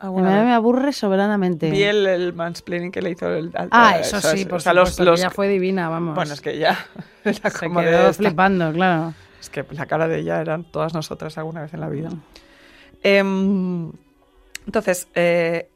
A 0.00 0.10
mí 0.10 0.22
vez. 0.22 0.44
me 0.44 0.52
aburre 0.54 0.92
soberanamente. 0.92 1.70
Vi 1.70 1.82
el, 1.82 2.06
el 2.06 2.32
mansplaining 2.32 2.92
que 2.92 3.02
le 3.02 3.10
hizo 3.10 3.28
el... 3.34 3.50
al- 3.54 3.68
Ah, 3.72 3.96
eh, 3.98 4.02
eso 4.02 4.18
o 4.18 4.20
sí, 4.20 4.44
o 4.44 4.48
por 4.48 4.62
sea, 4.62 4.72
los- 4.72 4.90
supuesto, 4.90 5.04
los- 5.10 5.20
ella 5.20 5.30
fue 5.30 5.48
divina, 5.48 5.88
vamos. 5.88 6.14
Bueno, 6.14 6.32
es 6.34 6.40
que 6.40 6.56
ya... 6.56 6.78
era 7.24 7.50
Se 7.50 7.66
como 7.66 7.80
de 7.80 7.86
quedó 7.88 8.08
esta- 8.08 8.12
flipando, 8.22 8.72
claro. 8.72 9.14
Es 9.40 9.50
que 9.50 9.64
la 9.72 9.86
cara 9.86 10.06
de 10.06 10.20
ella 10.20 10.40
eran 10.40 10.62
todas 10.64 10.94
nosotras 10.94 11.36
alguna 11.36 11.62
vez 11.62 11.74
en 11.74 11.80
la 11.80 11.88
vida. 11.88 12.10
Em, 13.02 13.90
entonces, 14.66 15.08
eh, 15.14 15.68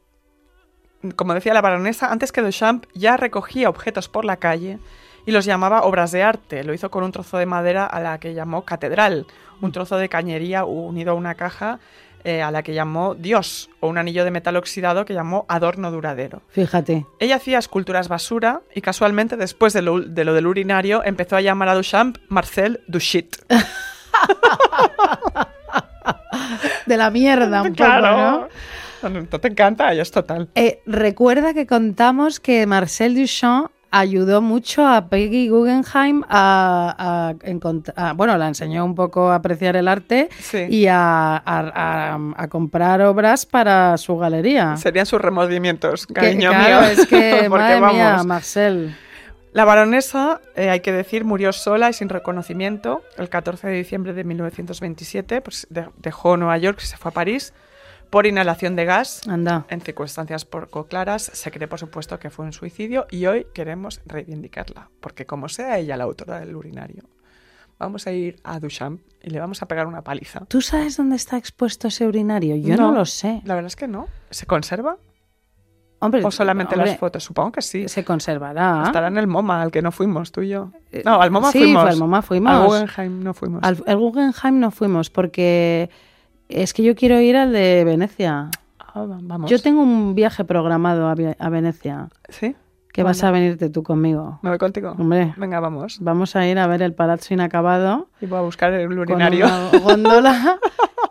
como 1.16 1.34
decía 1.34 1.54
la 1.54 1.60
baronesa, 1.60 2.10
antes 2.10 2.32
que 2.32 2.42
Duchamp 2.42 2.86
ya 2.94 3.16
recogía 3.16 3.68
objetos 3.68 4.08
por 4.08 4.24
la 4.24 4.36
calle 4.36 4.78
y 5.26 5.32
los 5.32 5.44
llamaba 5.44 5.82
obras 5.82 6.12
de 6.12 6.22
arte. 6.22 6.64
Lo 6.64 6.74
hizo 6.74 6.90
con 6.90 7.04
un 7.04 7.12
trozo 7.12 7.38
de 7.38 7.46
madera 7.46 7.86
a 7.86 8.00
la 8.00 8.18
que 8.18 8.34
llamó 8.34 8.64
catedral, 8.64 9.26
un 9.60 9.72
trozo 9.72 9.96
de 9.96 10.08
cañería 10.08 10.64
unido 10.64 11.12
a 11.12 11.14
una 11.14 11.34
caja 11.34 11.78
eh, 12.24 12.40
a 12.40 12.52
la 12.52 12.62
que 12.62 12.72
llamó 12.72 13.16
Dios, 13.16 13.68
o 13.80 13.88
un 13.88 13.98
anillo 13.98 14.24
de 14.24 14.30
metal 14.30 14.56
oxidado 14.56 15.04
que 15.04 15.12
llamó 15.12 15.44
adorno 15.48 15.90
duradero. 15.90 16.42
Fíjate. 16.50 17.04
Ella 17.18 17.36
hacía 17.36 17.58
esculturas 17.58 18.06
basura 18.08 18.60
y 18.74 18.80
casualmente 18.80 19.36
después 19.36 19.72
de 19.72 19.82
lo, 19.82 20.00
de 20.00 20.24
lo 20.24 20.32
del 20.32 20.46
urinario 20.46 21.02
empezó 21.04 21.34
a 21.36 21.40
llamar 21.40 21.68
a 21.68 21.74
Duchamp 21.74 22.18
Marcel 22.28 22.80
Dushit. 22.86 23.36
De 26.86 26.96
la 26.96 27.10
mierda, 27.10 27.62
un 27.62 27.74
poco, 27.74 27.90
¿no? 27.90 28.48
¿no? 29.10 29.24
te 29.26 29.48
encanta, 29.48 29.92
es 29.92 30.10
total. 30.10 30.48
Eh, 30.54 30.80
recuerda 30.86 31.54
que 31.54 31.66
contamos 31.66 32.40
que 32.40 32.66
Marcel 32.66 33.14
Duchamp 33.14 33.70
ayudó 33.94 34.40
mucho 34.40 34.86
a 34.86 35.08
Peggy 35.10 35.48
Guggenheim 35.50 36.22
a, 36.26 37.34
a 37.36 38.12
bueno, 38.14 38.38
la 38.38 38.48
enseñó 38.48 38.86
un 38.86 38.94
poco 38.94 39.30
a 39.30 39.34
apreciar 39.34 39.76
el 39.76 39.86
arte 39.86 40.30
Sí. 40.40 40.64
y 40.70 40.86
a, 40.88 41.42
comprar 42.50 43.02
obras 43.02 43.44
para 43.46 43.96
su 43.98 44.16
galería. 44.16 44.76
Serían 44.78 45.06
sus 45.06 45.20
remordimientos, 45.20 46.06
Que- 46.06 46.14
cariño 46.14 46.50
claro, 46.50 46.80
mío. 46.80 46.90
es 46.90 47.06
que, 47.06 47.48
madre 47.50 47.80
mía, 47.80 48.10
vamos. 48.12 48.26
Marcel. 48.26 48.96
La 49.52 49.66
baronesa, 49.66 50.40
eh, 50.56 50.70
hay 50.70 50.80
que 50.80 50.92
decir, 50.92 51.24
murió 51.26 51.52
sola 51.52 51.90
y 51.90 51.92
sin 51.92 52.08
reconocimiento 52.08 53.02
el 53.18 53.28
14 53.28 53.68
de 53.68 53.74
diciembre 53.74 54.14
de 54.14 54.24
1927. 54.24 55.42
Pues 55.42 55.66
de- 55.68 55.88
dejó 55.98 56.38
Nueva 56.38 56.56
York 56.56 56.78
y 56.82 56.86
se 56.86 56.96
fue 56.96 57.10
a 57.10 57.12
París 57.12 57.52
por 58.12 58.26
inhalación 58.26 58.76
de 58.76 58.84
gas. 58.84 59.26
Anda. 59.26 59.64
En 59.70 59.80
circunstancias 59.80 60.44
poco 60.44 60.84
claras, 60.84 61.22
se 61.32 61.50
cree 61.50 61.66
por 61.66 61.78
supuesto 61.78 62.18
que 62.18 62.28
fue 62.28 62.44
un 62.44 62.52
suicidio 62.52 63.06
y 63.10 63.24
hoy 63.24 63.46
queremos 63.54 64.02
reivindicarla, 64.04 64.90
porque 65.00 65.24
como 65.24 65.48
sea 65.48 65.78
ella 65.78 65.96
la 65.96 66.04
autora 66.04 66.38
del 66.40 66.54
urinario, 66.54 67.04
vamos 67.78 68.06
a 68.06 68.12
ir 68.12 68.36
a 68.44 68.60
Duchamp 68.60 69.00
y 69.22 69.30
le 69.30 69.40
vamos 69.40 69.62
a 69.62 69.66
pegar 69.66 69.86
una 69.86 70.02
paliza. 70.02 70.40
¿Tú 70.44 70.60
sabes 70.60 70.98
dónde 70.98 71.16
está 71.16 71.38
expuesto 71.38 71.88
ese 71.88 72.06
urinario? 72.06 72.54
Yo 72.56 72.76
no, 72.76 72.92
lo 72.92 73.06
sé. 73.06 73.40
La 73.46 73.54
verdad 73.54 73.68
es 73.68 73.76
que 73.76 73.88
no. 73.88 74.08
¿Se 74.28 74.44
conserva? 74.44 74.98
Hombre, 76.00 76.22
¿O 76.22 76.30
solamente 76.30 76.74
hombre, 76.74 76.90
las 76.90 76.98
fotos? 76.98 77.24
Supongo 77.24 77.52
que 77.52 77.62
sí. 77.62 77.88
Se 77.88 78.04
conservará. 78.04 78.82
Estará 78.84 79.06
en 79.06 79.16
el 79.16 79.26
MoMA, 79.26 79.62
al 79.62 79.70
que 79.70 79.80
no 79.80 79.90
fuimos 79.90 80.32
tú 80.32 80.42
y 80.42 80.50
yo. 80.50 80.70
Eh, 80.90 81.00
No, 81.02 81.22
al 81.22 81.30
MoMa 81.30 81.50
sí, 81.50 81.60
fuimos. 81.60 81.84
al 81.86 81.96
MoMA 81.96 82.20
fuimos. 82.20 82.52
Al 82.52 82.66
Guggenheim 82.66 83.22
no 83.22 83.32
fuimos. 83.32 83.62
Al, 83.62 83.82
al 83.86 83.96
Guggenheim 83.96 84.60
no 84.60 84.70
fuimos 84.70 85.08
porque 85.08 85.88
es 86.54 86.72
que 86.74 86.82
yo 86.82 86.94
quiero 86.94 87.20
ir 87.20 87.36
al 87.36 87.52
de 87.52 87.82
Venecia. 87.84 88.50
Ah, 88.78 89.04
va- 89.04 89.18
vamos. 89.22 89.50
Yo 89.50 89.58
tengo 89.60 89.82
un 89.82 90.14
viaje 90.14 90.44
programado 90.44 91.08
a, 91.08 91.14
Ve- 91.14 91.36
a 91.38 91.48
Venecia. 91.48 92.08
¿Sí? 92.28 92.54
Que 92.92 93.02
vas 93.02 93.24
a 93.24 93.30
venirte 93.30 93.70
tú 93.70 93.82
conmigo. 93.82 94.38
¿Me 94.42 94.50
voy 94.50 94.58
contigo? 94.58 94.94
Hombre. 94.98 95.32
Venga, 95.38 95.60
vamos. 95.60 95.96
Vamos 96.02 96.36
a 96.36 96.46
ir 96.46 96.58
a 96.58 96.66
ver 96.66 96.82
el 96.82 96.92
palazzo 96.92 97.32
inacabado 97.32 98.08
Y 98.20 98.26
voy 98.26 98.38
a 98.38 98.42
buscar 98.42 98.70
el 98.74 98.86
con 98.88 98.98
urinario. 98.98 99.46
una 99.46 99.78
góndola 99.82 100.58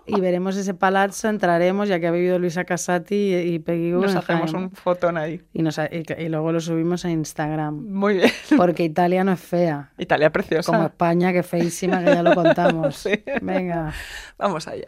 y 0.05 0.19
veremos 0.21 0.57
ese 0.57 0.73
palazzo, 0.75 1.27
entraremos 1.29 1.87
ya 1.89 1.99
que 1.99 2.05
ha 2.05 2.11
vivido 2.11 2.37
Luisa 2.37 2.65
Casati 2.65 3.15
y, 3.15 3.35
y 3.55 3.59
Peggy 3.59 3.91
Nos 3.93 4.15
hacemos 4.15 4.53
un 4.53 4.69
fotón 4.71 5.17
ahí. 5.17 5.41
y, 5.53 5.63
nos 5.63 5.79
ha- 5.79 5.87
y, 5.87 6.03
y 6.19 6.29
luego 6.29 6.51
lo 6.51 6.59
subimos 6.59 7.03
a 7.05 7.09
Instagram. 7.09 7.83
Muy 7.91 8.15
bien. 8.15 8.29
Porque 8.57 8.83
Italia 8.83 9.23
no 9.23 9.31
es 9.31 9.39
fea. 9.39 9.91
Italia 9.97 10.31
preciosa. 10.31 10.71
Como 10.71 10.85
España, 10.85 11.33
que 11.33 11.41
feísima, 11.41 11.99
que 12.03 12.13
ya 12.13 12.21
lo 12.21 12.35
contamos. 12.35 12.95
Sí. 12.95 13.23
Venga. 13.41 13.91
Vamos 14.37 14.67
allá. 14.67 14.87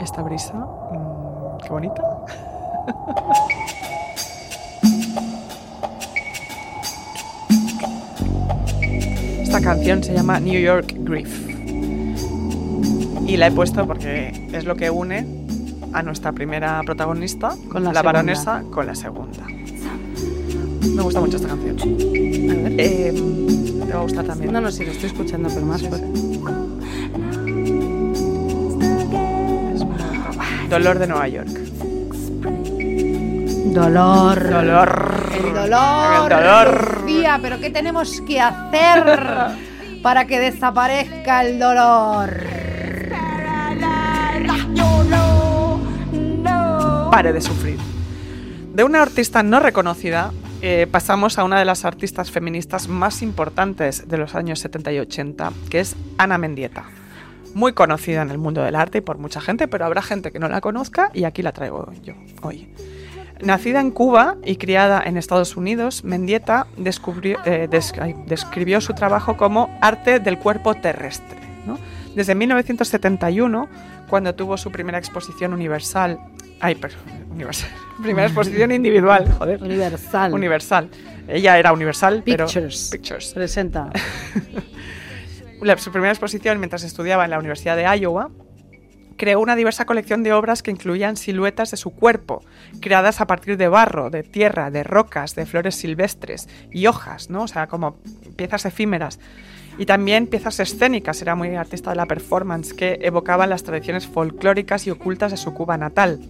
Esta 0.00 0.22
brisa, 0.22 0.54
mm, 0.54 1.58
qué 1.62 1.68
bonita. 1.70 2.02
Esta 9.42 9.60
canción 9.60 10.02
se 10.02 10.12
llama 10.14 10.40
New 10.40 10.60
York 10.60 10.92
Grief. 10.98 11.46
Y 13.26 13.36
la 13.36 13.48
he 13.48 13.52
puesto 13.52 13.86
porque 13.86 14.48
es 14.52 14.64
lo 14.64 14.76
que 14.76 14.90
une 14.90 15.26
a 15.92 16.02
nuestra 16.02 16.32
primera 16.32 16.80
protagonista, 16.84 17.54
Con 17.70 17.84
la 17.84 18.02
baronesa, 18.02 18.62
con 18.70 18.86
la 18.86 18.94
segunda. 18.94 19.44
Me 20.94 21.02
gusta 21.02 21.20
mucho 21.20 21.36
esta 21.36 21.48
canción. 21.48 21.76
A 21.80 22.54
ver. 22.54 22.74
Eh, 22.78 23.12
te 23.86 23.92
va 23.92 24.00
a 24.00 24.02
gustar 24.02 24.24
también. 24.24 24.52
No, 24.52 24.60
no, 24.60 24.70
sí, 24.70 24.84
lo 24.84 24.92
estoy 24.92 25.06
escuchando, 25.10 25.48
pero 25.52 25.66
más 25.66 25.80
Sí, 25.80 25.88
fuerte. 25.88 26.06
Dolor 30.76 30.98
de 30.98 31.06
Nueva 31.06 31.26
York. 31.26 31.48
Dolor. 33.72 34.50
Dolor. 34.50 35.32
El 35.34 35.54
dolor. 35.54 36.22
El 36.22 36.28
dolor. 36.28 37.00
Lucía, 37.00 37.38
pero 37.40 37.58
¿qué 37.58 37.70
tenemos 37.70 38.20
que 38.20 38.38
hacer 38.38 39.26
para 40.02 40.26
que 40.26 40.38
desaparezca 40.38 41.44
el 41.44 41.58
dolor? 41.58 42.28
Pare 47.10 47.32
de 47.32 47.40
sufrir. 47.40 47.78
De 48.74 48.84
una 48.84 49.00
artista 49.00 49.42
no 49.42 49.60
reconocida, 49.60 50.30
eh, 50.60 50.86
pasamos 50.90 51.38
a 51.38 51.44
una 51.44 51.58
de 51.58 51.64
las 51.64 51.86
artistas 51.86 52.30
feministas 52.30 52.86
más 52.86 53.22
importantes 53.22 54.06
de 54.08 54.18
los 54.18 54.34
años 54.34 54.58
70 54.58 54.92
y 54.92 54.98
80, 54.98 55.52
que 55.70 55.80
es 55.80 55.96
Ana 56.18 56.36
Mendieta. 56.36 56.84
Muy 57.56 57.72
conocida 57.72 58.20
en 58.20 58.30
el 58.30 58.36
mundo 58.36 58.62
del 58.62 58.74
arte 58.74 58.98
y 58.98 59.00
por 59.00 59.16
mucha 59.16 59.40
gente, 59.40 59.66
pero 59.66 59.86
habrá 59.86 60.02
gente 60.02 60.30
que 60.30 60.38
no 60.38 60.46
la 60.46 60.60
conozca 60.60 61.10
y 61.14 61.24
aquí 61.24 61.40
la 61.40 61.52
traigo 61.52 61.90
yo 62.02 62.12
hoy. 62.42 62.68
Nacida 63.40 63.80
en 63.80 63.92
Cuba 63.92 64.36
y 64.44 64.56
criada 64.56 65.02
en 65.02 65.16
Estados 65.16 65.56
Unidos, 65.56 66.04
Mendieta 66.04 66.66
descubrió- 66.76 67.38
eh, 67.46 67.66
des- 67.70 67.94
describió 68.26 68.82
su 68.82 68.92
trabajo 68.92 69.38
como 69.38 69.74
arte 69.80 70.20
del 70.20 70.38
cuerpo 70.38 70.74
terrestre. 70.74 71.38
¿no? 71.66 71.78
Desde 72.14 72.34
1971, 72.34 73.68
cuando 74.10 74.34
tuvo 74.34 74.58
su 74.58 74.70
primera 74.70 74.98
exposición 74.98 75.54
universal, 75.54 76.18
ay, 76.60 76.74
perdón, 76.74 77.00
universal, 77.30 77.70
primera 78.02 78.26
exposición 78.30 78.70
individual, 78.70 79.32
joder, 79.38 79.62
Universal. 79.62 80.34
universal. 80.34 80.90
Ella 81.26 81.58
era 81.58 81.72
universal, 81.72 82.22
Pictures. 82.22 82.88
pero 82.90 83.00
Pictures. 83.02 83.32
Presenta. 83.34 83.90
Su 85.78 85.90
primera 85.90 86.12
exposición 86.12 86.60
mientras 86.60 86.84
estudiaba 86.84 87.24
en 87.24 87.30
la 87.30 87.38
Universidad 87.38 87.76
de 87.76 87.82
Iowa, 87.98 88.30
creó 89.16 89.40
una 89.40 89.56
diversa 89.56 89.84
colección 89.84 90.22
de 90.22 90.32
obras 90.32 90.62
que 90.62 90.70
incluían 90.70 91.16
siluetas 91.16 91.72
de 91.72 91.76
su 91.76 91.90
cuerpo, 91.90 92.44
creadas 92.80 93.20
a 93.20 93.26
partir 93.26 93.56
de 93.56 93.66
barro, 93.66 94.10
de 94.10 94.22
tierra, 94.22 94.70
de 94.70 94.84
rocas, 94.84 95.34
de 95.34 95.44
flores 95.44 95.74
silvestres 95.74 96.48
y 96.70 96.86
hojas, 96.86 97.30
¿no? 97.30 97.42
O 97.42 97.48
sea, 97.48 97.66
como 97.66 97.96
piezas 98.36 98.64
efímeras. 98.64 99.18
Y 99.76 99.86
también 99.86 100.28
piezas 100.28 100.60
escénicas, 100.60 101.20
era 101.20 101.34
muy 101.34 101.54
artista 101.56 101.90
de 101.90 101.96
la 101.96 102.06
performance, 102.06 102.72
que 102.72 103.00
evocaban 103.02 103.50
las 103.50 103.62
tradiciones 103.62 104.06
folclóricas 104.06 104.86
y 104.86 104.90
ocultas 104.90 105.32
de 105.32 105.36
su 105.36 105.52
Cuba 105.52 105.76
natal, 105.76 106.20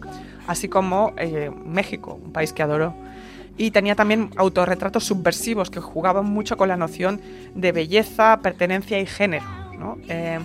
así 0.46 0.68
como 0.68 1.12
eh, 1.18 1.50
México, 1.64 2.18
un 2.24 2.32
país 2.32 2.52
que 2.52 2.62
adoró. 2.62 2.94
Y 3.56 3.70
tenía 3.70 3.94
también 3.94 4.30
autorretratos 4.36 5.04
subversivos 5.04 5.70
que 5.70 5.80
jugaban 5.80 6.26
mucho 6.26 6.56
con 6.56 6.68
la 6.68 6.76
noción 6.76 7.20
de 7.54 7.72
belleza, 7.72 8.40
pertenencia 8.42 9.00
y 9.00 9.06
género. 9.06 9.44
Eh, 10.08 10.38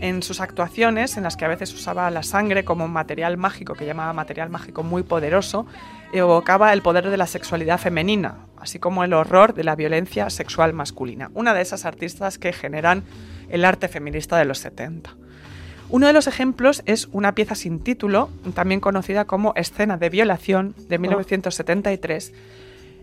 en 0.00 0.20
sus 0.22 0.40
actuaciones, 0.40 1.16
en 1.16 1.22
las 1.22 1.36
que 1.36 1.44
a 1.44 1.48
veces 1.48 1.72
usaba 1.72 2.10
la 2.10 2.24
sangre 2.24 2.64
como 2.64 2.88
material 2.88 3.36
mágico, 3.36 3.74
que 3.74 3.86
llamaba 3.86 4.12
material 4.12 4.50
mágico 4.50 4.82
muy 4.82 5.04
poderoso, 5.04 5.64
evocaba 6.12 6.72
el 6.72 6.82
poder 6.82 7.08
de 7.08 7.16
la 7.16 7.28
sexualidad 7.28 7.78
femenina, 7.78 8.46
así 8.58 8.80
como 8.80 9.04
el 9.04 9.12
horror 9.12 9.54
de 9.54 9.62
la 9.62 9.76
violencia 9.76 10.28
sexual 10.28 10.72
masculina. 10.72 11.30
Una 11.34 11.54
de 11.54 11.62
esas 11.62 11.84
artistas 11.84 12.38
que 12.38 12.52
generan 12.52 13.04
el 13.48 13.64
arte 13.64 13.86
feminista 13.86 14.36
de 14.38 14.44
los 14.44 14.58
70. 14.58 15.16
Uno 15.92 16.06
de 16.06 16.12
los 16.14 16.26
ejemplos 16.26 16.82
es 16.86 17.08
una 17.12 17.34
pieza 17.34 17.54
sin 17.54 17.78
título, 17.78 18.30
también 18.54 18.80
conocida 18.80 19.26
como 19.26 19.52
Escena 19.56 19.98
de 19.98 20.08
Violación, 20.08 20.74
de 20.88 20.98
1973. 20.98 22.32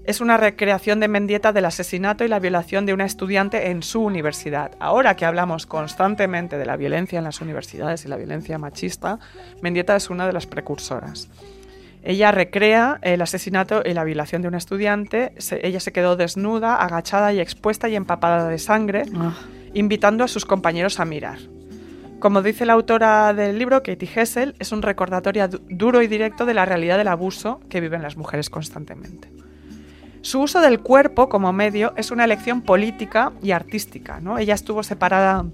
Es 0.06 0.22
una 0.22 0.38
recreación 0.38 1.00
de 1.00 1.08
Mendieta 1.08 1.54
del 1.54 1.66
asesinato 1.66 2.24
y 2.26 2.28
la 2.30 2.40
violación 2.40 2.88
de 2.88 2.94
una 2.94 3.06
estudiante 3.06 3.70
en 3.70 3.84
su 3.84 4.02
universidad. 4.02 4.72
Ahora 4.80 5.16
que 5.16 5.26
hablamos 5.26 5.68
constantemente 5.68 6.58
de 6.58 6.66
la 6.66 6.78
violencia 6.78 7.20
en 7.20 7.26
las 7.26 7.42
universidades 7.42 8.06
y 8.06 8.08
la 8.08 8.18
violencia 8.18 8.58
machista, 8.58 9.20
Mendieta 9.62 9.96
es 9.96 10.10
una 10.10 10.26
de 10.26 10.34
las 10.34 10.48
precursoras. 10.48 11.30
Ella 12.02 12.32
recrea 12.32 12.98
el 13.04 13.22
asesinato 13.22 13.84
y 13.86 13.94
la 13.94 14.04
violación 14.04 14.42
de 14.42 14.48
una 14.48 14.58
estudiante. 14.58 15.34
Se- 15.38 15.60
ella 15.68 15.80
se 15.80 15.92
quedó 15.92 16.16
desnuda, 16.16 16.78
agachada 16.78 17.34
y 17.34 17.40
expuesta 17.40 17.88
y 17.88 17.96
empapada 17.96 18.48
de 18.50 18.58
sangre, 18.58 19.04
Ah, 19.16 19.36
invitando 19.76 20.24
a 20.24 20.28
sus 20.28 20.46
compañeros 20.46 21.00
a 21.00 21.06
mirar. 21.06 21.38
Como 22.20 22.42
dice 22.42 22.66
la 22.66 22.74
autora 22.74 23.34
del 23.34 23.58
libro, 23.58 23.82
Katie 23.82 24.10
Hessel, 24.14 24.56
es 24.60 24.72
un 24.74 24.82
recordatorio 24.82 25.48
du- 25.48 25.62
duro 25.70 26.02
y 26.02 26.08
directo 26.08 26.46
de 26.46 26.54
la 26.54 26.66
realidad 26.66 26.98
del 26.98 27.08
abuso 27.08 27.62
que 27.70 27.80
viven 27.80 28.02
las 28.02 28.18
mujeres 28.18 28.50
constantemente. 28.50 29.32
Su 30.22 30.42
uso 30.42 30.60
del 30.60 30.82
cuerpo 30.82 31.30
como 31.30 31.54
medio 31.54 31.94
es 31.96 32.12
una 32.12 32.26
elección 32.26 32.62
política 32.62 33.32
y 33.42 33.52
artística. 33.52 34.20
¿no? 34.20 34.38
Ella 34.38 34.54
estuvo 34.54 34.84
separada 34.84 35.46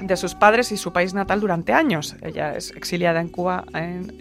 de 0.00 0.16
sus 0.16 0.34
padres 0.34 0.72
y 0.72 0.76
su 0.76 0.92
país 0.92 1.14
natal 1.14 1.40
durante 1.40 1.72
años. 1.72 2.16
Ella 2.20 2.56
es 2.56 2.72
exiliada 2.72 3.20
en 3.20 3.28
Cuba, 3.28 3.64
en- 3.72 4.12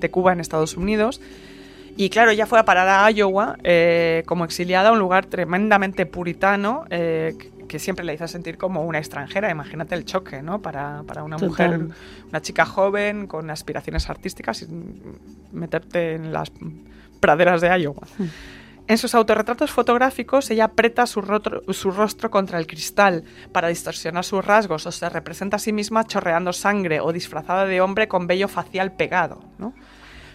de 0.00 0.10
Cuba 0.10 0.32
en 0.32 0.40
Estados 0.40 0.76
Unidos. 0.76 1.20
Y 1.96 2.10
claro, 2.10 2.32
ella 2.32 2.46
fue 2.46 2.58
a 2.58 2.64
parar 2.64 2.88
a 2.88 3.08
Iowa 3.12 3.56
eh, 3.62 4.24
como 4.26 4.44
exiliada, 4.44 4.90
un 4.90 4.98
lugar 4.98 5.26
tremendamente 5.26 6.06
puritano 6.06 6.84
eh, 6.90 7.36
que- 7.66 7.78
siempre 7.78 8.04
la 8.04 8.12
hizo 8.12 8.26
sentir 8.28 8.56
como 8.58 8.82
una 8.84 8.98
extranjera. 8.98 9.50
Imagínate 9.50 9.94
el 9.94 10.04
choque, 10.04 10.42
¿no? 10.42 10.60
Para, 10.62 11.02
para 11.06 11.22
una 11.22 11.36
Total. 11.36 11.48
mujer, 11.80 11.96
una 12.28 12.40
chica 12.42 12.64
joven 12.64 13.26
con 13.26 13.50
aspiraciones 13.50 14.08
artísticas 14.10 14.62
y 14.62 14.68
meterte 15.52 16.14
en 16.14 16.32
las 16.32 16.50
praderas 17.20 17.60
de 17.60 17.68
Iowa. 17.80 18.06
En 18.86 18.98
sus 18.98 19.14
autorretratos 19.14 19.70
fotográficos, 19.70 20.50
ella 20.50 20.64
aprieta 20.64 21.06
su, 21.06 21.22
rotro- 21.22 21.62
su 21.72 21.90
rostro 21.90 22.30
contra 22.30 22.58
el 22.58 22.66
cristal 22.66 23.24
para 23.50 23.68
distorsionar 23.68 24.24
sus 24.24 24.44
rasgos 24.44 24.86
o 24.86 24.92
se 24.92 25.08
representa 25.08 25.56
a 25.56 25.58
sí 25.58 25.72
misma 25.72 26.04
chorreando 26.04 26.52
sangre 26.52 27.00
o 27.00 27.10
disfrazada 27.12 27.64
de 27.64 27.80
hombre 27.80 28.08
con 28.08 28.26
vello 28.26 28.46
facial 28.46 28.92
pegado. 28.92 29.42
¿no? 29.58 29.72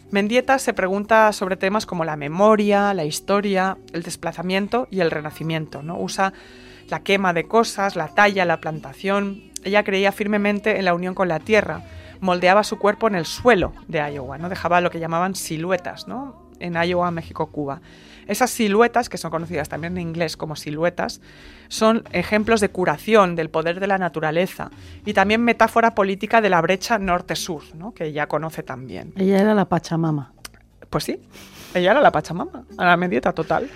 Mendieta 0.10 0.58
se 0.58 0.74
pregunta 0.74 1.32
sobre 1.32 1.58
temas 1.58 1.86
como 1.86 2.06
la 2.06 2.16
memoria, 2.16 2.92
la 2.96 3.06
historia, 3.06 3.78
el 3.94 4.02
desplazamiento 4.02 4.88
y 4.90 5.02
el 5.02 5.12
renacimiento. 5.12 5.84
¿no? 5.84 6.00
Usa 6.00 6.34
la 6.90 7.02
quema 7.02 7.34
de 7.34 7.48
cosas, 7.48 7.96
la 7.96 8.08
talla, 8.10 8.46
la 8.46 8.60
plantación. 8.60 9.44
Ella 9.64 9.84
creía 9.84 10.12
firmemente 10.12 10.78
en 10.78 10.86
la 10.86 10.94
unión 10.94 11.14
con 11.14 11.28
la 11.28 11.40
tierra. 11.40 11.84
Moldeaba 12.22 12.64
su 12.64 12.78
cuerpo 12.78 13.08
en 13.08 13.16
el 13.16 13.26
suelo 13.26 13.74
de 13.88 14.00
Iowa, 14.00 14.38
¿no? 14.38 14.50
dejaba 14.50 14.82
lo 14.82 14.90
que 14.90 15.00
llamaban 15.00 15.36
siluetas 15.36 16.08
¿no? 16.08 16.50
en 16.60 16.76
Iowa, 16.76 17.12
México, 17.12 17.48
Cuba. 17.48 17.82
Esas 18.28 18.52
siluetas, 18.52 19.10
que 19.10 19.18
son 19.18 19.32
conocidas 19.32 19.70
también 19.70 19.98
en 19.98 20.08
inglés 20.08 20.38
como 20.38 20.56
siluetas, 20.56 21.20
son 21.68 22.04
ejemplos 22.12 22.62
de 22.62 22.70
curación 22.70 23.36
del 23.36 23.50
poder 23.50 23.80
de 23.80 23.88
la 23.88 23.98
naturaleza 23.98 24.70
y 25.04 25.14
también 25.14 25.42
metáfora 25.44 25.96
política 25.96 26.40
de 26.40 26.50
la 26.50 26.62
brecha 26.62 27.00
norte-sur, 27.00 27.64
¿no? 27.76 27.94
que 27.94 28.06
ella 28.06 28.28
conoce 28.28 28.62
también. 28.62 29.14
ella 29.16 29.40
era 29.40 29.54
la 29.56 29.66
Pachamama. 29.66 30.34
Pues 30.90 31.06
sí, 31.06 31.20
ella 31.74 31.92
era 31.92 32.02
la 32.02 32.12
Pachamama, 32.12 32.66
a 32.78 32.86
la 32.86 32.98
Mendieta 32.98 33.34
total. 33.34 33.70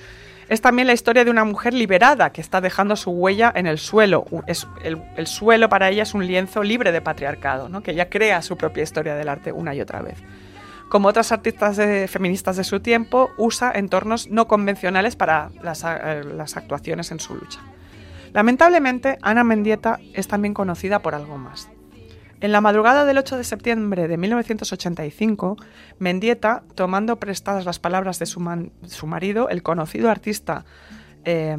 Es 0.50 0.62
también 0.62 0.88
la 0.88 0.94
historia 0.94 1.24
de 1.24 1.32
una 1.32 1.46
mujer 1.46 1.74
liberada 1.74 2.32
que 2.32 2.42
está 2.42 2.62
dejando 2.62 2.96
su 2.96 3.12
huella 3.12 3.52
en 3.56 3.68
el 3.68 3.78
suelo. 3.78 4.26
El, 4.84 5.02
el 5.16 5.28
suelo 5.28 5.70
para 5.70 5.90
ella 5.90 6.04
es 6.04 6.14
un 6.14 6.26
lienzo 6.26 6.64
libre 6.64 6.92
de 6.92 7.02
patriarcado, 7.02 7.70
¿no? 7.70 7.82
que 7.82 7.92
ella 7.92 8.10
crea 8.10 8.42
su 8.42 8.58
propia 8.58 8.84
historia 8.84 9.16
del 9.16 9.30
arte 9.30 9.52
una 9.52 9.74
y 9.74 9.82
otra 9.82 10.02
vez. 10.02 10.18
Como 10.90 11.08
otras 11.08 11.32
artistas 11.32 11.78
feministas 12.12 12.56
de 12.56 12.64
su 12.64 12.80
tiempo, 12.80 13.32
usa 13.38 13.72
entornos 13.74 14.30
no 14.30 14.48
convencionales 14.48 15.16
para 15.16 15.50
las, 15.64 15.84
eh, 15.84 16.24
las 16.24 16.56
actuaciones 16.56 17.12
en 17.12 17.20
su 17.20 17.34
lucha. 17.34 17.62
Lamentablemente, 18.32 19.18
Ana 19.22 19.44
Mendieta 19.44 20.00
es 20.14 20.28
también 20.28 20.54
conocida 20.54 21.00
por 21.00 21.16
algo 21.16 21.38
más. 21.38 21.70
En 22.44 22.52
la 22.52 22.60
madrugada 22.60 23.06
del 23.06 23.18
8 23.18 23.38
de 23.38 23.44
septiembre 23.46 24.08
de 24.10 24.18
1985, 24.18 25.56
Mendieta, 26.00 26.64
tomando 26.76 27.16
prestadas 27.18 27.64
las 27.64 27.80
palabras 27.80 28.20
de 28.20 28.26
su, 28.26 28.42
man- 28.42 28.72
su 28.86 29.08
marido, 29.08 29.48
el 29.48 29.64
conocido 29.64 30.10
artista 30.12 30.66
eh, 31.24 31.56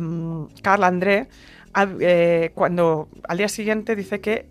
Carl 0.63 0.85
André, 0.85 1.29
eh, 2.01 2.53
cuando 2.55 3.09
al 3.27 3.39
día 3.39 3.49
siguiente 3.49 3.97
dice 3.97 4.21
que 4.21 4.47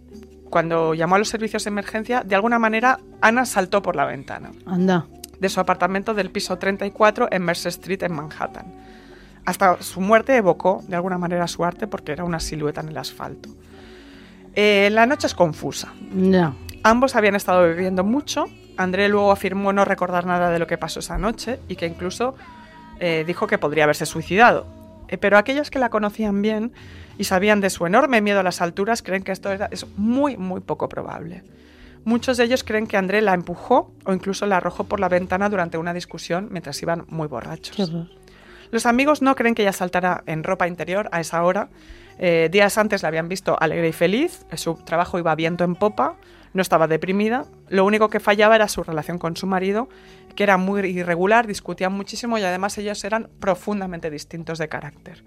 cuando 0.49 0.95
llamó 0.95 1.15
a 1.15 1.19
los 1.19 1.29
servicios 1.29 1.63
de 1.65 1.69
emergencia, 1.69 2.23
de 2.23 2.33
alguna 2.33 2.57
manera 2.57 2.99
Ana 3.21 3.45
saltó 3.45 3.83
por 3.83 3.95
la 3.95 4.05
ventana 4.05 4.51
Anda. 4.65 5.05
de 5.39 5.49
su 5.49 5.59
apartamento 5.59 6.15
del 6.15 6.31
piso 6.31 6.57
34 6.57 7.27
en 7.31 7.43
Mercer 7.43 7.69
Street 7.69 8.01
en 8.01 8.13
Manhattan. 8.13 8.65
Hasta 9.45 9.81
su 9.83 10.01
muerte 10.01 10.35
evocó 10.35 10.81
de 10.87 10.95
alguna 10.95 11.19
manera 11.19 11.47
su 11.47 11.63
arte 11.63 11.85
porque 11.85 12.11
era 12.11 12.23
una 12.23 12.39
silueta 12.39 12.81
en 12.81 12.89
el 12.89 12.97
asfalto. 12.97 13.49
Eh, 14.55 14.89
la 14.91 15.05
noche 15.05 15.27
es 15.27 15.33
confusa. 15.33 15.93
Ya. 16.15 16.53
Ambos 16.83 17.15
habían 17.15 17.35
estado 17.35 17.63
bebiendo 17.63 18.03
mucho. 18.03 18.45
André 18.77 19.09
luego 19.09 19.31
afirmó 19.31 19.73
no 19.73 19.85
recordar 19.85 20.25
nada 20.25 20.49
de 20.49 20.59
lo 20.59 20.67
que 20.67 20.77
pasó 20.77 20.99
esa 20.99 21.17
noche 21.17 21.59
y 21.67 21.75
que 21.75 21.85
incluso 21.85 22.35
eh, 22.99 23.23
dijo 23.25 23.47
que 23.47 23.57
podría 23.57 23.85
haberse 23.85 24.05
suicidado. 24.05 24.65
Eh, 25.07 25.17
pero 25.17 25.37
aquellos 25.37 25.69
que 25.69 25.79
la 25.79 25.89
conocían 25.89 26.41
bien 26.41 26.71
y 27.17 27.25
sabían 27.25 27.61
de 27.61 27.69
su 27.69 27.85
enorme 27.85 28.21
miedo 28.21 28.39
a 28.39 28.43
las 28.43 28.61
alturas 28.61 29.01
creen 29.03 29.23
que 29.23 29.31
esto 29.31 29.51
era, 29.51 29.67
es 29.71 29.85
muy, 29.97 30.37
muy 30.37 30.61
poco 30.61 30.89
probable. 30.89 31.43
Muchos 32.05 32.37
de 32.37 32.43
ellos 32.43 32.63
creen 32.63 32.87
que 32.87 32.97
André 32.97 33.21
la 33.21 33.33
empujó 33.33 33.93
o 34.05 34.13
incluso 34.13 34.45
la 34.45 34.57
arrojó 34.57 34.83
por 34.83 34.99
la 34.99 35.07
ventana 35.07 35.49
durante 35.49 35.77
una 35.77 35.93
discusión 35.93 36.49
mientras 36.51 36.81
iban 36.81 37.05
muy 37.07 37.27
borrachos. 37.27 37.91
Los 38.71 38.85
amigos 38.85 39.21
no 39.21 39.35
creen 39.35 39.55
que 39.55 39.61
ella 39.61 39.71
saltara 39.71 40.23
en 40.25 40.43
ropa 40.43 40.67
interior 40.67 41.07
a 41.11 41.21
esa 41.21 41.43
hora. 41.43 41.69
Eh, 42.19 42.49
días 42.51 42.77
antes 42.77 43.01
la 43.01 43.09
habían 43.09 43.29
visto 43.29 43.57
alegre 43.59 43.89
y 43.89 43.93
feliz, 43.93 44.45
su 44.55 44.75
trabajo 44.75 45.19
iba 45.19 45.33
viento 45.35 45.63
en 45.63 45.75
popa, 45.75 46.15
no 46.53 46.61
estaba 46.61 46.87
deprimida. 46.87 47.45
Lo 47.69 47.85
único 47.85 48.09
que 48.09 48.19
fallaba 48.19 48.55
era 48.55 48.67
su 48.67 48.83
relación 48.83 49.17
con 49.17 49.35
su 49.35 49.47
marido, 49.47 49.89
que 50.35 50.43
era 50.43 50.57
muy 50.57 50.81
irregular, 50.81 51.47
discutían 51.47 51.93
muchísimo 51.93 52.37
y 52.37 52.43
además 52.43 52.77
ellos 52.77 53.03
eran 53.03 53.29
profundamente 53.39 54.09
distintos 54.09 54.59
de 54.59 54.69
carácter. 54.69 55.23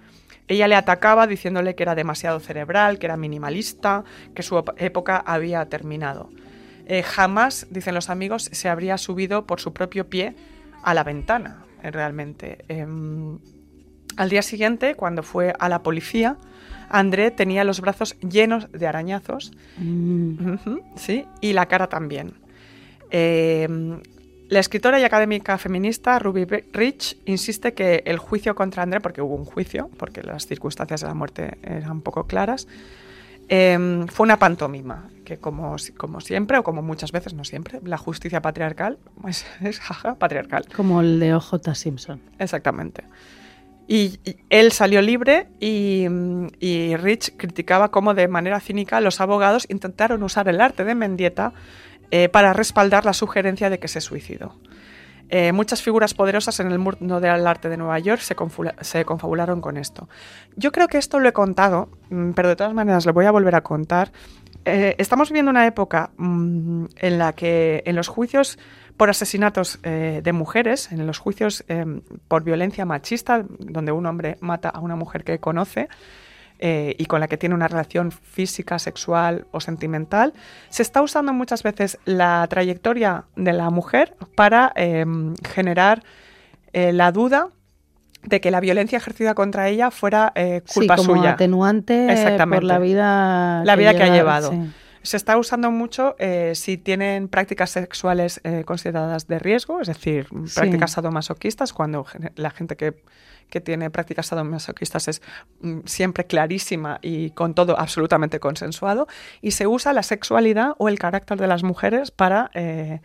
Ella 0.49 0.69
le 0.69 0.77
atacaba 0.77 1.27
diciéndole 1.27 1.75
que 1.75 1.83
era 1.83 1.95
demasiado 1.95 2.39
cerebral, 2.39 2.99
que 2.99 3.07
era 3.07 3.17
minimalista, 3.17 4.05
que 4.35 4.43
su 4.43 4.63
época 4.77 5.17
había 5.17 5.67
terminado. 5.69 6.31
Eh, 6.87 7.03
jamás, 7.03 7.67
dicen 7.71 7.97
los 7.97 8.11
amigos, 8.11 8.49
se 8.53 8.69
habría 8.69 8.97
subido 8.97 9.45
por 9.47 9.61
su 9.61 9.73
propio 9.73 10.09
pie 10.09 10.37
a 10.85 10.95
la 10.95 11.03
ventana, 11.03 11.65
eh, 11.83 11.91
realmente. 11.91 12.65
Em, 12.69 13.41
al 14.17 14.31
día 14.31 14.43
siguiente, 14.43 14.95
cuando 14.95 15.23
fue 15.23 15.55
a 15.59 15.69
la 15.69 15.83
policía, 15.83 16.37
André 16.89 17.31
tenía 17.31 17.65
los 17.65 17.81
brazos 17.81 18.17
llenos 18.21 18.71
de 18.73 18.87
arañazos 18.87 19.53
Mm. 19.79 20.57
Sí, 20.97 21.27
y 21.41 21.53
la 21.53 21.67
cara 21.67 21.89
también. 21.89 22.35
Eh, 23.11 23.69
la 24.49 24.61
escritora 24.61 25.01
y 25.01 25.05
académica 25.05 25.59
feminista 25.59 26.19
Ruby 26.19 26.45
Rich 26.73 27.19
insiste 27.25 27.75
que 27.75 28.03
el 28.07 28.19
juicio 28.19 28.55
contra 28.55 28.85
André, 28.85 29.01
porque 29.01 29.21
hubo 29.21 29.35
un 29.35 29.45
juicio, 29.45 29.91
porque 29.99 30.23
las 30.23 30.47
circunstancias 30.47 31.01
de 31.01 31.09
la 31.09 31.15
muerte 31.15 31.59
eran 31.63 32.01
poco 32.01 32.27
claras, 32.27 32.69
eh, 33.49 34.07
fue 34.09 34.25
una 34.25 34.39
pantomima, 34.39 35.09
que 35.25 35.39
como 35.39 35.79
siempre, 36.21 36.59
o 36.59 36.63
como 36.63 36.83
muchas 36.83 37.11
veces, 37.13 37.35
no 37.35 37.45
siempre, 37.45 37.81
la 37.85 37.99
justicia 37.99 38.41
patriarcal 38.41 38.99
es, 39.29 39.45
es 39.61 39.81
jaja, 39.81 40.15
patriarcal. 40.15 40.67
Como 40.75 41.01
el 41.01 41.19
de 41.19 41.35
OJ 41.35 41.75
Simpson. 41.75 42.21
Exactamente. 42.39 43.03
Y, 43.89 44.19
él 44.51 44.73
salió 44.73 45.01
libre 45.01 45.49
y, 45.61 46.07
Rich 46.97 47.37
criticaba 47.37 47.91
cómo 47.91 48.15
de 48.15 48.29
manera 48.29 48.61
cínica 48.61 49.01
los 49.01 49.21
abogados 49.21 49.67
intentaron 49.69 50.23
usar 50.23 50.49
el 50.49 50.61
arte 50.61 50.85
de 50.85 50.95
Mendieta 50.95 51.53
eh, 52.11 52.29
para 52.29 52.53
respaldar 52.53 53.05
la 53.05 53.13
sugerencia 53.13 53.71
de 53.71 53.79
que 53.79 53.89
se 53.89 54.01
suicidó. 54.01 54.57
Eh, 55.29 55.53
muchas 55.53 55.83
figuras 55.83 56.15
poderosas 56.15 56.61
en 56.61 56.71
el 56.71 56.79
mundo 56.79 57.21
del 57.21 57.47
arte 57.47 57.69
de 57.69 57.77
Nueva 57.77 57.99
York 57.99 58.21
se 58.21 59.05
confabularon 59.05 59.61
con 59.61 59.77
esto. 59.77 60.09
Yo 60.55 60.71
creo 60.71 60.87
que 60.87 60.99
esto 60.99 61.19
lo 61.19 61.29
he 61.29 61.33
contado, 61.33 61.89
mm, 62.11 62.31
pero 62.31 62.49
de 62.49 62.57
todas 62.57 62.75
maneras 62.75 63.07
lo 63.07 63.13
voy 63.13 63.25
a 63.25 63.33
volver 63.33 63.57
a 63.57 63.63
contar. 63.63 64.13
Eh, 64.65 64.95
estamos 64.99 65.31
viviendo 65.31 65.51
una 65.51 65.67
época 65.67 66.11
mm, 66.17 66.87
en 66.97 67.19
la 67.19 67.33
que 67.33 67.83
en 67.87 67.97
los 67.97 68.09
juicios 68.09 68.59
por 68.97 69.11
asesinatos 69.11 69.79
eh, 69.83 70.21
de 70.25 70.33
mujeres, 70.33 70.91
en 70.93 71.07
los 71.07 71.19
juicios 71.19 71.65
eh, 71.69 71.85
por 72.29 72.45
violencia 72.45 72.85
machista, 72.87 73.45
donde 73.59 73.93
un 73.93 74.07
hombre 74.07 74.37
mata 74.41 74.69
a 74.71 74.81
una 74.81 74.97
mujer 74.97 75.23
que 75.25 75.39
conoce 75.39 75.89
eh, 76.59 76.95
y 76.99 77.05
con 77.05 77.21
la 77.21 77.29
que 77.29 77.37
tiene 77.37 77.55
una 77.55 77.69
relación 77.69 78.11
física, 78.11 78.79
sexual 78.79 79.47
o 79.51 79.61
sentimental, 79.61 80.33
se 80.71 80.83
está 80.83 81.03
usando 81.03 81.35
muchas 81.35 81.63
veces 81.63 81.99
la 82.07 82.47
trayectoria 82.49 83.25
de 83.37 83.53
la 83.53 83.69
mujer 83.69 84.15
para 84.35 84.73
eh, 84.77 85.05
generar 85.47 86.03
eh, 86.73 86.93
la 86.95 87.13
duda 87.13 87.49
de 88.23 88.41
que 88.41 88.51
la 88.51 88.61
violencia 88.61 88.97
ejercida 88.97 89.35
contra 89.35 89.69
ella 89.69 89.91
fuera 89.91 90.33
culpa 90.73 90.97
sí, 90.97 91.03
como 91.05 91.17
suya. 91.19 91.33
atenuante 91.33 92.11
Exactamente. 92.11 92.57
por 92.57 92.65
la 92.65 92.79
vida 92.79 93.63
La 93.65 93.77
vida 93.77 93.95
que 93.95 94.03
ha 94.03 94.07
lleva- 94.07 94.17
llevado. 94.41 94.51
sí. 94.53 94.73
Se 95.07 95.17
está 95.17 95.37
usando 95.39 95.71
mucho 95.71 96.17
eh, 96.19 96.53
si 96.57 96.79
tienen 96.79 97.29
prácticas 97.29 97.71
sexuales 97.71 98.41
eh, 98.43 98.65
consideradas 98.65 99.29
de 99.29 99.39
riesgo, 99.39 99.81
es 99.81 99.87
decir, 99.87 100.27
prácticas 100.53 100.91
sadomasoquistas, 100.93 101.73
cuando 101.73 102.07
la 102.35 102.51
gente 102.51 102.77
que, 102.77 103.03
que 103.49 103.61
tiene 103.61 103.89
prácticas 103.89 104.27
sadomasoquistas 104.27 105.07
es 105.07 105.23
mm, 105.61 105.83
siempre 105.85 106.25
clarísima 106.25 106.99
y 107.03 107.31
con 107.31 107.55
todo 107.55 107.79
absolutamente 107.79 108.41
consensuado, 108.41 109.07
y 109.41 109.53
se 109.53 109.69
usa 109.69 109.93
la 109.93 110.03
sexualidad 110.03 110.75
o 110.79 110.89
el 110.89 110.99
carácter 110.99 111.39
de 111.39 111.47
las 111.47 111.63
mujeres 111.63 112.11
para... 112.11 112.51
eh, 112.55 113.01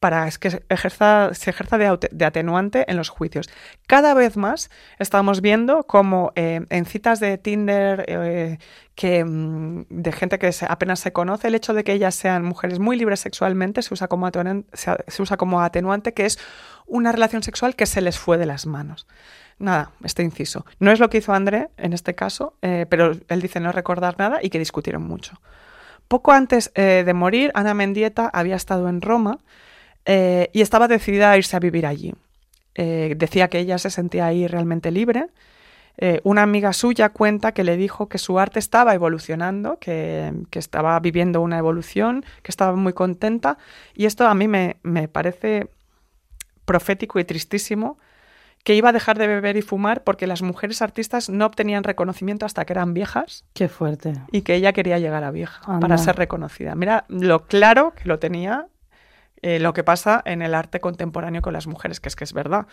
para 0.00 0.28
que 0.30 0.50
se 0.50 0.64
ejerza, 0.70 1.34
se 1.34 1.50
ejerza 1.50 1.76
de, 1.76 2.24
atenuante 2.24 2.90
en 2.90 2.96
los 2.96 3.10
juicios. 3.10 3.50
Cada 3.86 4.14
vez 4.14 4.38
más 4.38 4.70
estamos 4.98 5.42
viendo 5.42 5.84
como 5.84 6.32
eh, 6.36 6.62
en 6.70 6.86
citas 6.86 7.20
de 7.20 7.36
Tinder 7.36 8.06
eh, 8.08 8.58
que, 8.94 9.22
mm, 9.22 9.84
de 9.90 10.12
gente 10.12 10.38
que 10.38 10.50
apenas 10.66 11.00
se 11.00 11.12
conoce, 11.12 11.48
el 11.48 11.54
hecho 11.54 11.74
de 11.74 11.84
que 11.84 11.92
ellas 11.92 12.14
sean 12.14 12.44
mujeres 12.44 12.78
muy 12.78 12.96
libres 12.96 13.20
sexualmente 13.20 13.82
se 13.82 13.92
usa, 13.92 14.08
como 14.08 14.26
atenuan- 14.26 14.64
se, 14.72 15.22
usa 15.22 15.36
como 15.36 15.60
atenuante, 15.60 16.14
que 16.14 16.24
es 16.24 16.38
una 16.86 17.12
relación 17.12 17.42
sexual 17.42 17.76
que 17.76 17.84
se 17.84 18.00
les 18.00 18.18
fue 18.18 18.38
de 18.38 18.46
las 18.46 18.64
manos. 18.64 19.06
Nada, 19.58 19.90
este 20.02 20.22
inciso. 20.22 20.64
No 20.78 20.90
es 20.90 20.98
lo 20.98 21.10
que 21.10 21.18
hizo 21.18 21.34
André 21.34 21.68
en 21.76 21.92
este 21.92 22.14
caso, 22.14 22.54
eh, 22.62 22.86
pero 22.88 23.12
él 23.28 23.42
dice 23.42 23.60
no 23.60 23.70
recordar 23.70 24.18
nada 24.18 24.38
y 24.42 24.48
que 24.48 24.58
discutieron 24.58 25.02
mucho. 25.02 25.38
Poco 26.08 26.32
antes 26.32 26.72
de 26.74 27.14
morir, 27.14 27.52
Ana 27.54 27.72
Mendieta 27.72 28.28
había 28.32 28.56
estado 28.56 28.88
en 28.88 29.00
Roma 29.00 29.38
eh, 30.04 30.48
y 30.52 30.60
estaba 30.60 30.88
decidida 30.88 31.30
a 31.30 31.36
irse 31.36 31.56
a 31.56 31.60
vivir 31.60 31.86
allí. 31.86 32.14
Eh, 32.74 33.14
decía 33.16 33.48
que 33.48 33.58
ella 33.58 33.78
se 33.78 33.90
sentía 33.90 34.26
ahí 34.26 34.46
realmente 34.46 34.90
libre. 34.90 35.26
Eh, 35.98 36.20
una 36.24 36.42
amiga 36.42 36.72
suya 36.72 37.10
cuenta 37.10 37.52
que 37.52 37.64
le 37.64 37.76
dijo 37.76 38.08
que 38.08 38.16
su 38.18 38.38
arte 38.38 38.58
estaba 38.58 38.94
evolucionando, 38.94 39.78
que, 39.78 40.32
que 40.50 40.58
estaba 40.58 40.98
viviendo 41.00 41.42
una 41.42 41.58
evolución, 41.58 42.24
que 42.42 42.50
estaba 42.50 42.74
muy 42.74 42.92
contenta. 42.94 43.58
Y 43.94 44.06
esto 44.06 44.26
a 44.26 44.34
mí 44.34 44.48
me, 44.48 44.76
me 44.82 45.08
parece 45.08 45.68
profético 46.64 47.18
y 47.18 47.24
tristísimo, 47.24 47.98
que 48.64 48.74
iba 48.74 48.90
a 48.90 48.92
dejar 48.92 49.18
de 49.18 49.26
beber 49.26 49.56
y 49.56 49.62
fumar 49.62 50.04
porque 50.04 50.26
las 50.26 50.42
mujeres 50.42 50.82
artistas 50.82 51.28
no 51.28 51.46
obtenían 51.46 51.82
reconocimiento 51.82 52.46
hasta 52.46 52.64
que 52.64 52.72
eran 52.74 52.94
viejas 52.94 53.44
Qué 53.54 53.68
fuerte. 53.68 54.12
y 54.32 54.42
que 54.42 54.54
ella 54.54 54.72
quería 54.72 54.98
llegar 54.98 55.24
a 55.24 55.30
vieja 55.30 55.62
Anda. 55.66 55.80
para 55.80 55.98
ser 55.98 56.16
reconocida. 56.16 56.74
Mira 56.74 57.04
lo 57.08 57.46
claro 57.46 57.94
que 57.94 58.06
lo 58.08 58.18
tenía 58.18 58.66
eh, 59.42 59.58
lo 59.58 59.72
que 59.72 59.84
pasa 59.84 60.22
en 60.24 60.42
el 60.42 60.54
arte 60.54 60.80
contemporáneo 60.80 61.42
con 61.42 61.52
las 61.52 61.66
mujeres, 61.66 62.00
que 62.00 62.08
es 62.08 62.16
que 62.16 62.24
es 62.24 62.32
verdad. 62.32 62.66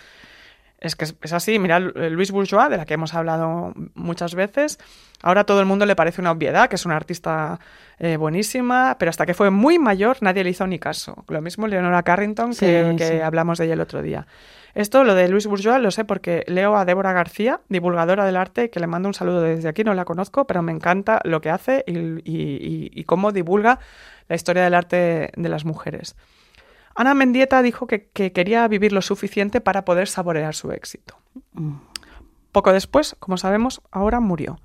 Es 0.80 0.96
que 0.96 1.06
es, 1.06 1.16
es 1.24 1.34
así, 1.34 1.58
mira, 1.58 1.78
eh, 1.78 2.10
Luis 2.12 2.30
Bourgeois, 2.32 2.70
de 2.70 2.78
la 2.78 2.86
que 2.86 2.94
hemos 2.94 3.16
hablado 3.16 3.74
muchas 3.96 4.36
veces, 4.36 4.78
ahora 5.24 5.42
a 5.42 5.44
todo 5.44 5.60
el 5.60 5.66
mundo 5.66 5.88
le 5.88 5.96
parece 5.96 6.22
una 6.22 6.30
obviedad, 6.30 6.70
que 6.70 6.76
es 6.76 6.86
una 6.86 6.96
artista 6.96 7.60
eh, 7.98 8.16
buenísima, 8.18 8.96
pero 9.00 9.10
hasta 9.10 9.26
que 9.26 9.34
fue 9.34 9.50
muy 9.50 9.80
mayor 9.80 10.18
nadie 10.22 10.44
le 10.44 10.52
hizo 10.52 10.68
ni 10.68 10.78
caso. 10.78 11.26
Lo 11.30 11.42
mismo 11.42 11.66
Leonora 11.66 12.04
Carrington, 12.04 12.52
que, 12.52 12.90
Sí, 12.92 12.96
que 12.96 13.08
sí. 13.08 13.20
hablamos 13.22 13.58
de 13.58 13.66
ella 13.66 13.74
el 13.74 13.82
otro 13.82 14.04
día. 14.04 14.28
Esto, 14.76 15.04
lo 15.04 15.16
de 15.16 15.28
Luis 15.30 15.48
Bourgeois, 15.48 15.82
lo 15.82 15.90
sé 15.90 16.06
porque 16.06 16.44
leo 16.46 16.78
a 16.78 16.86
Débora 16.86 17.12
García, 17.12 17.62
divulgadora 17.70 18.24
del 18.26 18.36
arte, 18.36 18.70
que 18.70 18.80
le 18.80 18.86
mando 18.86 19.08
un 19.10 19.16
saludo 19.16 19.42
desde 19.42 19.70
aquí, 19.70 19.84
no 19.84 19.96
la 19.96 20.06
conozco, 20.06 20.46
pero 20.46 20.62
me 20.62 20.72
encanta 20.72 21.20
lo 21.24 21.42
que 21.42 21.50
hace 21.50 21.84
y, 21.88 21.98
y- 21.98 22.22
y- 22.26 22.92
y 22.94 23.04
cómo 23.06 23.32
divulga 23.32 23.80
la 24.30 24.36
historia 24.36 24.64
del 24.64 24.76
arte 24.76 25.32
de 25.36 25.50
las 25.50 25.66
mujeres. 25.66 26.16
Ana 26.98 27.14
Mendieta 27.14 27.62
dijo 27.62 27.86
que, 27.88 28.08
que 28.08 28.32
quería 28.34 28.68
vivir 28.68 28.92
lo 28.92 29.02
suficiente 29.02 29.62
para 29.62 29.86
poder 29.86 30.08
saborear 30.08 30.56
su 30.56 30.72
éxito. 30.72 31.16
Poco 32.52 32.74
después, 32.74 33.16
como 33.20 33.38
sabemos, 33.38 33.82
ahora 33.92 34.20
murió. 34.20 34.60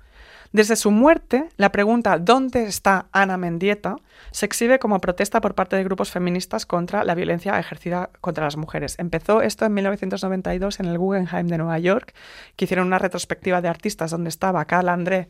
Desde 0.51 0.75
su 0.75 0.91
muerte, 0.91 1.49
la 1.57 1.71
pregunta 1.71 2.19
¿dónde 2.19 2.65
está 2.65 3.07
Ana 3.11 3.37
Mendieta? 3.37 3.95
se 4.31 4.47
exhibe 4.47 4.79
como 4.79 4.99
protesta 4.99 5.41
por 5.41 5.53
parte 5.53 5.75
de 5.75 5.83
grupos 5.83 6.11
feministas 6.11 6.65
contra 6.65 7.03
la 7.03 7.13
violencia 7.15 7.57
ejercida 7.59 8.09
contra 8.19 8.45
las 8.45 8.57
mujeres. 8.57 8.97
Empezó 8.97 9.41
esto 9.41 9.65
en 9.65 9.73
1992 9.75 10.79
en 10.79 10.87
el 10.87 10.97
Guggenheim 10.97 11.47
de 11.47 11.57
Nueva 11.59 11.77
York, 11.77 12.13
que 12.55 12.65
hicieron 12.65 12.87
una 12.87 12.99
retrospectiva 12.99 13.61
de 13.61 13.67
artistas 13.67 14.09
donde 14.09 14.29
estaba 14.29 14.65
Carla 14.65 14.93
André, 14.93 15.29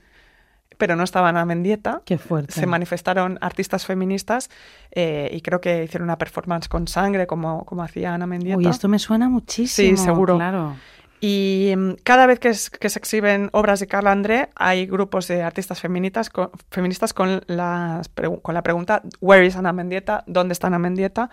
pero 0.78 0.95
no 0.95 1.03
estaba 1.03 1.30
Ana 1.30 1.45
Mendieta. 1.45 2.01
Qué 2.05 2.17
fuerte. 2.17 2.53
Se 2.53 2.65
manifestaron 2.65 3.38
artistas 3.41 3.86
feministas 3.86 4.49
eh, 4.91 5.30
y 5.34 5.41
creo 5.41 5.61
que 5.61 5.84
hicieron 5.84 6.05
una 6.07 6.17
performance 6.17 6.67
con 6.67 6.88
sangre 6.88 7.28
como, 7.28 7.65
como 7.65 7.84
hacía 7.84 8.13
Ana 8.13 8.28
Mendieta. 8.28 8.57
Uy, 8.57 8.67
esto 8.67 8.88
me 8.88 8.99
suena 8.99 9.30
muchísimo. 9.30 9.97
Sí, 9.97 10.03
seguro. 10.03 10.36
Claro. 10.38 10.76
Y 11.21 11.74
mm, 11.78 11.91
cada 12.03 12.26
vez 12.26 12.39
que, 12.39 12.49
es- 12.49 12.69
que 12.69 12.89
se 12.89 12.99
exhiben 12.99 13.49
obras 13.53 13.80
de 13.80 13.88
Carla 13.88 14.11
André, 14.11 14.49
hay 14.55 14.86
grupos 14.86 15.28
de 15.30 15.41
artistas 15.41 15.80
feministas 15.80 16.30
con, 16.30 16.49
feministas 16.69 17.13
con, 17.13 17.41
las 17.47 18.09
con 18.41 18.53
la 18.53 18.61
pregunta 18.61 19.01
¿Where 19.21 19.45
is 19.45 19.55
Ana 19.55 19.71
Mendieta? 19.71 20.24
¿Dónde 20.28 20.51
está 20.51 20.67
Ana 20.67 20.80
Mendieta? 20.80 21.30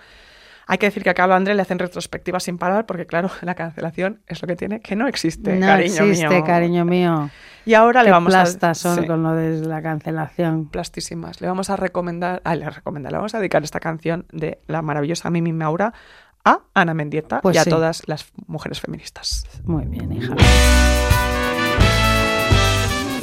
Hay 0.71 0.79
que 0.79 0.87
decir 0.87 1.03
que 1.03 1.11
a 1.11 1.14
Carla 1.14 1.35
André 1.35 1.57
le 1.57 1.62
hacen 1.62 1.81
retrospectivas 1.81 2.45
sin 2.45 2.57
parar 2.57 2.87
porque, 2.87 3.05
claro, 3.05 3.29
la 3.43 3.57
cancelación 3.57 4.21
es 4.29 4.41
lo 4.41 4.47
que 4.47 4.55
tiene, 4.55 4.79
que 4.79 4.95
no 4.95 5.09
existe, 5.09 5.57
no 5.57 5.66
cariño 5.66 6.05
existe, 6.05 6.29
mío. 6.29 6.45
cariño 6.45 6.85
mío. 6.85 7.29
Y 7.66 7.75
ahora 7.75 8.05
le 8.05 8.12
vamos 8.12 8.33
plastas 8.33 8.79
a... 8.79 8.95
son 8.95 9.01
sí, 9.01 9.07
con 9.09 9.25
lo 9.25 9.33
de 9.35 9.66
la 9.66 9.83
cancelación. 9.83 10.68
plastísimas. 10.68 11.41
Le 11.41 11.49
vamos 11.49 11.71
a 11.71 11.77
recomendar, 11.77 12.41
ah, 12.45 12.55
le 12.55 12.71
recomendar, 12.71 13.11
le 13.11 13.18
vamos 13.18 13.35
a 13.35 13.39
dedicar 13.39 13.64
esta 13.64 13.81
canción 13.81 14.27
de 14.31 14.61
la 14.68 14.81
maravillosa 14.81 15.29
Mimi 15.29 15.53
Maura 15.53 15.93
a 16.45 16.61
Ana 16.73 16.95
Mendieta 16.95 17.41
Pues 17.41 17.57
y 17.57 17.59
a 17.59 17.64
sí. 17.64 17.71
todas 17.71 18.03
las 18.07 18.27
mujeres 18.47 18.81
feministas. 18.81 19.45
Muy 19.64 19.87
bien, 19.87 20.12
hija. 20.12 20.37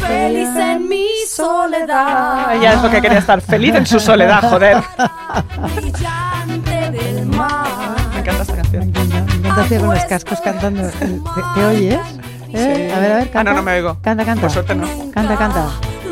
Feliz 0.06 0.50
en 0.54 0.90
mi 0.90 1.08
soledad. 1.30 2.56
Ella 2.58 2.74
es 2.74 2.84
lo 2.84 2.90
que 2.90 3.02
quería 3.02 3.20
estar 3.20 3.40
feliz 3.40 3.74
en 3.74 3.86
su 3.86 4.02
soledad, 4.02 4.42
joder. 4.50 4.84
Encanta 9.58 9.80
con 9.80 9.96
los 9.96 10.06
cascos 10.06 10.40
cantando. 10.42 10.84
¿Te, 10.90 11.08
te 11.56 11.66
oyes? 11.66 12.00
¿Eh? 12.54 12.88
Sí. 12.90 12.94
A 12.94 13.00
ver, 13.00 13.12
a 13.12 13.16
ver, 13.18 13.32
canta. 13.32 13.52
Ah, 13.52 13.54
no, 13.54 13.60
no 13.60 13.64
me 13.64 13.74
oigo. 13.74 13.98
Canta, 14.02 14.24
canta. 14.24 14.42
Por 14.42 14.52
suerte 14.52 14.76
no. 14.76 14.88
Canta, 15.12 15.36
canta. 15.36 15.66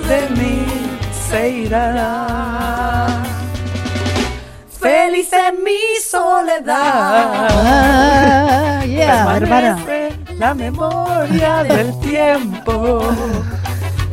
De 0.08 0.28
mí 0.36 0.66
se 1.30 1.50
irá. 1.50 3.24
Feliz 4.80 5.30
en 5.32 5.64
mi 5.64 5.78
soledad. 6.04 7.48
Ah, 7.52 8.84
yeah, 8.86 9.36
hermana. 9.38 9.78
La 10.38 10.54
memoria 10.54 11.64
del 11.68 12.00
tiempo. 12.00 13.02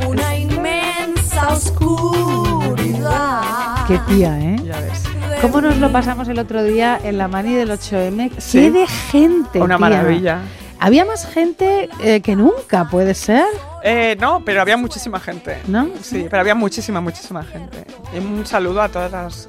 Una 0.07 0.37
inmensa 0.37 1.49
oscuridad. 1.49 3.43
Qué 3.89 3.99
tía, 4.09 4.39
¿eh? 4.39 4.57
Ya 4.64 4.78
ves. 4.80 5.02
¿Cómo 5.43 5.61
nos 5.61 5.78
lo 5.78 5.90
pasamos 5.90 6.28
el 6.28 6.38
otro 6.38 6.62
día 6.62 6.99
en 7.03 7.18
la 7.18 7.26
mani 7.26 7.53
del 7.55 7.70
8M? 7.70 8.30
Sí. 8.38 8.61
¡Qué 8.61 8.70
de 8.70 8.86
gente! 8.86 9.61
Una 9.61 9.76
tía! 9.76 9.78
maravilla. 9.88 10.38
Había 10.78 11.05
más 11.05 11.26
gente 11.26 11.88
eh, 12.01 12.20
que 12.20 12.36
nunca, 12.36 12.88
puede 12.88 13.14
ser, 13.14 13.45
Eh, 13.84 14.16
no, 14.20 14.45
pero 14.45 14.61
había 14.62 14.76
muchísima 14.76 15.18
gente. 15.18 15.59
¿no? 15.66 15.88
Sí, 16.01 16.26
pero 16.30 16.40
había 16.40 16.55
muchísima, 16.55 17.01
muchísima 17.01 17.43
gente. 17.43 17.84
Y 18.14 18.18
un 18.18 18.47
saludo 18.47 18.82
a 18.82 18.88
todas 18.88 19.11
las 19.11 19.49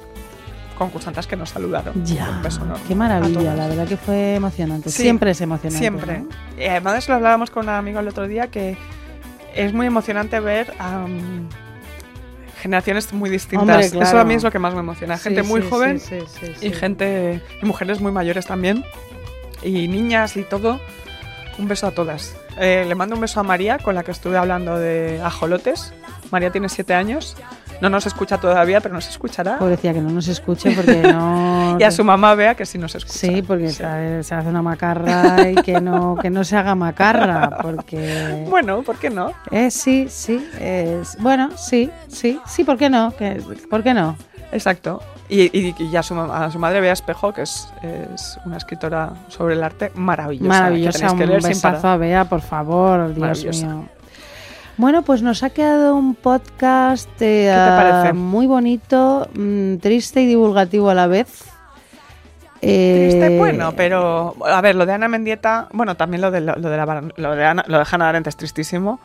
concursantes 0.76 1.26
que 1.28 1.36
nos 1.36 1.50
saludaron. 1.50 2.04
Ya, 2.04 2.28
Un 2.30 2.42
beso 2.42 2.62
enorme. 2.64 2.82
qué 2.88 2.94
A 2.94 2.96
maravilla, 2.96 3.54
la 3.54 3.68
verdad 3.68 3.86
que 3.86 3.96
fue 3.96 4.34
emocionante. 4.34 4.90
Sí, 4.90 5.02
Siempre 5.02 5.30
es 5.30 5.40
emocionante. 5.40 5.78
Siempre. 5.78 6.18
¿no? 6.18 6.28
Y 6.60 6.66
además 6.66 7.08
lo 7.08 7.14
hablábamos 7.14 7.50
con 7.50 7.64
un 7.68 7.74
amigo 7.74 8.00
el 8.00 8.08
otro 8.08 8.26
día 8.26 8.48
que 8.48 8.76
es 9.54 9.72
muy 9.72 9.86
emocionante 9.86 10.40
ver 10.40 10.74
am, 10.80 11.48
generaciones 12.64 13.12
muy 13.12 13.28
distintas. 13.28 13.92
Hombre, 13.92 14.08
Eso 14.08 14.18
a 14.18 14.24
mí 14.24 14.32
es 14.32 14.42
lo 14.42 14.50
que 14.50 14.58
más 14.58 14.72
me 14.72 14.80
emociona. 14.80 15.18
Gente 15.18 15.42
Sí, 15.42 15.48
muy 15.48 15.60
sí, 15.60 15.68
joven 15.68 16.00
sí. 16.00 16.16
y 16.62 16.70
gente 16.70 17.42
y 17.60 17.66
mujeres 17.66 18.00
muy 18.00 18.10
mayores 18.10 18.46
también 18.46 18.82
y 19.62 19.86
niñas 19.86 20.38
y 20.38 20.44
todo. 20.44 20.80
Un 21.58 21.68
beso 21.68 21.86
a 21.86 21.90
todas. 21.90 22.34
Eh, 22.58 22.86
le 22.88 22.94
mando 22.94 23.16
un 23.16 23.20
beso 23.20 23.38
a 23.38 23.42
María 23.42 23.76
con 23.78 23.94
la 23.94 24.02
que 24.02 24.12
estuve 24.12 24.38
hablando 24.38 24.78
de 24.78 25.20
ajolotes. 25.22 25.92
María 26.30 26.50
tiene 26.50 26.70
siete 26.70 26.94
años. 26.94 27.36
No 27.80 27.90
nos 27.90 28.06
escucha 28.06 28.38
todavía, 28.38 28.80
pero 28.80 28.94
nos 28.94 29.08
escuchará. 29.08 29.58
Pobrecilla, 29.58 29.92
que 29.92 30.00
no 30.00 30.10
nos 30.10 30.28
escuche 30.28 30.70
porque 30.74 30.96
no... 31.02 31.76
Y 31.80 31.82
a 31.82 31.90
su 31.90 32.04
mamá 32.04 32.34
vea 32.34 32.54
que 32.54 32.64
sí 32.66 32.78
nos 32.78 32.94
escucha. 32.94 33.18
Sí, 33.18 33.42
porque 33.42 33.68
Sí. 33.70 33.82
Se, 34.22 34.34
hace 34.34 34.48
una 34.48 34.62
macarra 34.62 35.48
y 35.50 35.54
que 35.56 35.80
no, 35.80 36.16
que 36.20 36.30
no 36.30 36.44
se 36.44 36.56
haga 36.56 36.74
macarra, 36.74 37.58
porque... 37.62 38.46
Bueno, 38.50 38.82
¿por 38.82 38.96
qué 38.96 39.10
no? 39.10 39.32
Eh, 39.50 39.70
sí, 39.70 40.06
sí, 40.08 40.48
es... 40.60 41.16
Bueno, 41.20 41.50
sí, 41.56 41.90
sí, 42.08 42.40
sí, 42.46 42.64
¿por 42.64 42.78
qué 42.78 42.88
no? 42.88 43.12
Que- 43.16 43.42
¿Por 43.68 43.82
qué 43.82 43.92
no? 43.92 44.16
Exacto. 44.52 45.02
Y, 45.28 45.44
y, 45.58 45.74
y 45.78 45.96
a, 45.96 46.02
su, 46.02 46.18
a 46.20 46.50
su 46.50 46.58
madre 46.58 46.80
Bea 46.80 46.92
Espejo, 46.92 47.32
que 47.32 47.42
es, 47.42 47.66
es 47.82 48.38
una 48.44 48.58
escritora 48.58 49.10
sobre 49.28 49.54
el 49.54 49.62
arte 49.64 49.90
maravillosa. 49.94 50.48
Maravillosa, 50.48 51.08
que 51.16 51.24
que 51.26 51.30
un 51.32 51.40
besazo 51.42 51.88
a 51.88 51.96
Bea, 51.96 52.24
por 52.26 52.42
favor, 52.42 53.14
Dios 53.14 53.62
mío. 53.62 53.88
Bueno, 54.76 55.02
pues 55.02 55.22
nos 55.22 55.42
ha 55.42 55.50
quedado 55.50 55.94
un 55.94 56.14
podcast 56.16 57.08
eh, 57.20 57.46
te 57.46 57.50
ah, 57.52 57.78
parece? 57.92 58.12
muy 58.12 58.46
bonito, 58.46 59.28
mm, 59.34 59.76
triste 59.76 60.22
y 60.22 60.26
divulgativo 60.26 60.90
a 60.90 60.94
la 60.94 61.06
vez. 61.06 61.44
Triste, 62.60 63.26
Eh, 63.36 63.38
bueno, 63.38 63.72
pero 63.76 64.34
a 64.44 64.60
ver, 64.62 64.74
lo 64.74 64.86
de 64.86 64.92
Ana 64.94 65.06
Mendieta, 65.06 65.68
bueno, 65.72 65.96
también 65.96 66.22
lo 66.22 66.30
de, 66.30 66.40
lo, 66.40 66.54
de 66.56 66.76
la 66.76 67.02
lo 67.16 67.36
de, 67.36 67.44
Ana- 67.44 67.64
lo 67.68 67.78
de 67.78 67.84
Hannah 67.90 68.08
Arendt 68.08 68.26
es 68.26 68.36
tristísimo. 68.36 68.98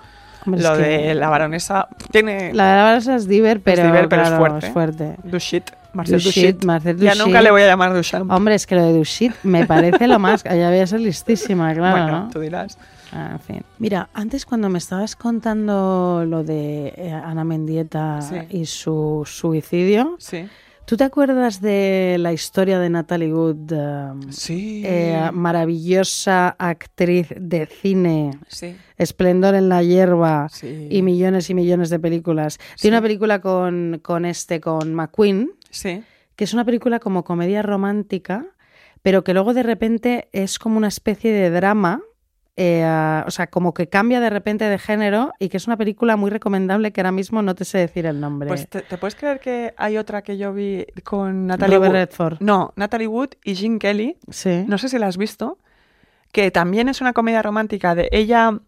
hombre, 0.46 0.62
es 0.62 0.68
lo 0.70 0.76
que 0.78 0.84
de 0.84 1.14
la 1.16 1.30
baronesa 1.30 1.88
tiene 2.12 2.54
La 2.54 2.72
de 2.72 2.76
la 2.78 2.98
Barça 2.98 3.16
es 3.16 3.28
diver, 3.28 3.60
pero, 3.62 3.84
diver, 3.84 4.08
pero 4.10 4.22
es 4.24 4.30
claro, 4.30 4.44
fuerte. 4.46 4.66
es 4.68 4.74
fuerte. 4.74 5.16
Dushit, 5.24 5.70
Marcel 5.94 6.16
Dushit, 6.22 6.44
Dushit. 6.56 6.64
Marcel 6.66 6.98
Ya 6.98 7.12
Dushit. 7.12 7.26
nunca 7.28 7.42
le 7.42 7.52
voy 7.52 7.62
a 7.64 7.68
llamar 7.68 7.94
Duchamp. 7.94 8.32
Hombre, 8.32 8.56
es 8.56 8.66
que 8.66 8.76
lo 8.76 8.84
de 8.86 8.94
Dushit 8.94 9.34
me 9.44 9.66
parece 9.68 10.08
lo 10.08 10.18
más... 10.20 10.42
Ya 10.46 10.70
voy 10.70 10.80
a 10.80 10.88
ser 10.88 11.02
listísima, 11.02 11.74
claro, 11.76 12.04
bueno, 12.06 12.20
¿no? 12.26 12.30
tú 12.32 12.40
dirás. 12.40 12.78
Ah, 13.12 13.30
en 13.34 13.40
fin. 13.40 13.64
Mira, 13.80 14.10
antes 14.14 14.46
cuando 14.46 14.70
me 14.70 14.78
estabas 14.78 15.16
contando 15.16 16.24
lo 16.28 16.44
de 16.44 16.94
eh, 16.96 17.12
Ana 17.12 17.44
Mendieta 17.44 18.22
Sí. 18.22 18.36
y 18.50 18.66
su 18.66 19.24
suicidio, 19.26 20.16
Sí. 20.20 20.48
¿tú 20.86 20.96
te 20.98 21.04
acuerdas 21.06 21.60
de 21.62 22.18
la 22.20 22.34
historia 22.34 22.78
de 22.80 22.90
Natalie 22.90 23.34
Wood, 23.34 23.72
um, 23.72 24.32
Sí. 24.32 24.84
eh, 24.86 25.30
maravillosa 25.34 26.50
actriz 26.60 27.30
de 27.36 27.66
cine, 27.66 28.32
sí. 28.48 28.76
esplendor 28.98 29.56
en 29.56 29.70
la 29.70 29.82
hierba 29.84 30.48
Sí. 30.50 30.88
y 30.92 31.02
millones 31.02 31.50
y 31.50 31.54
millones 31.56 31.90
de 31.90 32.00
películas? 32.00 32.60
Tiene 32.80 32.98
una 32.98 33.02
película 33.02 33.40
con, 33.42 34.00
con 34.04 34.26
este, 34.26 34.60
con 34.60 34.94
McQueen, 34.94 35.52
Sí. 35.72 36.04
que 36.36 36.44
es 36.44 36.54
una 36.54 36.66
película 36.66 37.00
como 37.00 37.24
comedia 37.24 37.62
romántica, 37.62 38.46
pero 39.02 39.24
que 39.24 39.34
luego 39.34 39.54
de 39.54 39.64
repente 39.64 40.28
es 40.32 40.60
como 40.60 40.78
una 40.78 40.88
especie 40.90 41.32
de 41.32 41.50
drama. 41.50 42.02
Eh, 42.62 42.84
ah, 42.84 43.24
o 43.26 43.32
sea, 43.32 43.48
como 43.48 43.74
que 43.74 43.88
cambia 43.88 44.20
de 44.20 44.30
repente 44.30 44.66
de 44.66 44.78
género 44.78 45.32
y 45.40 45.48
que 45.48 45.56
es 45.56 45.66
una 45.68 45.78
película 45.78 46.18
muy 46.18 46.30
recomendable 46.30 46.92
que 46.92 47.00
ahora 47.00 47.14
mismo 47.14 47.42
no 47.42 47.56
te 47.56 47.64
sé 47.64 47.78
decir 47.78 48.06
el 48.06 48.20
nombre. 48.20 48.50
Pues 48.50 48.68
te, 48.68 48.82
te 48.82 48.98
puedes 48.98 49.16
creer 49.16 49.40
que 49.40 49.74
hay 49.78 49.98
otra 49.98 50.24
que 50.24 50.38
yo 50.38 50.52
vi 50.52 50.86
con 51.06 51.48
Natalie 51.48 51.78
Robert 51.78 51.94
Wood. 51.94 52.00
Redford. 52.00 52.38
No, 52.42 52.74
Natalie 52.76 53.08
Wood 53.08 53.30
y 53.46 53.54
Jean 53.54 53.80
Kelly. 53.80 54.18
Sí. 54.30 54.66
No 54.68 54.78
sé 54.78 54.90
si 54.90 55.00
la 55.00 55.08
has 55.08 55.16
visto. 55.16 55.58
Que 56.34 56.52
también 56.52 56.90
es 56.90 57.00
una 57.00 57.14
comedia 57.14 57.42
romántica 57.42 57.96
de 57.96 58.10
ella. 58.12 58.60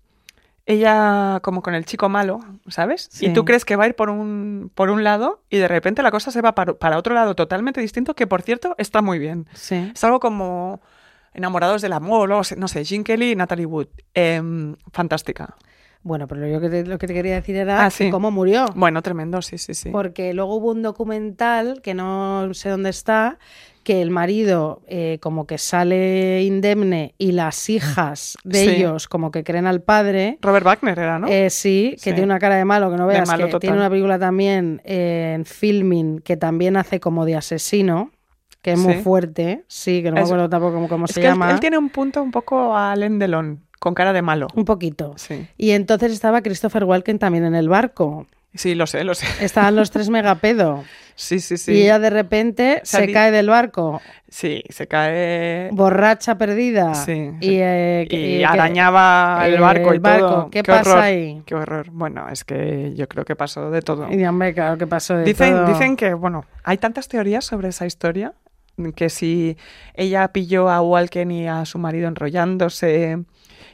Ella 0.65 1.41
como 1.43 1.61
con 1.61 1.75
el 1.75 1.83
chico 1.83 2.07
malo, 2.07 2.39
¿sabes? 2.69 3.09
Sí. 3.11 3.25
Y 3.25 3.33
tú 3.33 3.43
crees 3.43 3.65
que 3.65 3.75
va 3.75 3.83
a 3.83 3.87
ir 3.87 3.95
por 3.95 4.09
un, 4.09 4.71
por 4.73 4.89
un 4.89 5.03
lado 5.03 5.41
y 5.49 5.57
de 5.57 5.67
repente 5.67 6.01
la 6.01 6.11
cosa 6.11 6.31
se 6.31 6.39
va 6.39 6.55
para, 6.55 6.75
para 6.75 6.97
otro 6.97 7.13
lado 7.13 7.35
totalmente 7.35 7.81
distinto, 7.81 8.15
que 8.15 8.25
por 8.25 8.41
cierto 8.41 8.73
está 8.77 9.01
muy 9.01 9.19
bien. 9.19 9.47
Sí. 9.53 9.91
Es 9.93 10.01
algo 10.05 10.21
como 10.21 10.79
enamorados 11.33 11.81
del 11.81 11.93
amor, 11.93 12.31
o 12.31 12.41
no 12.57 12.67
sé, 12.67 12.83
Jean 12.83 13.03
Kelly 13.03 13.31
y 13.31 13.35
Natalie 13.35 13.65
Wood. 13.65 13.87
Em, 14.13 14.75
fantástica. 14.91 15.55
Bueno, 16.03 16.27
pero 16.27 16.47
yo 16.47 16.59
que 16.59 16.67
te- 16.69 16.83
lo 16.85 16.97
que 16.97 17.05
te 17.05 17.13
quería 17.13 17.35
decir 17.35 17.55
era 17.55 17.85
Ah, 17.85 17.91
sí. 17.91 18.09
cómo 18.09 18.31
murió. 18.31 18.65
Bueno, 18.75 19.03
tremendo, 19.03 19.41
sí, 19.43 19.59
sí, 19.59 19.75
sí. 19.75 19.89
Porque 19.91 20.33
luego 20.33 20.55
hubo 20.55 20.71
un 20.71 20.81
documental 20.81 21.79
que 21.83 21.93
no 21.93 22.51
sé 22.55 22.69
dónde 22.69 22.89
está, 22.89 23.37
que 23.83 24.01
el 24.01 24.09
marido 24.09 24.81
eh, 24.87 25.19
como 25.21 25.45
que 25.45 25.59
sale 25.59 26.41
indemne 26.43 27.13
y 27.19 27.31
las 27.33 27.69
hijas 27.69 28.35
de 28.43 28.63
Sí. 28.63 28.69
ellos 28.69 29.07
como 29.07 29.29
que 29.29 29.43
creen 29.43 29.67
al 29.67 29.81
padre. 29.83 30.37
Robert 30.41 30.65
Wagner 30.65 30.97
era, 30.97 31.19
¿no? 31.19 31.27
Eh, 31.27 31.49
sí, 31.51 31.91
que 31.93 31.97
Sí. 32.09 32.09
tiene 32.11 32.23
una 32.23 32.39
cara 32.39 32.55
de 32.55 32.65
malo, 32.65 32.89
que 32.91 32.97
no 32.97 33.07
De 33.07 33.13
veas, 33.13 33.27
malo 33.27 33.45
que 33.45 33.51
total. 33.51 33.59
tiene 33.61 33.77
una 33.77 33.89
película 33.89 34.17
también 34.19 34.81
eh, 34.85 35.33
en 35.35 35.45
filming 35.45 36.19
que 36.19 36.35
también 36.35 36.77
hace 36.77 36.99
como 36.99 37.25
de 37.25 37.35
asesino, 37.35 38.11
que 38.61 38.73
es 38.73 38.79
muy 38.79 38.95
fuerte, 38.95 39.63
sí, 39.67 40.01
que 40.03 40.09
no 40.11 40.15
me 40.15 40.21
acuerdo 40.21 40.49
tampoco 40.49 40.73
cómo, 40.75 40.87
cómo 40.87 41.05
es 41.05 41.11
se 41.11 41.21
que 41.21 41.27
llama. 41.27 41.49
él 41.51 41.59
tiene 41.59 41.77
un 41.77 41.89
punto 41.89 42.21
un 42.21 42.31
poco 42.31 42.75
a 42.75 42.91
Alain 42.91 43.17
Delon, 43.19 43.59
con 43.79 43.93
cara 43.95 44.13
de 44.13 44.21
malo. 44.21 44.47
Un 44.55 44.65
poquito. 44.65 45.13
Sí, 45.17 45.47
Y 45.57 45.71
entonces 45.71 46.11
estaba 46.11 46.41
Christopher 46.41 46.83
Walken 46.83 47.17
también 47.19 47.45
en 47.45 47.55
el 47.55 47.69
barco. 47.69 48.27
sí, 48.53 48.75
lo 48.75 48.85
sé, 48.85 49.03
lo 49.03 49.15
sé. 49.15 49.25
Estaban 49.43 49.75
los 49.75 49.89
tres 49.91 50.09
megapedo. 50.11 50.83
Sí, 51.15 51.39
sí, 51.39 51.57
sí. 51.57 51.73
Y 51.73 51.81
ella 51.83 51.99
de 51.99 52.09
repente 52.09 52.81
Se 52.83 53.11
cae 53.11 53.31
del 53.31 53.47
barco, 53.49 54.01
Sí, 54.29 54.63
se 54.69 54.87
cae 54.87 55.69
borracha 55.71 56.37
perdida. 56.37 56.95
Sí, 56.95 57.31
y, 57.41 57.57
eh, 57.59 58.03
y 58.09 58.39
que- 58.39 58.45
arañaba 58.45 59.41
el 59.45 59.59
barco 59.59 59.89
y 59.91 59.95
el 59.95 59.99
barco. 59.99 60.27
todo. 60.27 60.49
¿Qué 60.49 60.63
pasa 60.63 60.91
horror, 60.91 61.03
ahí? 61.03 61.41
Qué 61.45 61.53
horror. 61.55 61.89
Bueno, 61.91 62.27
es 62.29 62.43
que 62.43 62.93
yo 62.95 63.07
creo 63.07 63.25
que 63.25 63.35
pasó 63.35 63.69
de 63.71 63.81
todo. 63.81 64.11
Y 64.11 64.23
hombre, 64.25 64.53
claro 64.53 64.77
que 64.77 64.87
pasó 64.87 65.15
de 65.17 65.25
Dicen, 65.25 65.53
todo. 65.53 65.67
dicen 65.67 65.95
que, 65.97 66.13
bueno, 66.13 66.45
hay 66.63 66.77
tantas 66.77 67.07
teorías 67.07 67.43
sobre 67.45 67.67
esa 67.69 67.85
historia, 67.85 68.33
que 68.95 69.09
si 69.09 69.57
ella 69.93 70.27
pilló 70.29 70.69
a 70.69 70.81
Walken 70.81 71.31
y 71.31 71.47
a 71.47 71.65
su 71.65 71.77
marido 71.77 72.07
enrollándose, 72.07 73.19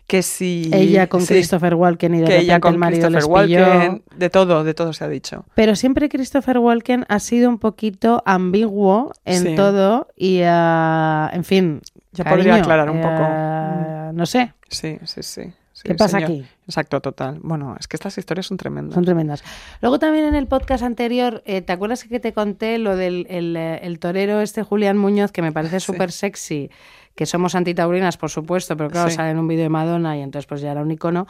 que 0.07 0.21
si... 0.21 0.69
Ella 0.73 1.07
con 1.07 1.21
sí, 1.21 1.33
Christopher 1.33 1.75
Walken 1.75 2.15
y 2.15 2.19
de 2.19 2.23
que 2.25 2.29
repente 2.31 2.45
ella 2.45 2.59
con 2.59 2.73
el 2.73 2.79
marido 2.79 3.09
Christopher 3.09 3.39
les 3.39 3.47
pilló. 3.47 3.67
Walken, 3.67 4.03
de 4.15 4.29
todo, 4.29 4.63
de 4.63 4.73
todo 4.73 4.93
se 4.93 5.03
ha 5.03 5.09
dicho. 5.09 5.45
Pero 5.55 5.75
siempre 5.75 6.07
Christopher 6.09 6.57
Walken 6.59 7.05
ha 7.09 7.19
sido 7.19 7.49
un 7.49 7.59
poquito 7.59 8.23
ambiguo 8.25 9.11
en 9.25 9.43
Sí. 9.43 9.55
todo 9.55 10.07
y, 10.15 10.41
ah, 10.45 11.29
en 11.33 11.43
fin. 11.43 11.81
Ya 12.13 12.23
cariño, 12.23 12.37
podría 12.45 12.55
aclarar 12.55 12.89
un 12.89 12.97
eh, 12.97 13.01
poco. 13.01 14.13
No 14.13 14.25
sé, 14.25 14.53
Sí, 14.69 14.97
sí, 15.05 15.23
sí. 15.23 15.41
Sí, 15.78 15.84
¿qué 15.86 15.95
pasa 15.95 16.19
señor. 16.19 16.32
aquí? 16.32 16.45
Exacto, 16.65 16.99
total. 17.01 17.39
Bueno, 17.41 17.75
es 17.80 17.88
que 17.88 17.95
estas 17.97 18.17
historias 18.17 18.45
son 18.47 18.57
tremendas. 18.57 18.95
Son 18.95 19.05
tremendas. 19.05 19.43
Luego 19.82 19.99
también 19.99 20.25
en 20.25 20.36
el 20.36 20.47
podcast 20.47 20.84
anterior, 20.84 21.43
eh, 21.45 21.61
¿te 21.61 21.73
acuerdas 21.73 22.03
que 22.03 22.19
te 22.19 22.34
conté 22.34 22.78
lo 22.78 22.95
del 22.95 23.28
el, 23.30 23.55
eh, 23.55 23.80
el 23.84 23.99
torero 23.99 24.41
este 24.41 24.63
Julián 24.63 24.97
Muñoz, 24.97 25.32
que 25.32 25.41
me 25.41 25.51
parece 25.51 25.80
Sí. 25.80 25.86
súper 25.86 26.11
sexy, 26.11 26.69
que 27.15 27.25
somos 27.25 27.55
antitaurinas, 27.55 28.17
por 28.17 28.30
supuesto, 28.30 28.75
pero 28.78 28.89
claro, 28.89 29.09
Sí. 29.09 29.15
sale 29.15 29.32
en 29.32 29.39
un 29.39 29.47
vídeo 29.47 29.63
de 29.63 29.69
Madonna 29.69 30.17
y 30.17 30.21
entonces 30.21 30.47
pues 30.47 30.61
ya 30.61 30.71
era 30.71 30.82
un 30.82 30.91
icono. 30.91 31.28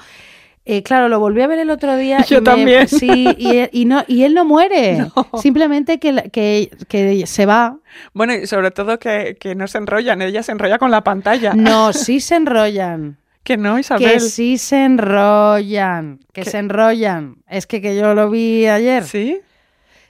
Eh, 0.70 0.84
claro, 0.84 1.08
lo 1.08 1.18
volví 1.22 1.42
a 1.42 1.48
ver 1.48 1.60
el 1.60 1.70
otro 1.70 1.96
día. 1.96 2.20
Yo 2.28 2.40
y 2.40 2.42
me- 2.42 2.46
también. 2.46 2.88
Sí, 2.90 3.10
y, 3.38 3.70
y 3.72 3.86
no, 3.86 4.04
y 4.06 4.24
él 4.24 4.34
no 4.34 4.44
muere. 4.44 5.08
Simplemente 5.42 5.98
que, 5.98 6.30
que, 6.30 6.72
que 6.90 7.26
se 7.26 7.46
va. 7.46 7.78
Bueno, 8.14 8.34
y 8.36 8.48
sobre 8.48 8.72
todo 8.72 9.00
que, 9.00 9.38
que 9.40 9.56
no 9.56 9.68
se 9.68 9.78
enrollan, 9.78 10.22
ella 10.22 10.44
se 10.44 10.52
enrolla 10.52 10.78
con 10.78 10.92
la 10.92 11.06
pantalla. 11.06 11.54
No, 11.54 11.94
sí 11.94 12.20
se 12.20 12.36
enrollan. 12.36 13.18
Que 13.48 13.56
no, 13.56 13.76
Que 13.76 13.80
Isabel. 13.80 14.20
sí 14.20 14.58
se 14.58 14.84
enrollan, 14.84 16.20
que 16.34 16.42
¿Qué? 16.44 16.50
se 16.50 16.58
enrollan. 16.58 17.38
Es 17.48 17.66
que, 17.66 17.82
que 17.82 17.96
yo 17.96 18.14
lo 18.14 18.30
vi 18.30 18.68
ayer. 18.68 19.04
¿Sí? 19.06 19.40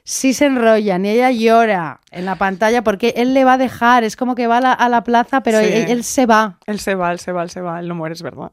Sí 0.04 0.34
se 0.34 0.46
enrollan 0.48 1.06
y 1.06 1.10
ella 1.10 1.30
llora 1.30 2.00
en 2.10 2.26
la 2.26 2.36
pantalla 2.38 2.82
porque 2.84 3.14
él 3.16 3.36
le 3.36 3.44
va 3.44 3.54
a 3.54 3.58
dejar. 3.60 4.04
Es 4.04 4.16
como 4.16 4.34
que 4.34 4.48
va 4.48 4.58
a 4.58 4.62
la, 4.62 4.74
a 4.74 4.90
la 4.90 5.04
plaza, 5.04 5.42
pero 5.44 5.60
Sí. 5.60 5.66
él, 5.72 5.86
él 5.92 6.04
se 6.04 6.26
va. 6.26 6.58
Él 6.66 6.80
se 6.80 6.96
va, 6.96 7.12
él 7.12 7.20
se 7.20 7.32
va, 7.32 7.44
él 7.44 7.50
se 7.52 7.62
va, 7.62 7.80
él 7.80 7.88
no 7.88 7.94
muere, 7.94 8.14
es 8.14 8.24
verdad. 8.24 8.50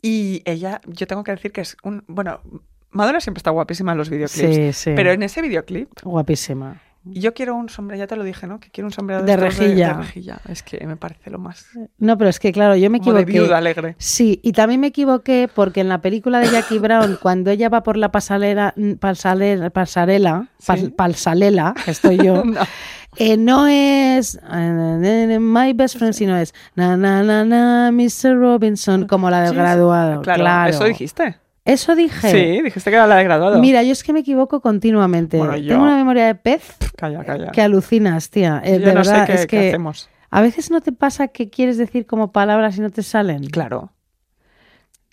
Y 0.00 0.40
ella, 0.46 0.80
yo 0.86 1.06
tengo 1.06 1.24
que 1.24 1.32
decir 1.32 1.52
que 1.52 1.60
es 1.60 1.76
un... 1.82 2.02
Bueno, 2.06 2.40
Madonna 2.90 3.20
siempre 3.20 3.40
está 3.40 3.50
guapísima 3.50 3.92
en 3.92 3.98
los 3.98 4.08
videoclips. 4.08 4.54
Sí, 4.54 4.72
sí. 4.72 4.92
Pero 4.96 5.12
en 5.12 5.22
ese 5.22 5.42
videoclip, 5.42 5.90
Guapísima. 6.04 6.80
Yo 7.04 7.34
quiero 7.34 7.54
un 7.56 7.68
sombrero, 7.68 7.98
ya 8.00 8.06
te 8.06 8.16
lo 8.16 8.24
dije, 8.24 8.46
¿no? 8.46 8.60
Que 8.60 8.70
quiero 8.70 8.86
un 8.86 8.92
sombrero 8.92 9.22
De 9.22 9.36
rejilla. 9.36 9.88
De, 9.88 9.94
rejilla. 9.94 10.40
Es 10.48 10.62
que 10.62 10.86
me 10.86 10.96
parece 10.96 11.30
lo 11.30 11.38
más... 11.38 11.66
No, 11.98 12.16
pero 12.16 12.30
es 12.30 12.38
que 12.38 12.52
claro, 12.52 12.76
yo 12.76 12.90
me 12.90 13.00
Como 13.00 13.14
de 13.14 13.22
equivoqué. 13.22 13.40
viuda 13.42 13.58
alegre. 13.58 13.96
Sí, 13.98 14.40
y 14.42 14.52
también 14.52 14.80
me 14.80 14.88
equivoqué 14.88 15.48
porque 15.52 15.80
en 15.80 15.88
la 15.88 16.00
película 16.00 16.38
de 16.40 16.50
Jackie 16.50 16.78
Brown, 16.78 17.18
cuando 17.22 17.50
ella 17.50 17.68
va 17.68 17.82
por 17.82 17.96
la 17.96 18.10
pasarela, 18.12 18.74
pasarela, 19.00 19.70
pasarela, 19.70 20.48
pas- 20.66 20.78
Sí. 20.78 21.84
que 21.84 21.90
estoy 21.90 22.16
yo, 22.18 22.44
No. 22.44 22.60
eh, 23.18 23.36
no 23.36 23.66
es 23.66 24.38
eh, 24.52 25.38
My 25.40 25.72
Best 25.74 25.98
Friend, 25.98 26.14
sino 26.14 26.36
es 26.36 26.54
na 26.76 26.96
na 26.96 27.22
na 27.22 27.44
na 27.44 27.90
Mr. 27.92 28.34
Robinson, 28.38 29.06
como 29.06 29.28
la 29.28 29.42
del 29.42 29.54
graduado. 29.54 30.22
Claro, 30.22 30.40
Claro, 30.40 30.70
eso 30.70 30.84
dijiste. 30.84 31.36
Eso 31.64 31.94
dije. 31.94 32.28
Sí, 32.30 32.62
dijiste 32.62 32.90
que 32.90 32.96
era 32.96 33.06
la 33.06 33.16
de 33.16 33.24
graduado. 33.24 33.58
Mira, 33.60 33.82
yo 33.84 33.92
es 33.92 34.02
que 34.02 34.12
me 34.12 34.20
equivoco 34.20 34.60
continuamente. 34.60 35.38
Bueno, 35.38 35.56
yo- 35.56 35.68
Tengo 35.68 35.84
una 35.84 35.96
memoria 35.96 36.26
de 36.26 36.34
pez 36.34 36.76
Calla, 36.96 37.24
calla. 37.24 37.50
que 37.52 37.62
alucinas, 37.62 38.30
tía. 38.30 38.60
Eh, 38.64 38.72
Yo 38.80 38.86
de 38.86 38.94
no 38.94 39.00
verdad, 39.00 39.26
sé 39.26 39.32
qué, 39.32 39.32
es 39.34 39.40
qué 39.46 39.46
que 39.60 39.68
hacemos. 39.68 40.08
a 40.30 40.40
veces 40.42 40.70
no 40.72 40.80
te 40.80 40.90
pasa 40.92 41.28
que 41.28 41.50
quieres 41.50 41.78
decir 41.78 42.04
como 42.06 42.32
palabras 42.32 42.76
y 42.78 42.80
no 42.80 42.90
te 42.90 43.02
salen. 43.04 43.44
Claro, 43.46 43.92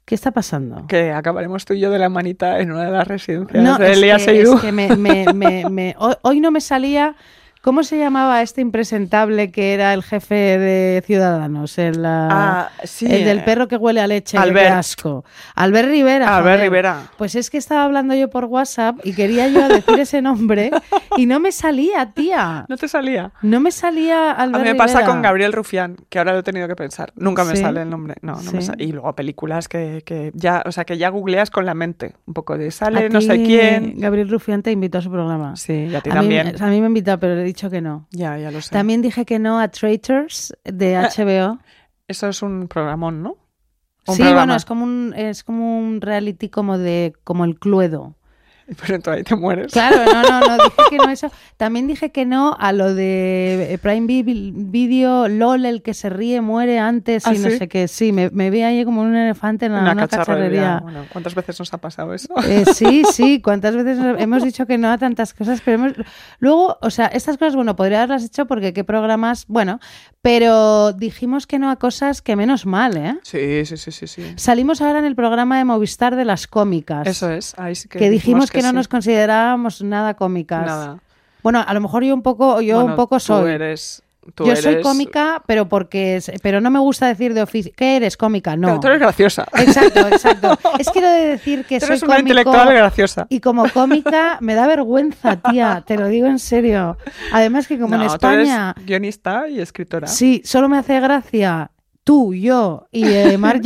¿Qué 0.06 0.16
está 0.16 0.32
pasando? 0.32 0.88
que 0.88 1.12
acabaremos 1.12 1.66
tú 1.66 1.76
y 1.76 1.82
yo 1.82 1.92
de 1.92 2.00
la 2.00 2.10
manita 2.10 2.60
en 2.60 2.72
una 2.72 2.86
de 2.86 2.92
las 2.92 3.08
residencias 3.08 3.64
No, 3.64 3.78
de 3.78 3.92
es 3.92 3.98
Elías 4.00 4.18
que, 4.26 4.32
Seydoux. 4.32 4.56
es 4.56 4.62
que 4.62 4.72
me, 4.72 4.96
me- 4.96 5.32
me- 5.34 5.70
me- 5.70 5.96
hoy, 6.00 6.16
hoy 6.24 6.40
no 6.40 6.50
me 6.50 6.62
salía. 6.62 7.16
¿Cómo 7.62 7.84
se 7.84 7.98
llamaba 7.98 8.42
este 8.42 8.62
impresentable 8.62 9.52
que 9.52 9.74
era 9.74 9.94
el 9.94 10.02
jefe 10.02 10.34
de 10.36 11.04
Ciudadanos? 11.06 11.78
El, 11.78 12.06
ah, 12.06 12.70
sí. 12.86 13.06
el 13.06 13.26
del 13.26 13.44
perro 13.44 13.68
que 13.68 13.76
huele 13.76 14.00
a 14.00 14.08
leche, 14.08 14.38
qué 14.38 14.42
Albert. 14.44 14.72
asco. 14.72 15.26
Albert 15.56 15.90
Rivera. 15.90 16.38
Albert 16.38 16.56
joder. 16.56 16.60
Rivera. 16.62 17.02
Pues 17.18 17.36
es 17.36 17.50
que 17.50 17.58
estaba 17.58 17.84
hablando 17.84 18.16
yo 18.16 18.30
por 18.30 18.46
WhatsApp 18.46 19.00
y 19.04 19.14
quería 19.14 19.50
yo 19.50 19.68
decir 19.68 20.00
ese 20.00 20.22
nombre 20.22 20.72
y 21.18 21.26
no 21.26 21.42
me 21.42 21.52
salía, 21.52 22.12
tía. 22.14 22.66
¿No 22.70 22.78
te 22.78 22.88
salía? 22.88 23.34
No 23.42 23.60
me 23.60 23.72
salía 23.72 24.32
A 24.32 24.44
Albert 24.44 24.64
mí 24.64 24.70
me 24.72 24.76
pasa 24.76 25.00
Rivera. 25.00 25.12
con 25.14 25.22
Gabriel 25.22 25.52
Rufián, 25.52 25.98
que 26.08 26.18
ahora 26.18 26.32
lo 26.32 26.40
he 26.40 26.44
tenido 26.44 26.68
que 26.70 26.78
pensar. 26.78 27.12
Nunca 27.16 27.44
me 27.44 27.58
Sí. 27.58 27.62
sale 27.62 27.82
el 27.82 27.90
nombre. 27.90 28.16
No, 28.22 28.42
no 28.42 28.52
me 28.54 28.62
sale. 28.62 28.82
Y 28.82 28.94
luego 28.94 29.14
películas 29.16 29.68
que, 29.68 30.02
que 30.06 30.32
ya, 30.34 30.64
o 30.66 30.72
sea, 30.72 30.86
que 30.86 30.98
ya 30.98 31.10
googleas 31.10 31.52
con 31.52 31.66
la 31.66 31.74
mente. 31.74 32.16
Un 32.26 32.34
poco 32.36 32.58
de 32.58 32.70
A 32.70 32.72
sale 32.72 33.10
no 33.10 33.20
sé 33.20 33.44
quién. 33.44 33.96
Gabriel 33.98 34.30
Rufián 34.30 34.64
te 34.64 34.72
invitó 34.72 35.00
a 35.00 35.02
su 35.02 35.12
programa. 35.12 35.58
Sí, 35.58 35.74
y 35.92 35.96
a 35.96 36.00
ti 36.00 36.10
a, 36.10 36.14
mí, 36.14 36.20
también. 36.20 36.56
a 36.64 36.68
mí 36.68 36.80
me 36.80 36.88
invitó, 36.88 37.20
pero 37.20 37.50
dicho 37.60 37.70
que 37.70 37.82
no. 37.82 38.08
Ya, 38.12 38.38
ya 38.38 38.52
lo 38.52 38.62
sé. 38.62 38.72
También 38.72 39.02
dije 39.02 39.26
que 39.26 39.40
no 39.40 39.60
a 39.60 39.68
Traitors 39.68 40.54
de 40.64 40.96
Ah, 40.96 41.10
HBO. 41.16 41.60
Eso 42.08 42.28
es 42.30 42.42
un 42.42 42.68
programón, 42.68 43.22
¿no? 43.22 43.32
Un 44.08 44.16
Sí, 44.16 44.22
programa. 44.22 44.42
bueno, 44.42 44.56
es 44.56 44.66
como 44.66 44.84
un 44.86 45.14
es 45.16 45.44
como 45.44 45.78
un 45.78 46.02
reality 46.02 46.50
como 46.50 46.78
de 46.78 47.14
como 47.24 47.44
el 47.46 47.60
Cluedo. 47.60 48.16
Pero 48.88 49.00
tú 49.00 49.10
ahí 49.12 49.24
te 49.24 49.36
mueres. 49.36 49.72
Claro, 49.74 50.06
no, 50.06 50.22
no, 50.24 50.40
no, 50.42 50.64
dije 50.64 50.84
que 50.90 50.98
no 50.98 51.10
eso. 51.10 51.32
También 51.58 51.88
dije 51.88 52.12
que 52.12 52.26
no 52.26 52.56
a 52.60 52.72
lo 52.72 52.94
de 52.94 53.74
eh, 53.74 53.78
Prime 53.78 54.06
Vi- 54.08 54.52
Video, 54.56 55.28
LOL, 55.28 55.66
el 55.66 55.82
que 55.82 55.94
se 55.94 56.10
ríe 56.10 56.42
muere 56.42 56.80
antes 56.80 57.26
y 57.26 57.30
¿Ah, 57.30 57.34
no 57.34 57.50
sí? 57.50 57.58
sé 57.58 57.68
qué. 57.68 57.88
Sí, 57.88 58.12
me, 58.12 58.30
me 58.30 58.50
vi 58.50 58.62
ahí 58.62 58.86
como 58.86 59.02
un 59.02 59.16
elefante 59.16 59.66
en 59.66 59.74
Una 59.74 59.92
una 59.94 60.08
cacharrería. 60.08 60.20
cacharrería. 60.62 60.80
Bueno, 60.82 61.06
¿cuántas 61.12 61.36
veces 61.36 61.58
nos 61.60 61.74
ha 61.74 61.78
pasado 61.80 62.14
eso? 62.14 62.34
Eh, 62.48 62.66
sí, 62.74 63.04
sí, 63.12 63.42
cuántas 63.42 63.76
veces 63.76 63.98
hemos 64.18 64.44
dicho 64.44 64.66
que 64.66 64.78
no 64.78 64.90
a 64.92 64.98
tantas 64.98 65.34
cosas, 65.34 65.62
pero 65.64 65.76
hemos... 65.76 65.94
luego, 66.40 66.78
o 66.82 66.90
sea, 66.90 67.08
estas 67.08 67.38
cosas, 67.38 67.56
bueno, 67.56 67.76
podría 67.76 68.00
haberlas 68.04 68.24
hecho 68.26 68.46
porque 68.46 68.74
qué 68.74 68.84
programas, 68.84 69.46
bueno, 69.48 69.80
pero 70.22 70.92
dijimos 70.94 71.48
que 71.48 71.60
no 71.60 71.70
a 71.70 71.78
cosas 71.78 72.22
que 72.22 72.36
menos 72.36 72.66
mal, 72.66 72.98
¿eh? 72.98 73.18
Sí, 73.24 73.66
sí, 73.66 73.78
sí, 73.78 73.92
sí, 73.92 74.08
sí. 74.08 74.34
Salimos 74.36 74.82
ahora 74.82 75.00
en 75.00 75.06
el 75.06 75.16
programa 75.16 75.58
de 75.58 75.66
Movistar 75.66 76.16
de 76.16 76.26
las 76.26 76.46
cómicas. 76.48 77.08
Eso 77.08 77.30
es. 77.32 77.58
Ahí 77.58 77.76
sí 77.76 77.88
que, 77.88 78.00
Que, 78.00 78.10
dijimos 78.10 78.52
que, 78.52 78.59
no 78.62 78.70
sí. 78.70 78.76
nos 78.76 78.88
considerábamos 78.88 79.82
nada 79.82 80.14
cómicas. 80.16 80.66
Nada. 80.66 80.98
Bueno, 81.44 81.64
a 81.66 81.74
lo 81.74 81.82
mejor 81.82 82.04
yo 82.04 82.14
un 82.14 82.22
poco, 82.22 82.62
yo 82.62 82.76
Bueno, 82.76 82.92
un 82.92 82.96
poco 82.96 83.16
Tú 83.18 83.22
soy. 83.22 83.52
eres. 83.52 84.04
tú 84.36 84.46
yo 84.46 84.56
soy 84.58 84.74
eres- 84.74 84.84
cómica, 84.84 85.42
pero 85.48 85.68
porque 85.70 86.22
pero 86.44 86.60
no 86.62 86.70
me 86.70 86.78
gusta 86.80 87.08
decir 87.08 87.34
de 87.34 87.42
oficio. 87.42 87.72
¿Qué 87.76 87.96
eres 87.96 88.16
cómica? 88.18 88.56
No. 88.58 88.68
Pero 88.68 88.80
tú 88.82 88.88
eres 88.88 89.00
graciosa. 89.00 89.48
Exacto, 89.58 90.08
exacto. 90.08 90.58
Es 90.80 90.90
que 90.92 91.02
lo 91.02 91.08
de 91.10 91.28
decir 91.30 91.66
que 91.66 91.80
Tú 91.80 91.86
soy 91.88 91.94
eres 91.94 92.04
una 92.04 92.16
cómico 92.18 92.28
intelectual 92.40 92.74
graciosa. 92.74 93.26
y 93.30 93.40
como 93.40 93.68
cómica 93.70 94.38
me 94.42 94.54
da 94.56 94.68
vergüenza, 94.68 95.38
tía, 95.38 95.84
te 95.88 95.98
lo 95.98 96.08
digo 96.08 96.28
en 96.28 96.38
serio. 96.40 96.98
Además 97.32 97.68
que 97.68 97.80
como 97.80 97.96
en 97.96 98.02
No, 98.02 98.18
tú 98.18 98.28
eres 98.28 98.50
España, 98.50 98.76
guionista 98.86 99.48
y 99.48 99.62
escritora. 99.62 100.08
sí, 100.08 100.42
solo 100.46 100.68
me 100.70 100.78
hace 100.78 101.00
gracia 101.00 101.72
tú, 102.04 102.34
yo 102.34 102.88
y 102.92 103.06
eh, 103.08 103.38
Mar. 103.40 103.62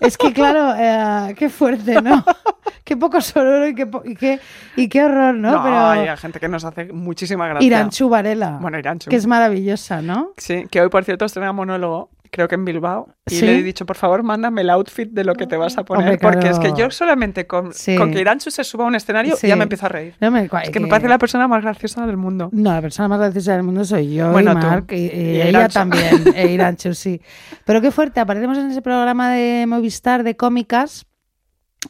Es 0.00 0.16
que 0.16 0.32
claro, 0.32 0.74
eh, 0.78 1.34
qué 1.34 1.48
fuerte, 1.48 2.00
¿no? 2.02 2.24
qué 2.84 2.96
poco 2.96 3.20
sonoro 3.20 3.68
y 3.68 3.74
qué, 3.74 3.88
y 4.04 4.14
qué, 4.14 4.40
y 4.76 4.88
qué 4.88 5.04
horror, 5.04 5.34
¿no? 5.34 5.52
No, 5.52 5.62
Pero 5.62 5.76
hay 5.88 6.16
gente 6.16 6.40
que 6.40 6.48
nos 6.48 6.64
hace 6.64 6.92
muchísima 6.92 7.46
gracia. 7.48 7.66
Iranchu 7.66 8.08
Varela, 8.08 8.58
Bueno, 8.60 8.78
Iranchu. 8.78 9.10
que 9.10 9.16
es 9.16 9.26
maravillosa, 9.26 10.00
¿no? 10.02 10.32
Sí, 10.36 10.66
que 10.70 10.80
hoy, 10.80 10.88
por 10.88 11.04
cierto, 11.04 11.24
estrena 11.24 11.52
monólogo, 11.52 12.10
creo 12.30 12.48
que 12.48 12.54
en 12.54 12.64
Bilbao. 12.64 13.14
Y 13.30 13.34
¿Sí? 13.36 13.46
le 13.46 13.58
he 13.58 13.62
dicho, 13.62 13.84
por 13.86 13.96
favor, 13.96 14.22
mándame 14.22 14.62
el 14.62 14.70
outfit 14.70 15.10
de 15.10 15.24
lo 15.24 15.34
que 15.34 15.46
te 15.46 15.56
vas 15.56 15.76
a 15.78 15.84
poner. 15.84 16.04
Hombre, 16.04 16.18
Porque 16.18 16.48
es 16.48 16.58
que 16.58 16.72
yo 16.76 16.90
solamente 16.90 17.46
con, 17.46 17.72
Sí. 17.74 17.96
con 17.96 18.10
que 18.12 18.20
Iranchu 18.20 18.50
se 18.50 18.64
suba 18.64 18.84
a 18.84 18.86
un 18.88 18.94
escenario 18.94 19.36
Sí. 19.36 19.46
ya 19.48 19.56
me 19.56 19.64
empiezo 19.64 19.86
a 19.86 19.88
reír. 19.90 20.14
No 20.20 20.30
me, 20.30 20.48
Es 20.62 20.70
que 20.70 20.80
me 20.80 20.88
parece 20.88 21.08
la 21.08 21.18
persona 21.18 21.48
más 21.48 21.62
graciosa 21.62 22.06
del 22.06 22.16
mundo. 22.16 22.48
No, 22.52 22.72
la 22.72 22.80
persona 22.80 23.08
más 23.08 23.18
graciosa 23.18 23.52
del 23.54 23.62
mundo 23.64 23.84
soy 23.84 24.14
yo 24.14 24.30
Bueno, 24.32 24.52
y 24.52 24.54
tú. 24.60 24.66
Marc, 24.66 24.92
y, 24.92 24.96
y 24.96 24.98
Y 25.08 25.40
ella 25.40 25.48
Iranchu. 25.48 25.74
también, 25.74 26.24
e 26.34 26.52
Iranchu, 26.52 26.94
sí. 26.94 27.20
Pero 27.64 27.80
qué 27.80 27.90
fuerte, 27.90 28.20
aparecemos 28.20 28.56
en 28.58 28.70
ese 28.70 28.82
programa 28.82 29.30
de 29.32 29.66
Movistar 29.66 30.22
de 30.22 30.36
cómicas 30.36 31.04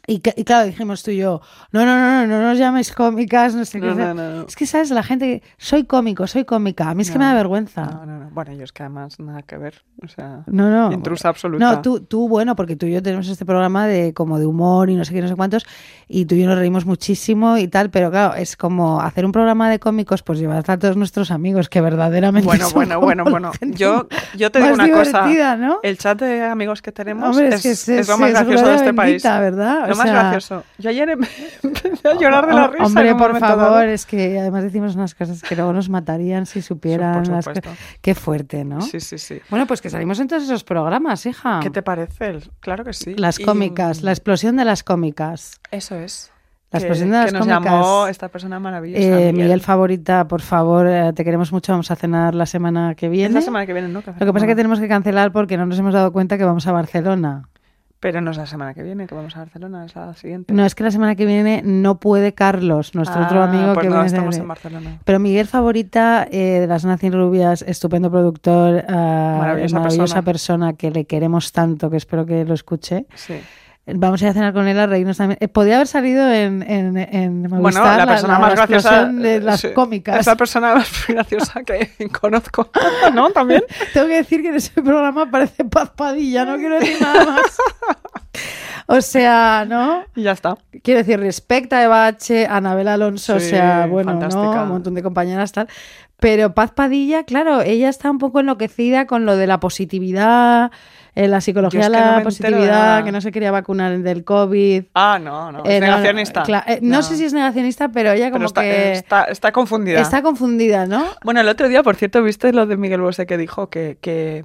y, 0.07 0.15
y 0.37 0.45
claro, 0.45 0.67
dijimos 0.67 1.03
tú 1.03 1.11
y 1.11 1.19
yo, 1.19 1.41
no, 1.73 1.85
no, 1.85 1.97
no, 1.97 2.27
no, 2.27 2.27
no 2.27 2.43
nos 2.49 2.59
llaméis 2.59 2.93
cómicas, 2.93 3.55
no 3.55 3.65
sé 3.65 3.81
qué. 3.81 3.87
No, 3.87 3.95
no, 3.95 4.15
no, 4.15 4.31
no. 4.37 4.43
Es 4.47 4.57
que, 4.57 4.67
¿sabes? 4.67 4.91
La 4.91 5.03
gente, 5.03 5.43
soy 5.57 5.85
cómico, 5.85 6.27
soy 6.27 6.45
cómica, 6.45 6.89
a 6.91 6.95
mí 6.95 7.03
es 7.03 7.11
que 7.11 7.19
me 7.19 7.25
da 7.25 7.35
vergüenza. 7.35 7.85
No, 7.85 8.07
no, 8.07 8.19
no. 8.19 8.31
Bueno, 8.31 8.53
yo 8.53 8.65
es 8.65 8.73
que 8.73 8.83
además 8.83 9.19
nada 9.19 9.43
que 9.43 9.57
ver. 9.59 9.83
O 10.03 10.09
sea, 10.09 10.43
No, 10.47 10.71
no. 10.71 10.93
intrusa 10.93 11.29
absoluta. 11.29 11.65
No, 11.65 11.83
tú, 11.83 12.01
tú, 12.01 12.29
bueno, 12.29 12.55
porque 12.57 12.77
tú 12.77 12.87
y 12.87 12.93
yo 12.93 13.03
tenemos 13.03 13.29
este 13.29 13.45
programa 13.45 13.87
de 13.87 14.15
como 14.15 14.39
de 14.39 14.47
humor 14.47 14.91
y 14.91 14.95
no 14.95 15.05
sé 15.05 15.13
qué, 15.13 15.21
no 15.21 15.29
sé 15.29 15.35
cuántos, 15.37 15.67
y 16.07 16.25
tú 16.27 16.35
y 16.37 16.43
yo 16.43 16.49
nos 16.49 16.59
reímos 16.59 16.87
muchísimo 16.87 17.59
y 17.59 17.69
tal, 17.69 17.91
pero 17.91 18.11
claro, 18.11 18.35
es 18.35 18.57
como 18.57 19.01
hacer 19.01 19.25
un 19.27 19.33
programa 19.33 19.69
de 19.71 19.79
cómicos, 19.79 20.23
pues 20.23 20.39
llevar 20.39 20.65
a 20.69 20.79
todos 20.79 20.97
nuestros 20.97 21.31
amigos 21.31 21.69
que 21.69 21.81
verdaderamente 21.81 22.47
Bueno, 22.47 22.65
son 22.67 22.75
bueno, 22.75 23.01
bueno, 23.01 23.25
bueno. 23.25 23.53
Yo, 23.61 24.09
yo 24.37 24.51
te 24.51 24.61
digo 24.63 24.75
una 24.75 24.91
cosa. 24.91 25.27
El 25.83 25.99
chat 25.99 26.21
de 26.21 26.45
amigos 26.45 26.83
que 26.83 26.93
tenemos 26.93 27.31
Hombre, 27.31 27.55
es, 27.55 27.63
que 27.63 27.71
es 27.99 28.09
lo 28.09 28.19
más 28.19 28.31
gracioso 28.31 28.67
de 28.67 28.75
este 28.77 28.95
país. 28.95 29.23
bendita, 29.23 29.41
¿verdad? 29.41 29.88
Lo 29.91 29.97
más 29.97 30.09
sea, 30.09 30.13
gracioso. 30.15 30.65
Yo 30.79 30.91
ayer 30.91 31.09
em- 31.11 31.21
empecé 31.63 32.09
a 32.09 32.15
llorar 32.15 32.47
de 32.47 32.55
la 32.55 32.67
risa. 32.69 32.85
Hombre, 32.85 33.15
por 33.15 33.39
favor, 33.39 33.59
dado. 33.59 33.83
es 33.83 34.07
que 34.07 34.39
además 34.39 34.63
decimos 34.65 34.95
unas 34.95 35.15
cosas 35.15 35.43
que 35.43 35.55
luego 35.57 35.73
nos 35.73 35.89
matarían 35.89 36.47
si 36.47 36.63
supieran 36.63 37.31
las 37.31 37.47
cosas. 37.47 37.63
Qué 38.01 38.15
fuerte, 38.15 38.65
¿no? 38.65 38.81
Sí, 38.81 39.01
sí, 39.01 39.19
sí. 39.19 39.41
Bueno, 39.51 39.67
pues 39.67 39.81
que 39.81 39.91
salimos 39.91 40.19
en 40.21 40.29
todos 40.29 40.43
esos 40.45 40.65
programas, 40.65 41.25
hija. 41.27 41.61
¿Qué 41.63 41.71
te 41.71 41.83
parece? 41.83 42.39
Claro 42.61 42.85
que 42.85 42.93
sí. 42.93 43.15
Las 43.17 43.39
Y- 43.41 43.45
cómicas, 43.45 44.03
la 44.03 44.13
explosión 44.13 44.57
de 44.57 44.65
las 44.65 44.83
cómicas. 44.83 45.61
Eso 45.71 45.95
es. 45.97 46.31
La 46.71 46.81
Que- 46.81 46.89
las 46.91 46.99
que 46.99 47.07
nos 47.33 47.47
cómicas. 47.47 47.65
llamó 47.65 48.07
esta 48.09 48.29
persona 48.29 48.61
maravillosa. 48.61 49.03
Eh, 49.03 49.09
Miguel. 49.33 49.35
Miguel 49.37 49.61
Favorita, 49.63 50.29
por 50.29 50.43
favor, 50.43 50.87
eh, 50.87 51.13
te 51.15 51.25
queremos 51.25 51.51
mucho. 51.51 51.73
Vamos 51.73 51.91
a 51.91 51.97
cenar 51.97 52.35
la 52.35 52.45
semana 52.45 52.95
que 52.95 53.07
Es 53.07 53.13
viene. 53.13 53.35
la 53.37 53.41
semana 53.41 53.65
que 53.65 53.73
viene, 53.73 53.89
¿no? 53.89 54.03
Lo 54.05 54.27
que 54.27 54.33
pasa 54.35 54.45
es 54.45 54.51
que 54.51 54.55
tenemos 54.55 54.79
que 54.79 54.87
cancelar 54.87 55.33
porque 55.33 55.57
no 55.57 55.65
nos 55.65 55.79
hemos 55.79 55.95
dado 55.95 56.13
cuenta 56.13 56.37
que 56.37 56.45
vamos 56.45 56.67
a 56.67 56.73
Barcelona. 56.73 57.49
Pero 58.01 58.21
no 58.21 58.31
es 58.31 58.37
la 58.37 58.47
semana 58.47 58.75
que 58.75 58.85
viene, 58.85 59.09
que 59.09 59.15
vamos 59.17 59.35
a 59.37 59.41
Barcelona, 59.41 59.85
es 59.85 59.97
la 59.97 60.15
siguiente. 60.15 60.55
No, 60.55 60.65
es 60.65 60.77
que 60.77 60.85
la 60.85 60.93
semana 60.93 61.17
que 61.17 61.27
viene 61.27 61.63
no 61.65 61.99
puede 61.99 62.33
Carlos, 62.33 62.95
nuestro 62.95 63.25
otro 63.25 63.41
Ah, 63.41 63.45
amigo 63.51 63.75
pues 63.75 63.83
que 63.85 63.89
no, 63.91 63.95
viene 63.97 64.07
estamos 64.07 64.35
de- 64.37 64.41
en 64.43 64.49
Barcelona. 64.49 64.99
Pero 65.05 65.19
Miguel 65.19 65.49
Favorita, 65.49 66.27
eh, 66.31 66.61
de 66.61 66.67
las 66.69 66.85
Nacin 66.85 67.13
Rubias, 67.13 67.63
estupendo 67.63 68.09
productor, 68.11 68.85
ah, 68.89 69.37
Maravillosa 69.41 69.75
maravillosa 69.81 70.23
persona. 70.23 70.23
persona 70.23 70.73
que 70.75 70.91
le 70.93 71.07
queremos 71.07 71.51
tanto, 71.51 71.91
que 71.91 71.97
espero 71.97 72.25
que 72.25 72.45
lo 72.45 72.55
escuche. 72.55 73.07
Sí. 73.17 73.35
Vamos 73.95 74.21
a 74.21 74.25
ir 74.27 74.31
a 74.31 74.35
cenar 74.35 74.53
con 74.53 74.69
él 74.69 74.79
a 74.79 74.87
reírnos 74.87 75.17
también. 75.17 75.39
Eh, 75.41 75.49
podía 75.49 75.77
haber 75.77 75.87
salido 75.87 76.31
en, 76.31 76.63
en, 76.63 76.97
en 76.97 77.43
Movistar, 77.49 77.83
Bueno, 77.83 77.97
la 77.97 78.07
persona 78.07 78.39
más 78.39 78.55
graciosa. 78.55 79.05
de 79.07 79.41
las 79.41 79.61
sí, 79.61 79.69
cómicas. 79.75 80.21
Es 80.21 80.27
la 80.27 80.37
persona 80.37 80.75
más 80.75 80.89
graciosa 81.09 81.63
que 81.65 81.91
conozco. 82.21 82.71
¿No? 83.15 83.31
También. 83.31 83.63
Tengo 83.95 84.07
que 84.07 84.17
decir 84.17 84.43
que 84.43 84.49
en 84.49 84.57
ese 84.57 84.83
programa 84.83 85.23
aparece 85.23 85.65
Paz 85.65 85.91
Padilla, 85.97 86.45
no 86.45 86.57
quiero 86.57 86.79
decir 86.79 86.97
nada 87.01 87.25
más. 87.25 87.59
O 88.87 89.01
sea, 89.03 89.67
¿no? 89.69 90.05
Y 90.17 90.23
ya 90.23 90.33
está. 90.33 90.57
Quiero 90.83 90.99
decir, 90.99 91.21
respecta 91.21 91.79
a 91.79 91.85
Eva 91.85 92.07
H., 92.07 92.47
a 92.47 92.57
Anabel 92.57 92.89
Alonso, 92.89 93.37
o 93.37 93.41
sea, 93.41 93.87
bueno. 93.87 94.13
Un 94.13 94.69
montón 94.69 94.95
de 94.95 95.03
compañeras 95.03 95.53
tal. 95.53 95.69
Pero 96.21 96.53
Paz 96.55 96.73
Padilla, 96.73 97.25
claro, 97.25 97.61
ella 97.61 97.89
está 97.89 98.11
un 98.11 98.19
poco 98.19 98.41
enloquecida 98.41 99.07
con 99.07 99.25
lo 99.25 99.37
de 99.37 99.47
la 99.47 99.61
positividad, 99.61 100.73
eh, 101.19 101.29
la 101.29 101.41
psicología 101.41 101.81
de 101.81 101.87
que 101.87 101.91
la 101.93 102.17
no 102.19 102.23
positividad, 102.23 103.05
que 103.05 103.13
no 103.13 103.21
se 103.21 103.33
quería 103.33 103.51
vacunar 103.51 103.99
del 103.99 104.25
COVID. 104.25 104.85
Ah, 104.95 105.19
no, 105.23 105.51
no. 105.53 105.59
Eh, 105.65 105.77
es 105.77 105.81
no, 105.81 105.87
negacionista. 105.87 106.45
eh, 106.67 106.79
no 106.83 107.03
sé 107.03 107.17
si 107.17 107.25
es 107.25 107.33
negacionista, 107.33 107.89
pero 107.89 108.13
ella 108.13 108.27
Pero 108.27 108.33
como 108.35 108.47
está, 108.47 108.63
que 108.63 108.93
está, 108.93 109.25
está 109.25 109.53
confundida. 109.53 110.01
está 110.01 110.23
confundida, 110.23 110.87
¿no? 110.87 111.05
Bueno, 111.25 111.41
el 111.41 111.49
otro 111.49 111.69
día, 111.69 111.83
por 111.83 111.97
cierto, 111.97 112.23
viste 112.23 112.53
lo 112.53 112.67
de 112.67 112.77
Miguel 112.77 113.01
Bosé 113.01 113.27
que 113.27 113.37
dijo 113.37 113.69
que, 113.69 113.99
que 114.01 114.45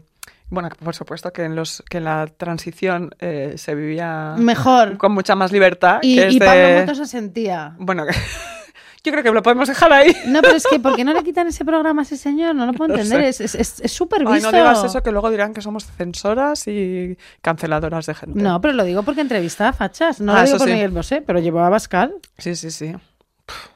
bueno, 0.49 0.69
por 0.83 0.93
supuesto 0.95 1.31
que 1.33 1.43
en 1.45 1.55
los 1.55 1.83
que 1.89 1.97
en 1.97 2.03
la 2.03 2.27
transición 2.27 3.11
eh, 3.19 3.53
se 3.57 3.73
vivía 3.75 4.35
Mejor. 4.37 4.97
con 4.97 5.11
mucha 5.11 5.35
más 5.35 5.51
libertad. 5.51 5.99
Y, 6.01 6.17
que 6.17 6.29
y 6.31 6.39
Pablo 6.39 6.79
Motos 6.79 6.97
se 6.97 7.05
sentía. 7.05 7.75
Bueno, 7.79 8.05
que- 8.05 8.13
yo 9.03 9.11
creo 9.11 9.23
que 9.23 9.31
lo 9.31 9.43
podemos 9.43 9.67
dejar 9.67 9.91
ahí. 9.91 10.15
No, 10.27 10.41
pero 10.41 10.55
es 10.55 10.65
que 10.65 10.79
¿por 10.79 10.95
qué 10.95 11.03
no 11.03 11.13
le 11.13 11.23
quitan 11.23 11.47
ese 11.47 11.65
programa 11.65 12.01
a 12.01 12.03
ese 12.03 12.15
señor? 12.17 12.55
No 12.55 12.65
lo 12.65 12.73
puedo 12.73 12.95
No 12.95 13.01
entender. 13.01 13.33
sé. 13.33 13.43
Es- 13.45 13.55
Es 13.55 13.79
es 13.81 13.91
súper 13.91 14.23
Ay, 14.25 14.35
visto. 14.35 14.51
no 14.51 14.57
digas 14.57 14.83
eso, 14.83 15.03
que 15.03 15.11
luego 15.11 15.29
dirán 15.29 15.53
que 15.53 15.61
somos 15.61 15.85
censoras 15.85 16.67
y 16.67 17.17
canceladoras 17.41 18.05
de 18.05 18.13
gente. 18.15 18.41
No, 18.41 18.61
pero 18.61 18.73
lo 18.73 18.83
digo 18.83 19.03
porque 19.03 19.21
entrevista 19.21 19.69
a 19.69 19.73
fachas. 19.73 20.21
No 20.21 20.33
Ah, 20.33 20.39
lo 20.41 20.45
digo 20.45 20.57
por 20.57 20.67
sí. 20.67 20.73
Miguel 20.73 20.91
Bosé, 20.91 21.21
pero 21.21 21.39
llevó 21.39 21.59
a 21.59 21.69
Bascal 21.69 22.13
Sí, 22.37 22.55
sí, 22.55 22.71
sí. 22.71 22.95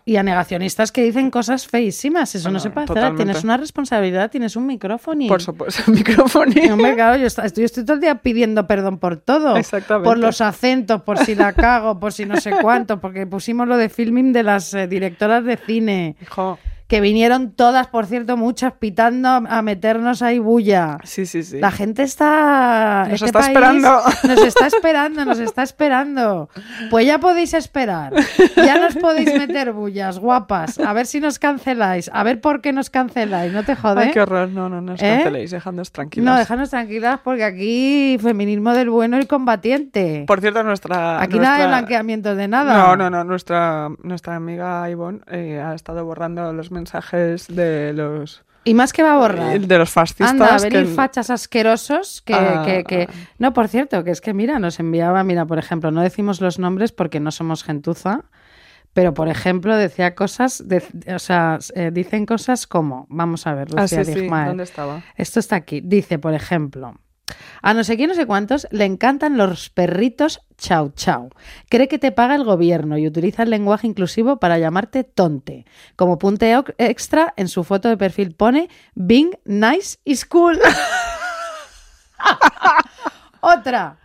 Y 0.05 0.15
a 0.15 0.23
negacionistas 0.23 0.91
que 0.93 1.03
dicen 1.03 1.29
cosas 1.29 1.67
feísimas. 1.67 2.33
Eso 2.33 2.49
no 2.49 2.59
se 2.59 2.69
puede 2.69 2.85
hacer. 2.89 3.15
Tienes 3.15 3.43
una 3.43 3.57
responsabilidad, 3.57 4.31
tienes 4.31 4.55
un 4.55 4.65
micrófono 4.65 5.23
y... 5.23 5.27
Por 5.27 5.41
supuesto, 5.41 5.83
el 5.87 5.93
micrófono. 5.93 6.51
Hombre, 6.71 6.95
claro, 6.95 7.17
yo, 7.17 7.27
estoy 7.27 7.67
todo 7.67 7.93
el 7.93 7.99
día 7.99 8.15
pidiendo 8.15 8.65
perdón 8.67 8.99
por 8.99 9.17
todo. 9.17 9.57
Exactamente. 9.57 10.07
Por 10.07 10.17
los 10.17 10.39
acentos, 10.39 11.01
por 11.01 11.17
si 11.19 11.35
la 11.35 11.51
cago, 11.53 11.99
por 11.99 12.13
si 12.13 12.25
no 12.25 12.39
sé 12.39 12.51
cuánto, 12.61 13.01
porque 13.01 13.27
pusimos 13.27 13.67
lo 13.67 13.75
de 13.75 13.89
filming 13.89 14.31
de 14.31 14.43
las 14.43 14.73
eh, 14.73 14.87
directoras 14.87 15.43
de 15.43 15.57
cine, 15.57 16.15
Hijo, 16.21 16.57
que 16.87 17.01
vinieron 17.01 17.51
todas, 17.51 17.87
por 17.87 18.05
cierto, 18.05 18.37
muchas 18.37 18.73
pitando 18.73 19.27
a, 19.27 19.61
meternos 19.61 20.21
ahí 20.21 20.39
bulla. 20.39 20.99
sí, 21.03 21.25
sí, 21.25 21.43
sí. 21.43 21.59
La 21.59 21.69
gente 21.71 22.03
está... 22.03 23.03
Nos 23.09 23.13
este 23.21 23.25
está 23.25 23.39
país 23.39 23.47
esperando. 23.49 24.01
Nos 24.23 24.39
está 24.45 24.67
esperando, 24.67 25.25
nos 25.25 25.39
está 25.39 25.63
esperando. 25.63 26.49
Pues 26.89 27.05
ya 27.05 27.19
podéis 27.19 27.53
esperar. 27.53 28.13
Ya 28.55 28.79
nos 28.79 28.95
podéis 28.95 29.33
meter 29.37 29.73
bullas, 29.73 30.19
guapas. 30.19 30.79
A 30.79 30.93
ver 30.93 31.05
si 31.05 31.19
nos 31.19 31.39
canceláis. 31.39 32.09
A 32.13 32.23
ver 32.23 32.39
por 32.39 32.61
qué 32.61 32.71
nos 32.71 32.89
canceláis. 32.89 33.51
No 33.51 33.63
te 33.63 33.75
jode. 33.75 34.03
Ay, 34.05 34.11
qué 34.11 34.21
horror. 34.21 34.49
No, 34.49 34.69
no, 34.69 34.79
no 34.81 34.93
os 34.93 35.01
¿Eh? 35.01 35.07
canceléis, 35.15 35.51
dejadnos 35.51 35.91
tranquilos. 35.91 36.25
No, 36.25 36.37
déjanos 36.37 36.69
tranquilas 36.69 37.19
porque 37.23 37.43
aquí 37.43 38.17
feminismo 38.21 38.71
del 38.73 38.89
bueno 38.89 39.19
y 39.19 39.25
combatiente. 39.25 40.23
Por 40.25 40.39
cierto, 40.39 40.63
nuestra. 40.63 41.21
aquí 41.21 41.37
nada 41.37 41.57
de 41.57 41.63
nuestra- 41.63 41.67
blanqueamiento 41.67 42.35
de 42.35 42.47
nada. 42.47 42.73
No, 42.77 42.95
no, 42.95 43.09
no. 43.09 43.23
Nuestra, 43.25 43.89
nuestra 44.03 44.35
amiga 44.35 44.89
Ivonne 44.89 45.19
eh, 45.29 45.59
ha 45.59 45.73
estado 45.73 46.05
borrando 46.05 46.53
los 46.53 46.71
mensajes 46.77 47.47
de 47.47 47.93
los 47.93 48.43
Y 48.63 48.73
más 48.73 48.91
que 48.93 49.01
va 49.03 49.13
a 49.13 49.17
borrar. 49.17 49.59
de 49.59 49.77
los 49.77 49.89
fascistas. 49.89 50.31
Anda, 50.31 50.55
a 50.55 50.59
venir 50.59 50.85
que- 50.87 50.93
fachas 50.93 51.29
asquerosos 51.29 52.21
que, 52.25 52.33
Ah. 52.33 52.63
que- 52.65 52.83
que- 52.83 53.07
No, 53.39 53.53
por 53.53 53.67
cierto, 53.67 54.03
que 54.03 54.11
es 54.11 54.21
que 54.21 54.33
mira, 54.33 54.59
nos 54.59 54.79
enviaba, 54.79 55.23
mira, 55.23 55.45
por 55.45 55.57
ejemplo, 55.57 55.91
no 55.91 56.01
decimos 56.01 56.41
los 56.41 56.59
nombres 56.59 56.91
porque 56.91 57.19
no 57.19 57.31
somos 57.31 57.63
gentuza, 57.63 58.25
pero 58.93 59.13
por 59.13 59.27
ejemplo 59.29 59.75
decía 59.75 60.15
cosas, 60.15 60.63
de- 60.67 60.83
o 61.15 61.19
sea, 61.19 61.59
eh, 61.75 61.91
dicen 61.93 62.25
cosas 62.25 62.67
como, 62.67 63.05
vamos 63.09 63.45
a 63.47 63.53
ver, 63.53 63.67
Ah, 63.75 63.81
Lucía 63.83 64.03
sí, 64.03 64.13
sí. 64.13 64.19
Ligmaer. 64.21 64.47
¿Dónde 64.49 64.63
estaba? 64.63 65.01
Esto 65.15 65.39
está 65.39 65.55
aquí. 65.55 65.81
Dice, 65.83 66.17
por 66.19 66.33
ejemplo, 66.33 66.95
a 67.61 67.73
no 67.73 67.83
sé 67.83 67.97
quién, 67.97 68.09
no 68.09 68.15
sé 68.15 68.25
cuántos, 68.25 68.67
le 68.71 68.85
encantan 68.85 69.37
los 69.37 69.69
perritos 69.69 70.41
chau 70.57 70.91
chau. 70.91 71.29
Cree 71.69 71.87
que 71.87 71.99
te 71.99 72.11
paga 72.11 72.35
el 72.35 72.43
gobierno 72.43 72.97
y 72.97 73.07
utiliza 73.07 73.43
el 73.43 73.49
lenguaje 73.49 73.87
inclusivo 73.87 74.37
para 74.37 74.57
llamarte 74.57 75.03
tonte. 75.03 75.65
Como 75.95 76.17
punte 76.17 76.55
extra, 76.77 77.33
en 77.37 77.47
su 77.47 77.63
foto 77.63 77.89
de 77.89 77.97
perfil 77.97 78.33
pone 78.33 78.69
Being 78.95 79.31
nice 79.45 79.97
is 80.05 80.25
cool. 80.25 80.59
Otra. 83.41 83.99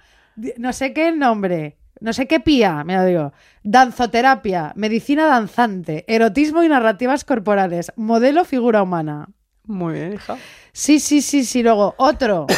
No 0.59 0.73
sé 0.73 0.93
qué 0.93 1.13
nombre. 1.13 1.79
No 2.01 2.13
sé 2.13 2.27
qué 2.27 2.41
pía, 2.41 2.83
me 2.83 2.97
lo 2.97 3.05
digo. 3.05 3.33
Danzoterapia, 3.63 4.73
medicina 4.75 5.27
danzante, 5.27 6.05
erotismo 6.09 6.65
y 6.65 6.69
narrativas 6.69 7.25
corporales, 7.25 7.93
modelo 7.95 8.45
figura 8.45 8.83
humana. 8.83 9.29
Muy 9.65 9.95
bien, 9.95 10.15
hija. 10.15 10.37
Sí, 10.73 10.99
sí, 10.99 11.23
sí, 11.23 11.45
sí. 11.45 11.63
Luego, 11.63 11.95
otro. 11.99 12.49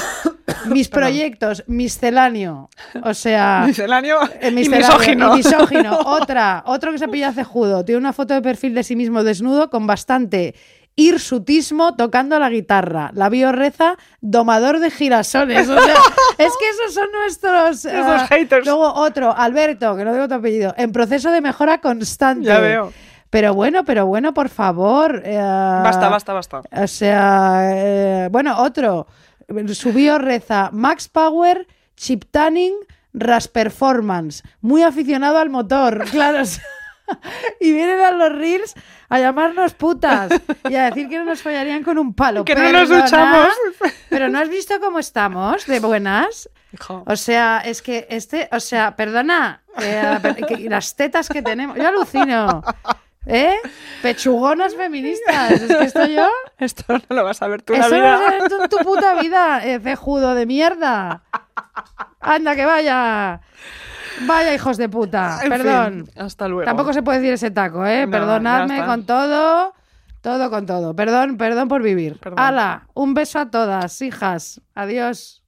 Mis 0.66 0.88
proyectos, 0.88 1.64
misceláneo. 1.66 2.70
O 3.02 3.14
sea. 3.14 3.64
Misceláneo 3.66 4.18
eh, 4.40 4.48
y 4.48 4.68
misógino. 4.68 5.34
y 5.34 5.36
misógino. 5.38 5.98
Otra. 6.04 6.62
Otro 6.66 6.92
que 6.92 6.98
se 6.98 7.08
pilla 7.08 7.32
cejudo. 7.32 7.84
Tiene 7.84 7.98
una 7.98 8.12
foto 8.12 8.34
de 8.34 8.42
perfil 8.42 8.74
de 8.74 8.82
sí 8.82 8.96
mismo 8.96 9.22
desnudo 9.24 9.70
con 9.70 9.86
bastante 9.86 10.54
hirsutismo 10.96 11.96
tocando 11.96 12.38
la 12.38 12.50
guitarra. 12.50 13.10
La 13.14 13.28
bio 13.28 13.52
reza, 13.52 13.96
domador 14.20 14.78
de 14.78 14.90
girasoles. 14.90 15.68
O 15.68 15.80
sea, 15.80 15.94
es 16.38 16.52
que 16.58 16.68
esos 16.70 16.94
son 16.94 17.08
nuestros. 17.12 17.84
Esos 17.84 18.22
ah, 18.22 18.26
haters. 18.28 18.64
Luego 18.66 18.92
otro, 18.94 19.34
Alberto, 19.36 19.96
que 19.96 20.04
no 20.04 20.12
digo 20.12 20.28
tu 20.28 20.34
apellido, 20.34 20.74
en 20.76 20.92
proceso 20.92 21.30
de 21.30 21.40
mejora 21.40 21.78
constante. 21.78 22.46
Ya 22.46 22.60
veo. 22.60 22.92
Pero 23.30 23.52
bueno, 23.52 23.84
pero 23.84 24.06
bueno, 24.06 24.32
por 24.32 24.48
favor. 24.48 25.20
eh, 25.24 25.36
Basta, 25.36 26.08
basta, 26.08 26.32
basta. 26.32 26.62
o 26.70 26.86
sea, 26.86 27.62
eh, 27.72 28.28
bueno, 28.30 28.56
otro. 28.62 29.08
Subió 29.74 30.18
reza 30.18 30.70
Max 30.72 31.08
Power, 31.08 31.66
Chip 31.96 32.24
Tuning, 32.30 32.74
Ras 33.12 33.48
Performance. 33.48 34.42
Muy 34.60 34.82
aficionado 34.82 35.38
al 35.38 35.50
motor, 35.50 36.04
claro. 36.10 36.42
y 37.60 37.72
vienen 37.72 38.00
a 38.00 38.10
los 38.12 38.32
Reels 38.32 38.74
a 39.08 39.20
llamarnos 39.20 39.74
putas 39.74 40.32
y 40.68 40.74
a 40.74 40.86
decir 40.86 41.08
que 41.08 41.18
no 41.18 41.24
nos 41.24 41.42
fallarían 41.42 41.82
con 41.82 41.98
un 41.98 42.14
palo. 42.14 42.44
Que 42.44 42.54
no 42.54 42.72
nos 42.72 42.88
duchamos. 42.88 43.48
Pero 44.08 44.28
no 44.28 44.38
has 44.38 44.48
visto 44.48 44.80
cómo 44.80 44.98
estamos 44.98 45.66
de 45.66 45.80
buenas. 45.80 46.48
Hijo. 46.72 47.04
O 47.06 47.16
sea, 47.16 47.62
es 47.64 47.82
que 47.82 48.06
este, 48.10 48.48
o 48.50 48.58
sea, 48.58 48.96
perdona, 48.96 49.62
eh, 49.80 50.18
que 50.48 50.68
las 50.68 50.96
tetas 50.96 51.28
que 51.28 51.42
tenemos, 51.42 51.76
yo 51.76 51.86
alucino. 51.86 52.62
¿Eh? 53.26 53.54
Pechugonas 54.02 54.74
feministas. 54.74 55.52
Es 55.52 55.76
que 55.76 55.84
esto 55.84 56.06
yo. 56.06 56.28
Esto 56.58 56.84
no 56.88 57.16
lo 57.16 57.24
vas 57.24 57.40
a 57.42 57.48
ver 57.48 57.62
tú 57.62 57.74
en 57.74 57.80
la 57.80 57.86
Eso 57.86 57.96
no 57.96 58.02
vida. 58.02 58.12
lo 58.18 58.24
sabes 58.24 58.44
tú 58.48 58.62
en 58.62 58.68
tu 58.68 58.76
puta 58.78 59.20
vida, 59.20 59.64
eh, 59.66 59.80
cejudo 59.80 60.34
de 60.34 60.46
mierda. 60.46 61.22
Anda, 62.20 62.54
que 62.54 62.64
vaya. 62.64 63.40
Vaya, 64.26 64.54
hijos 64.54 64.76
de 64.76 64.88
puta. 64.88 65.40
En 65.42 65.48
Perdón. 65.48 66.06
fin, 66.06 66.22
hasta 66.22 66.48
luego. 66.48 66.64
Tampoco 66.64 66.92
se 66.92 67.02
puede 67.02 67.18
decir 67.18 67.34
ese 67.34 67.50
taco, 67.50 67.84
¿eh? 67.86 68.06
No, 68.06 68.12
Perdonadme 68.12 68.84
con 68.86 69.04
todo. 69.04 69.74
Todo 70.20 70.48
con 70.50 70.64
todo. 70.64 70.94
Perdón, 70.96 71.36
perdón 71.36 71.68
por 71.68 71.82
vivir. 71.82 72.18
Perdón. 72.18 72.38
Hala, 72.38 72.86
un 72.94 73.12
beso 73.14 73.38
a 73.40 73.50
todas, 73.50 74.00
hijas. 74.00 74.60
Adiós. 74.74 75.43